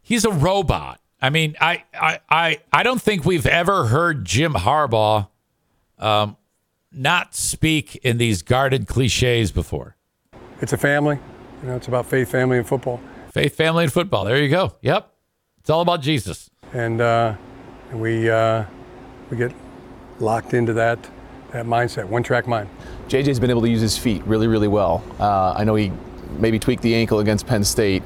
[0.02, 1.00] he's a robot.
[1.20, 5.28] I mean, I I I, I don't think we've ever heard Jim Harbaugh
[6.02, 6.36] um,
[6.90, 9.96] not speak in these guarded cliches before.
[10.60, 11.18] It's a family.
[11.62, 13.00] You know, it's about faith, family, and football.
[13.32, 14.24] Faith, family, and football.
[14.24, 14.74] There you go.
[14.82, 15.10] Yep,
[15.60, 16.50] it's all about Jesus.
[16.72, 17.34] And uh,
[17.90, 18.64] and we uh,
[19.30, 19.52] we get
[20.18, 20.98] locked into that
[21.52, 22.68] that mindset, one track mind.
[23.08, 25.04] JJ's been able to use his feet really, really well.
[25.20, 25.92] Uh, I know he
[26.38, 28.02] maybe tweaked the ankle against Penn State.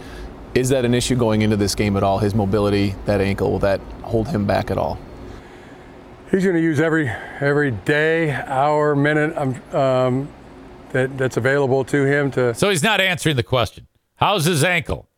[0.55, 2.18] Is that an issue going into this game at all?
[2.18, 4.98] His mobility, that ankle, will that hold him back at all?
[6.37, 7.09] He's going to use every
[7.41, 10.29] every day, hour, minute um, um,
[10.91, 12.53] that that's available to him to.
[12.53, 13.87] So he's not answering the question.
[14.17, 15.09] How's his ankle?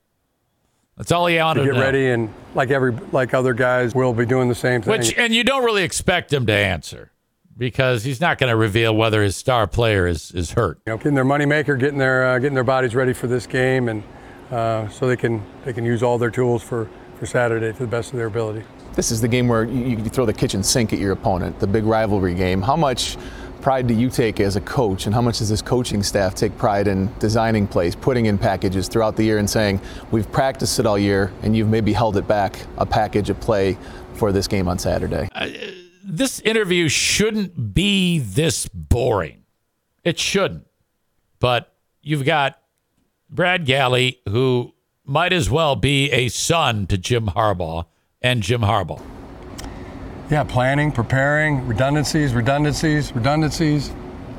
[0.97, 1.85] That's all he wanted to to get know.
[1.85, 4.93] ready and like every like other guys will be doing the same thing.
[4.93, 7.11] Which and you don't really expect him to answer
[7.57, 10.81] because he's not going to reveal whether his star player is is hurt.
[10.87, 13.89] you know, getting their moneymaker, getting their uh, getting their bodies ready for this game,
[13.89, 14.05] and
[14.53, 16.89] uh, so they can they can use all their tools for
[17.19, 18.63] for Saturday to the best of their ability.
[18.99, 21.69] This is the game where you, you throw the kitchen sink at your opponent, the
[21.69, 22.61] big rivalry game.
[22.61, 23.17] How much
[23.61, 26.59] pride do you take as a coach, and how much does this coaching staff take
[26.59, 29.81] pride in designing plays, putting in packages throughout the year, and saying,
[30.11, 33.79] we've practiced it all year, and you've maybe held it back, a package of play
[34.15, 35.29] for this game on Saturday?
[35.33, 35.49] Uh,
[36.03, 39.45] this interview shouldn't be this boring.
[40.03, 40.67] It shouldn't.
[41.39, 41.73] But
[42.03, 42.59] you've got
[43.31, 47.85] Brad Galli, who might as well be a son to Jim Harbaugh
[48.23, 49.03] and Jim Harbaugh.
[50.31, 53.93] Yeah, planning, preparing, redundancies, redundancies, redundancies,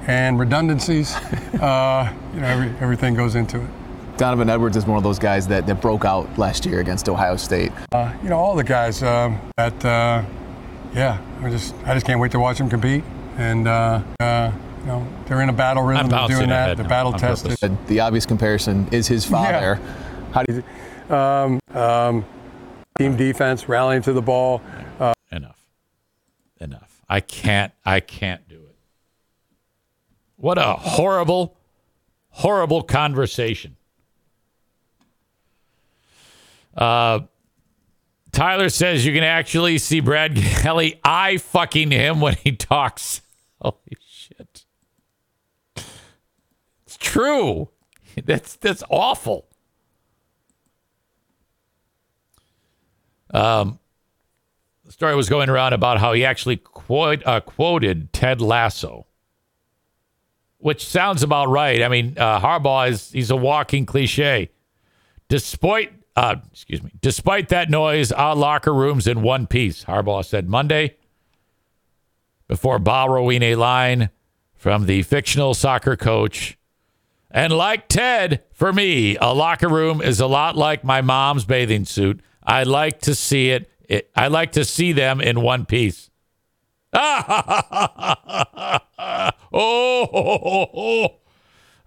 [0.06, 1.16] and redundancies.
[1.62, 3.70] uh, you know, every, everything goes into it.
[4.18, 7.38] Donovan Edwards is one of those guys that, that broke out last year against Ohio
[7.38, 7.72] State.
[7.92, 10.24] Uh, you know, all the guys um, that, uh,
[10.94, 13.04] yeah, I just I just can't wait to watch them compete.
[13.38, 14.52] And uh, uh,
[14.82, 16.10] you know, they're in a battle rhythm.
[16.10, 16.66] They're bouncing doing that.
[16.66, 17.88] ahead They're now, battle tested.
[17.88, 19.80] The obvious comparison is his father.
[20.34, 21.16] How do you?
[21.16, 22.26] Um, um,
[23.00, 24.62] team defense, rallying to the ball.
[25.00, 25.58] Uh, Enough.
[26.60, 27.02] Enough.
[27.08, 27.72] I can't.
[27.86, 28.76] I can't do it.
[30.36, 31.56] What a horrible,
[32.28, 33.78] horrible conversation.
[36.76, 37.22] Uh,
[38.34, 43.22] Tyler says you can actually see Brad Kelly eye fucking him when he talks.
[43.62, 44.66] Holy shit.
[46.86, 47.70] It's true.
[48.26, 49.49] That's that's awful.
[53.34, 53.80] Um,
[54.86, 59.06] the story was going around about how he actually quote, uh, quoted Ted Lasso,
[60.58, 61.82] which sounds about right.
[61.82, 64.50] I mean, uh, Harbaugh is he's a walking cliche.
[65.28, 69.86] Despite uh, excuse me, despite that noise, our locker rooms in one piece.
[69.86, 70.98] Harbaugh said Monday
[72.48, 74.10] before borrowing a line
[74.54, 76.58] from the fictional soccer coach.
[77.32, 81.86] And like Ted, for me, a locker room is a lot like my mom's bathing
[81.86, 82.20] suit.
[82.44, 83.70] I like to see it.
[84.16, 86.10] I like to see them in one piece.
[86.94, 87.10] oh,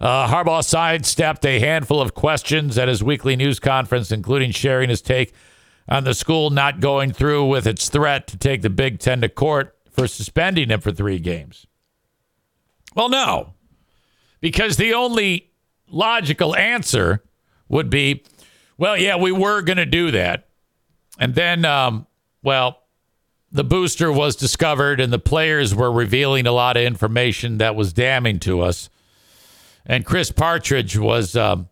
[0.01, 5.03] uh, Harbaugh sidestepped a handful of questions at his weekly news conference, including sharing his
[5.03, 5.33] take
[5.89, 9.29] on the school not going through with its threat to take the Big Ten to
[9.29, 11.67] court for suspending him for three games.
[12.95, 13.55] Well, no,
[14.41, 15.51] because the only
[15.89, 17.23] logical answer
[17.69, 18.25] would be,
[18.79, 20.49] well, yeah, we were going to do that.
[21.19, 22.07] And then, um,
[22.43, 22.83] well,
[23.51, 27.93] the booster was discovered and the players were revealing a lot of information that was
[27.93, 28.89] damning to us.
[29.85, 31.69] And Chris Partridge was um,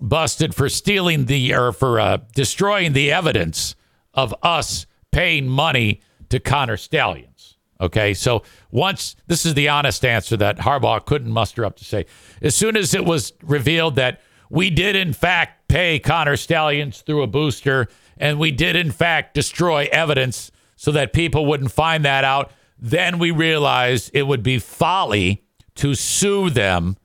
[0.00, 3.74] busted for stealing the or for uh, destroying the evidence
[4.12, 7.56] of us paying money to Connor Stalions.
[7.80, 12.06] Okay, so once this is the honest answer that Harbaugh couldn't muster up to say.
[12.40, 14.20] As soon as it was revealed that
[14.52, 17.88] we did in fact pay Connor Stalions through a booster,
[18.18, 23.18] and we did in fact destroy evidence so that people wouldn't find that out, then
[23.18, 25.42] we realized it would be folly
[25.76, 26.98] to sue them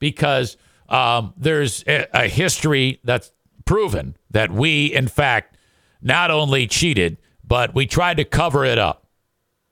[0.00, 0.56] because
[0.88, 3.30] um, there's a, a history that's
[3.64, 5.56] proven that we, in fact,
[6.02, 9.06] not only cheated, but we tried to cover it up.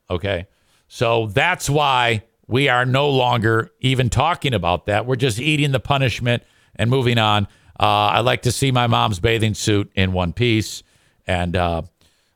[0.09, 0.47] Okay.
[0.87, 5.07] So that's why we are no longer even talking about that.
[5.07, 6.45] We're just eating the punishment
[6.79, 7.45] and moving on.
[7.79, 10.83] Uh, I like to see my mom's bathing suit in one piece
[11.27, 11.83] and, uh,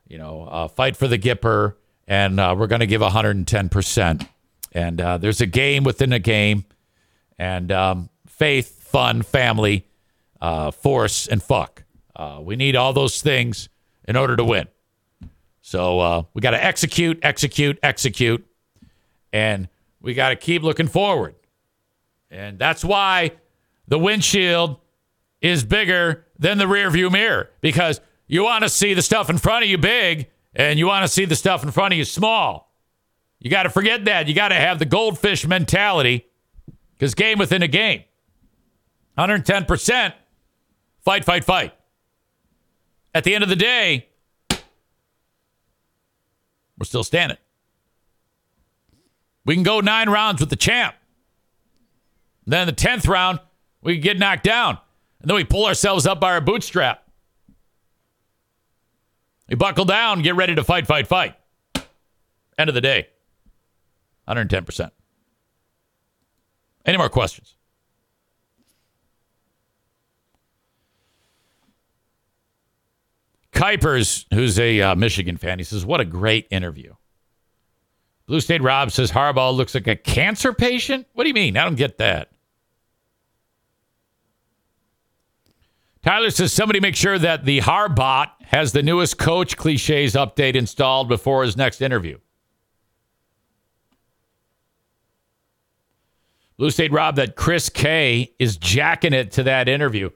[0.07, 1.75] you know, uh, fight for the Gipper.
[2.07, 4.27] And uh, we're going to give 110%.
[4.73, 6.65] And uh, there's a game within a game.
[7.39, 9.87] And um, faith, fun, family,
[10.39, 11.83] uh, force, and fuck.
[12.41, 13.69] we need all those things
[14.07, 14.67] in order to win.
[15.61, 18.45] So we got to execute, execute, execute,
[19.31, 19.69] and
[20.01, 21.35] we got to keep looking forward.
[22.29, 23.31] And that's why
[23.91, 24.77] the windshield
[25.41, 29.65] is bigger than the rearview mirror because you want to see the stuff in front
[29.65, 32.73] of you big and you want to see the stuff in front of you small.
[33.39, 34.29] You got to forget that.
[34.29, 36.25] You got to have the goldfish mentality
[36.93, 38.05] because game within a game.
[39.17, 40.13] 110%.
[41.03, 41.73] Fight, fight, fight.
[43.13, 44.07] At the end of the day,
[46.77, 47.37] we're still standing.
[49.43, 50.95] We can go nine rounds with the champ.
[52.47, 53.41] Then the 10th round,
[53.81, 54.77] we get knocked down.
[55.21, 57.03] And then we pull ourselves up by our bootstrap.
[59.47, 61.35] We buckle down, get ready to fight, fight, fight.
[62.57, 63.07] End of the day.
[64.27, 64.91] 110%.
[66.85, 67.55] Any more questions?
[73.51, 76.95] Kuipers, who's a uh, Michigan fan, he says, What a great interview.
[78.25, 81.05] Blue State Rob says Harbaugh looks like a cancer patient.
[81.13, 81.57] What do you mean?
[81.57, 82.30] I don't get that.
[86.03, 91.07] Tyler says somebody make sure that the Harbot has the newest coach cliches update installed
[91.07, 92.17] before his next interview.
[96.57, 100.09] Blue State Rob, that Chris K is jacking it to that interview.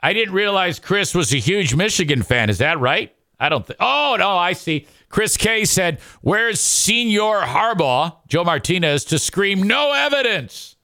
[0.00, 2.50] I didn't realize Chris was a huge Michigan fan.
[2.50, 3.14] Is that right?
[3.40, 3.78] I don't think.
[3.80, 4.86] Oh, no, I see.
[5.08, 10.76] Chris K said, Where's Senior Harbaugh, Joe Martinez, to scream no evidence?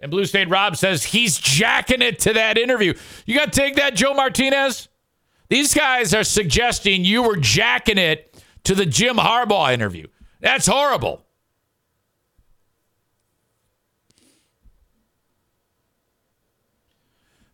[0.00, 2.94] And Blue State Rob says he's jacking it to that interview.
[3.26, 4.88] You got to take that, Joe Martinez?
[5.48, 10.06] These guys are suggesting you were jacking it to the Jim Harbaugh interview.
[10.40, 11.24] That's horrible.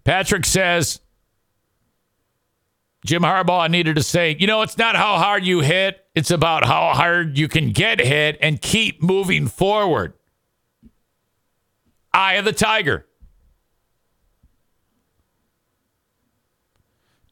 [0.02, 1.00] Patrick says
[3.06, 6.66] Jim Harbaugh needed to say, you know, it's not how hard you hit, it's about
[6.66, 10.14] how hard you can get hit and keep moving forward.
[12.14, 13.06] Eye of the Tiger.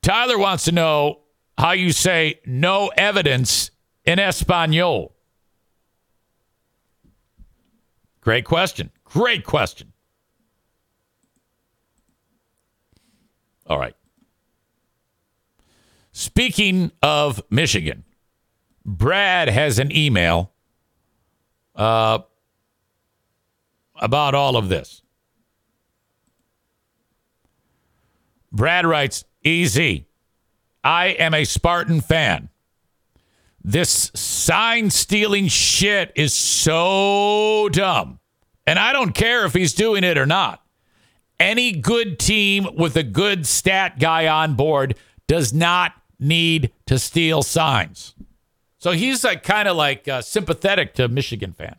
[0.02, 1.20] Tyler wants to know
[1.56, 3.70] how you say no evidence
[4.04, 5.14] in Espanol.
[8.20, 8.90] Great question.
[9.04, 9.92] Great question.
[13.66, 13.94] All right.
[16.10, 18.04] Speaking of Michigan,
[18.84, 20.52] Brad has an email
[21.76, 22.18] uh,
[24.02, 25.00] about all of this.
[28.50, 30.06] Brad writes, Easy.
[30.84, 32.50] I am a Spartan fan.
[33.64, 38.18] This sign stealing shit is so dumb.
[38.66, 40.64] And I don't care if he's doing it or not.
[41.38, 44.96] Any good team with a good stat guy on board
[45.28, 48.14] does not need to steal signs.
[48.78, 51.76] So he's like kind of like uh, sympathetic to Michigan fan.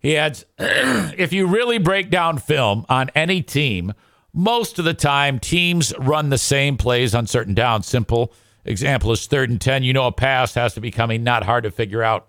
[0.00, 3.92] He adds, if you really break down film on any team,
[4.32, 7.86] most of the time teams run the same plays on certain downs.
[7.86, 8.32] Simple
[8.64, 9.82] example is third and 10.
[9.82, 12.28] You know, a pass has to be coming, not hard to figure out.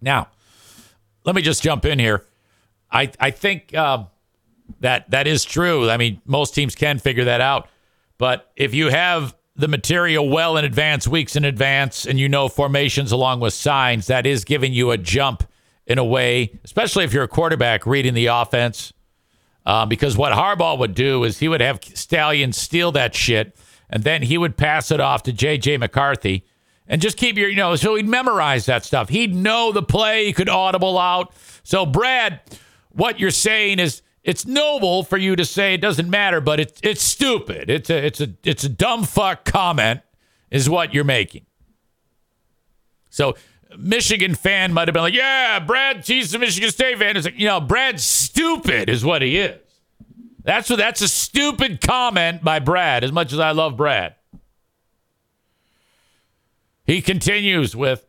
[0.00, 0.28] Now,
[1.24, 2.24] let me just jump in here.
[2.90, 4.04] I, I think uh,
[4.80, 5.88] that that is true.
[5.88, 7.68] I mean, most teams can figure that out.
[8.18, 12.48] But if you have the material well in advance, weeks in advance, and you know
[12.48, 15.44] formations along with signs, that is giving you a jump
[15.86, 18.92] in a way, especially if you're a quarterback reading the offense.
[19.64, 23.56] Uh, because what Harbaugh would do is he would have Stallion steal that shit,
[23.90, 25.78] and then he would pass it off to J.J.
[25.78, 26.44] McCarthy
[26.86, 29.08] and just keep your, you know, so he'd memorize that stuff.
[29.08, 31.32] He'd know the play, he could audible out.
[31.64, 32.40] So, Brad,
[32.90, 36.80] what you're saying is it's noble for you to say it doesn't matter, but it's
[36.82, 37.70] it's stupid.
[37.70, 40.00] It's a it's a it's a dumb fuck comment,
[40.50, 41.46] is what you're making.
[43.10, 43.36] So
[43.78, 47.16] Michigan fan might have been like, yeah, Brad, he's a Michigan State fan.
[47.16, 49.58] It's like, you know, Brad's stupid is what he is.
[50.42, 54.14] That's what that's a stupid comment by Brad, as much as I love Brad.
[56.84, 58.06] He continues with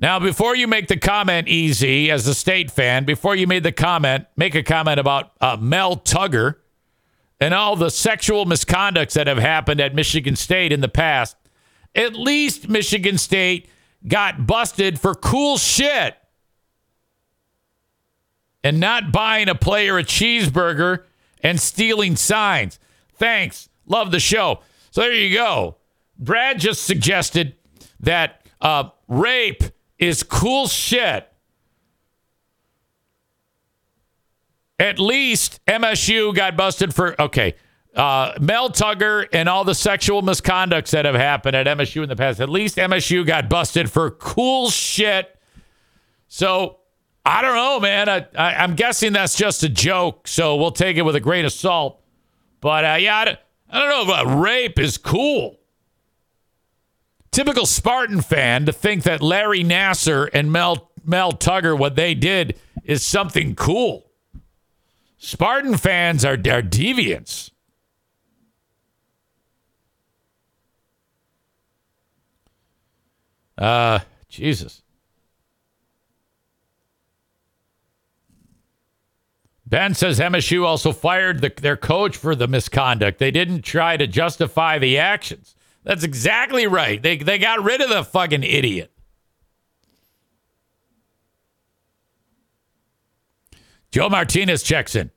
[0.00, 3.72] now, before you make the comment easy as a state fan, before you made the
[3.72, 6.62] comment, make a comment about uh, Mel Tucker
[7.40, 11.36] and all the sexual misconducts that have happened at Michigan State in the past.
[11.96, 13.68] At least Michigan State
[14.06, 16.16] got busted for cool shit
[18.62, 21.04] and not buying a player a cheeseburger
[21.42, 22.78] and stealing signs.
[23.14, 23.68] Thanks.
[23.86, 24.60] Love the show.
[24.90, 25.76] So there you go.
[26.18, 27.56] Brad just suggested
[28.00, 29.62] that uh, rape
[29.98, 31.28] is cool shit.
[34.80, 37.54] At least MSU got busted for, okay,
[37.98, 42.14] uh, Mel Tucker and all the sexual misconducts that have happened at MSU in the
[42.14, 42.40] past.
[42.40, 45.36] At least MSU got busted for cool shit.
[46.28, 46.78] So
[47.26, 48.08] I don't know, man.
[48.08, 50.28] I, I, am guessing that's just a joke.
[50.28, 52.00] So we'll take it with a grain of salt.
[52.60, 53.38] But uh, yeah, I don't,
[53.68, 55.58] I don't know if rape is cool.
[57.32, 62.58] Typical Spartan fan to think that Larry Nassar and Mel Mel Tucker, what they did
[62.84, 64.10] is something cool.
[65.18, 67.50] Spartan fans are, are deviants.
[73.58, 73.98] Uh,
[74.28, 74.82] Jesus.
[79.66, 83.18] Ben says MSU also fired the, their coach for the misconduct.
[83.18, 85.54] They didn't try to justify the actions.
[85.82, 87.02] That's exactly right.
[87.02, 88.90] They, they got rid of the fucking idiot.
[93.90, 95.10] Joe Martinez checks in.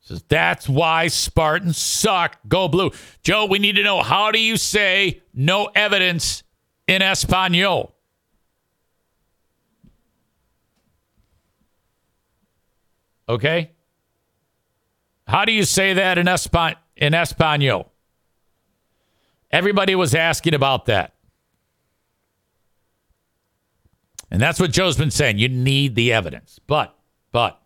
[0.00, 2.38] Says, that's why Spartans suck.
[2.48, 2.90] Go blue.
[3.22, 6.42] Joe, we need to know how do you say no evidence
[6.86, 7.94] in Espanol?
[13.28, 13.70] Okay?
[15.26, 17.90] How do you say that in, Espan- in Espanol?
[19.50, 21.14] Everybody was asking about that.
[24.30, 25.38] And that's what Joe's been saying.
[25.38, 26.58] You need the evidence.
[26.66, 26.96] But,
[27.32, 27.60] but,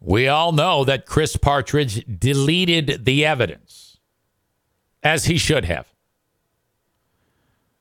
[0.00, 3.98] we all know that Chris Partridge deleted the evidence,
[5.02, 5.89] as he should have.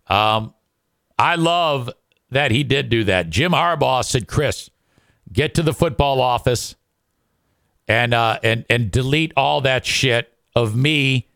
[0.10, 0.53] Um,
[1.18, 1.90] I love
[2.31, 3.30] that he did do that.
[3.30, 4.69] Jim Harbaugh said, Chris,
[5.31, 6.76] get to the football office
[7.88, 11.30] and uh, and and delete all that shit of me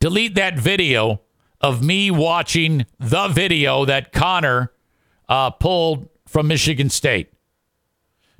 [0.00, 1.20] delete that video
[1.60, 4.72] of me watching the video that Connor
[5.28, 7.32] uh, pulled from Michigan State.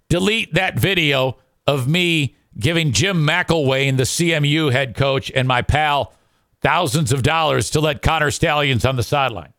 [0.09, 1.37] Delete that video
[1.67, 6.13] of me giving Jim McElwain, the CMU head coach, and my pal
[6.61, 9.53] thousands of dollars to let Connor Stalions on the sideline.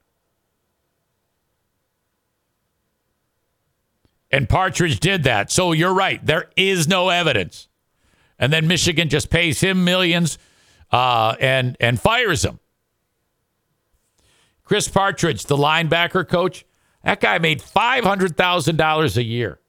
[4.32, 5.52] And Partridge did that.
[5.52, 6.24] So you're right.
[6.24, 7.68] There is no evidence.
[8.38, 10.38] And then Michigan just pays him millions
[10.92, 12.60] uh, and and fires him.
[14.64, 16.64] Chris Partridge, the linebacker coach,
[17.04, 19.60] that guy made five hundred thousand dollars a year.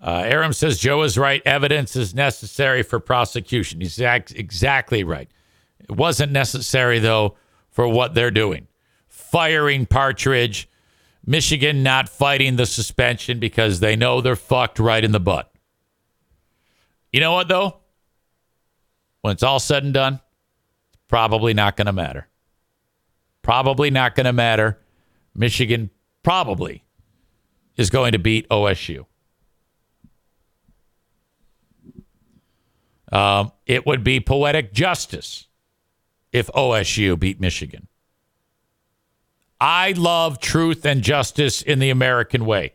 [0.00, 1.42] Uh, Aram says Joe is right.
[1.44, 3.80] Evidence is necessary for prosecution.
[3.80, 5.28] He's exactly right.
[5.80, 7.36] It wasn't necessary, though,
[7.70, 8.66] for what they're doing.
[9.08, 10.68] Firing Partridge,
[11.24, 15.52] Michigan not fighting the suspension because they know they're fucked right in the butt.
[17.12, 17.80] You know what, though?
[19.20, 20.20] When it's all said and done,
[20.92, 22.28] it's probably not going to matter.
[23.42, 24.78] Probably not going to matter.
[25.34, 25.90] Michigan
[26.22, 26.84] probably
[27.76, 29.06] is going to beat OSU.
[33.12, 35.46] Um, it would be poetic justice
[36.36, 37.88] if OSU beat Michigan.
[39.58, 42.74] I love truth and justice in the American way.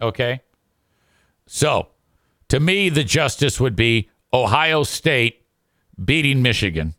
[0.00, 0.40] Okay?
[1.46, 1.88] So,
[2.48, 5.44] to me, the justice would be Ohio State
[6.02, 6.94] beating Michigan,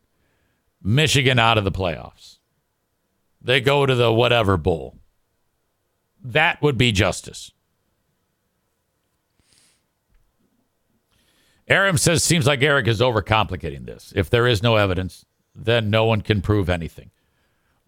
[0.82, 2.38] Michigan out of the playoffs.
[3.42, 5.00] They go to the whatever bowl.
[6.24, 7.52] That would be justice.
[11.74, 14.14] Aram says, seems like Eric is overcomplicating this.
[14.16, 15.26] If there is no evidence,
[15.56, 17.10] then no one can prove anything.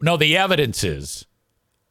[0.01, 1.27] No, the evidence is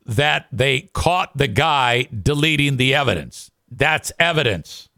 [0.04, 3.52] that they caught the guy deleting the evidence.
[3.70, 4.88] That's evidence.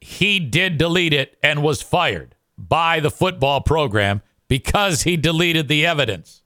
[0.00, 5.84] He did delete it and was fired by the football program because he deleted the
[5.84, 6.42] evidence.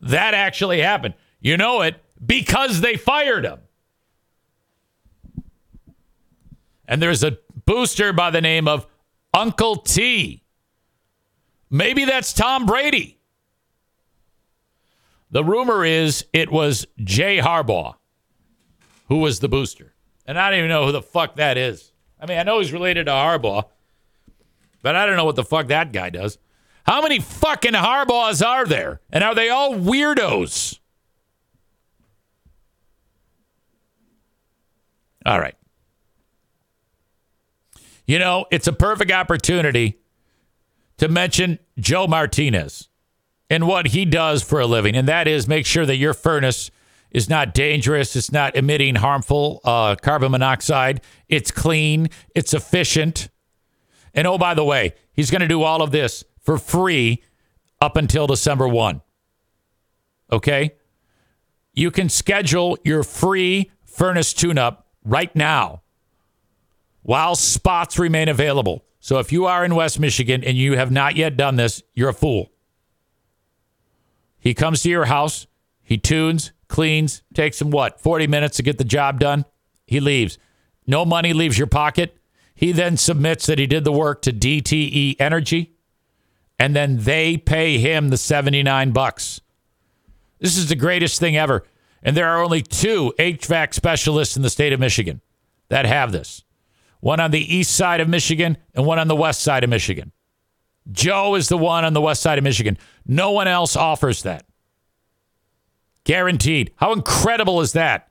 [0.00, 1.14] That actually happened.
[1.40, 3.60] You know it because they fired him.
[6.88, 8.86] And there's a booster by the name of
[9.34, 10.42] Uncle T.
[11.70, 13.18] Maybe that's Tom Brady.
[15.30, 17.96] The rumor is it was Jay Harbaugh
[19.08, 19.94] who was the booster.
[20.26, 21.92] And I don't even know who the fuck that is.
[22.20, 23.64] I mean, I know he's related to Harbaugh,
[24.82, 26.38] but I don't know what the fuck that guy does.
[26.84, 29.00] How many fucking Harbaughs are there?
[29.10, 30.78] And are they all weirdos?
[35.24, 35.56] All right.
[38.06, 39.98] You know, it's a perfect opportunity
[40.98, 42.88] to mention Joe Martinez
[43.50, 46.70] and what he does for a living, and that is make sure that your furnace
[47.10, 53.28] is not dangerous, it's not emitting harmful uh, carbon monoxide, it's clean, it's efficient.
[54.14, 57.22] And oh, by the way, he's going to do all of this for free
[57.80, 59.02] up until December 1.
[60.32, 60.72] Okay?
[61.72, 65.82] You can schedule your free furnace tune up right now
[67.06, 68.84] while spots remain available.
[68.98, 72.08] So if you are in West Michigan and you have not yet done this, you're
[72.08, 72.50] a fool.
[74.40, 75.46] He comes to your house,
[75.84, 79.44] he tunes, cleans, takes him what, 40 minutes to get the job done?
[79.86, 80.36] He leaves.
[80.84, 82.18] No money leaves your pocket.
[82.56, 85.76] He then submits that he did the work to DTE Energy,
[86.58, 89.40] and then they pay him the 79 bucks.
[90.40, 91.62] This is the greatest thing ever.
[92.02, 95.20] And there are only two HVAC specialists in the state of Michigan
[95.68, 96.42] that have this
[97.00, 100.12] one on the east side of Michigan and one on the west side of Michigan.
[100.90, 102.78] Joe is the one on the west side of Michigan.
[103.06, 104.44] No one else offers that.
[106.04, 106.72] Guaranteed.
[106.76, 108.08] How incredible is that?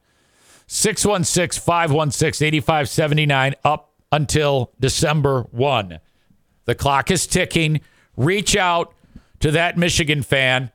[0.68, 6.00] 616 516 8579 up until December 1.
[6.66, 7.82] The clock is ticking.
[8.18, 8.94] Reach out
[9.40, 10.72] to that Michigan fan.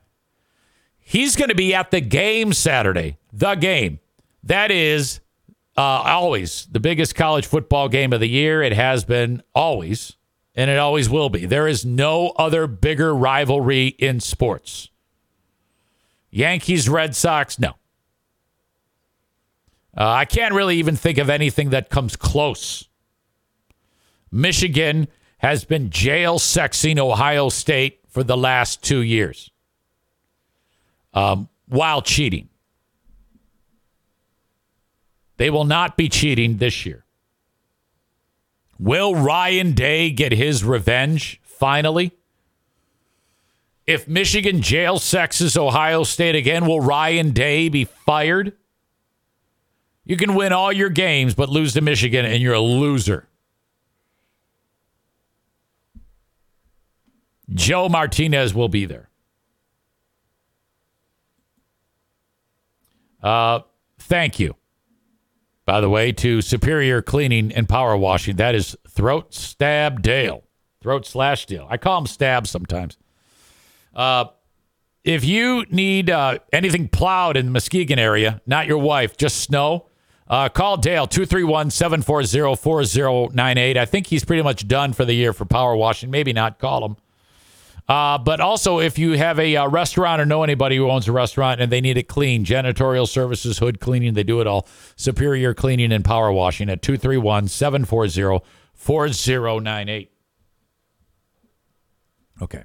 [0.99, 3.17] He's going to be at the game Saturday.
[3.33, 3.99] The game.
[4.43, 5.19] That is
[5.77, 8.61] uh, always the biggest college football game of the year.
[8.61, 10.17] It has been always,
[10.55, 11.45] and it always will be.
[11.45, 14.89] There is no other bigger rivalry in sports.
[16.29, 17.75] Yankees, Red Sox, no.
[19.95, 22.87] Uh, I can't really even think of anything that comes close.
[24.31, 25.07] Michigan
[25.39, 29.51] has been jail sexing Ohio State for the last two years
[31.13, 32.47] um, while cheating.
[35.41, 37.03] They will not be cheating this year.
[38.77, 42.11] Will Ryan Day get his revenge finally?
[43.87, 48.53] If Michigan jail sexes Ohio State again, will Ryan Day be fired?
[50.05, 53.27] You can win all your games, but lose to Michigan, and you're a loser.
[57.49, 59.09] Joe Martinez will be there.
[63.23, 63.61] Uh,
[63.97, 64.55] thank you,
[65.65, 68.35] by the way, to Superior Cleaning and Power Washing.
[68.37, 70.43] That is Throat Stab Dale.
[70.81, 71.67] Throat Slash Dale.
[71.69, 72.97] I call him Stab sometimes.
[73.93, 74.25] Uh,
[75.03, 79.87] if you need uh, anything plowed in the Muskegon area, not your wife, just snow,
[80.27, 83.77] uh, call Dale 231 740 4098.
[83.77, 86.09] I think he's pretty much done for the year for power washing.
[86.09, 86.57] Maybe not.
[86.57, 86.97] Call him.
[87.87, 91.11] Uh, but also, if you have a uh, restaurant or know anybody who owns a
[91.11, 94.67] restaurant and they need it clean, janitorial services, hood cleaning, they do it all.
[94.95, 100.11] Superior Cleaning and Power Washing at 231 740 4098.
[102.41, 102.63] Okay.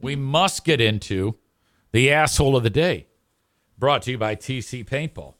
[0.00, 1.36] We must get into
[1.92, 3.06] the asshole of the day,
[3.78, 5.34] brought to you by TC Paintball.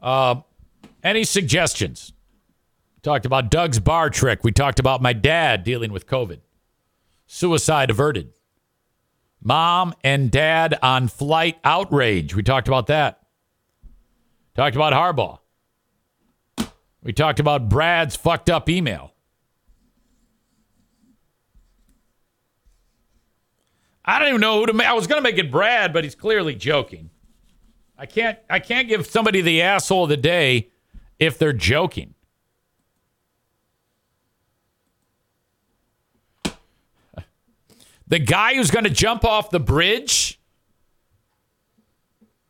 [0.00, 0.40] Uh,
[1.02, 2.11] any suggestions?
[3.02, 4.44] Talked about Doug's bar trick.
[4.44, 6.38] We talked about my dad dealing with COVID.
[7.26, 8.32] Suicide averted.
[9.42, 12.34] Mom and dad on flight outrage.
[12.34, 13.20] We talked about that.
[14.54, 15.38] Talked about Harbaugh.
[17.02, 19.12] We talked about Brad's fucked up email.
[24.04, 24.86] I don't even know who to make.
[24.86, 27.10] I was going to make it Brad, but he's clearly joking.
[27.98, 28.38] I can't.
[28.48, 30.70] I can't give somebody the asshole of the day
[31.18, 32.14] if they're joking.
[38.12, 40.38] The guy who's going to jump off the bridge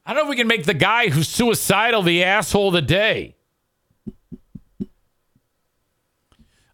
[0.04, 2.82] I don't know if we can make the guy who's suicidal the asshole of the
[2.82, 3.36] day.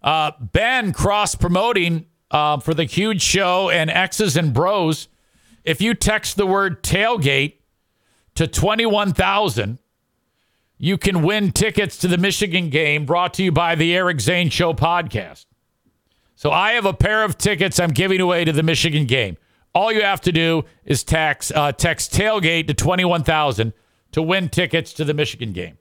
[0.03, 5.09] Uh, ben cross promoting uh, for the huge show and X's and Bros.
[5.65, 7.57] If you text the word tailgate
[8.37, 9.79] to 21,000,
[10.79, 14.49] you can win tickets to the Michigan game brought to you by the Eric Zane
[14.49, 15.45] Show podcast.
[16.39, 19.37] So I have a pair of tickets I'm giving away to the Michigan game.
[19.75, 23.73] All you have to do is text, uh, text tailgate to 21,000
[24.13, 25.79] to win tickets to the Michigan game.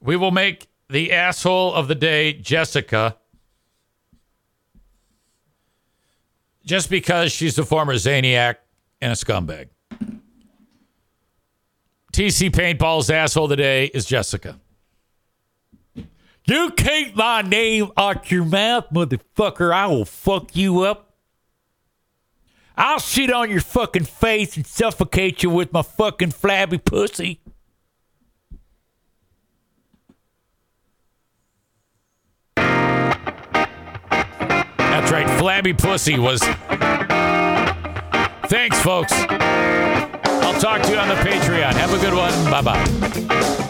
[0.00, 3.18] We will make the asshole of the day Jessica
[6.64, 8.56] just because she's a former Zaniac
[9.02, 9.68] and a scumbag.
[12.12, 14.58] TC Paintball's asshole of the day is Jessica.
[16.44, 19.72] You keep my name out your mouth, motherfucker.
[19.72, 21.14] I will fuck you up.
[22.76, 27.40] I'll shit on your fucking face and suffocate you with my fucking flabby pussy.
[35.00, 35.38] That's right.
[35.38, 36.40] Flabby pussy was.
[38.48, 39.12] Thanks, folks.
[40.60, 41.72] Talk to you on the Patreon.
[41.72, 42.32] Have a good one.
[42.50, 43.69] Bye bye.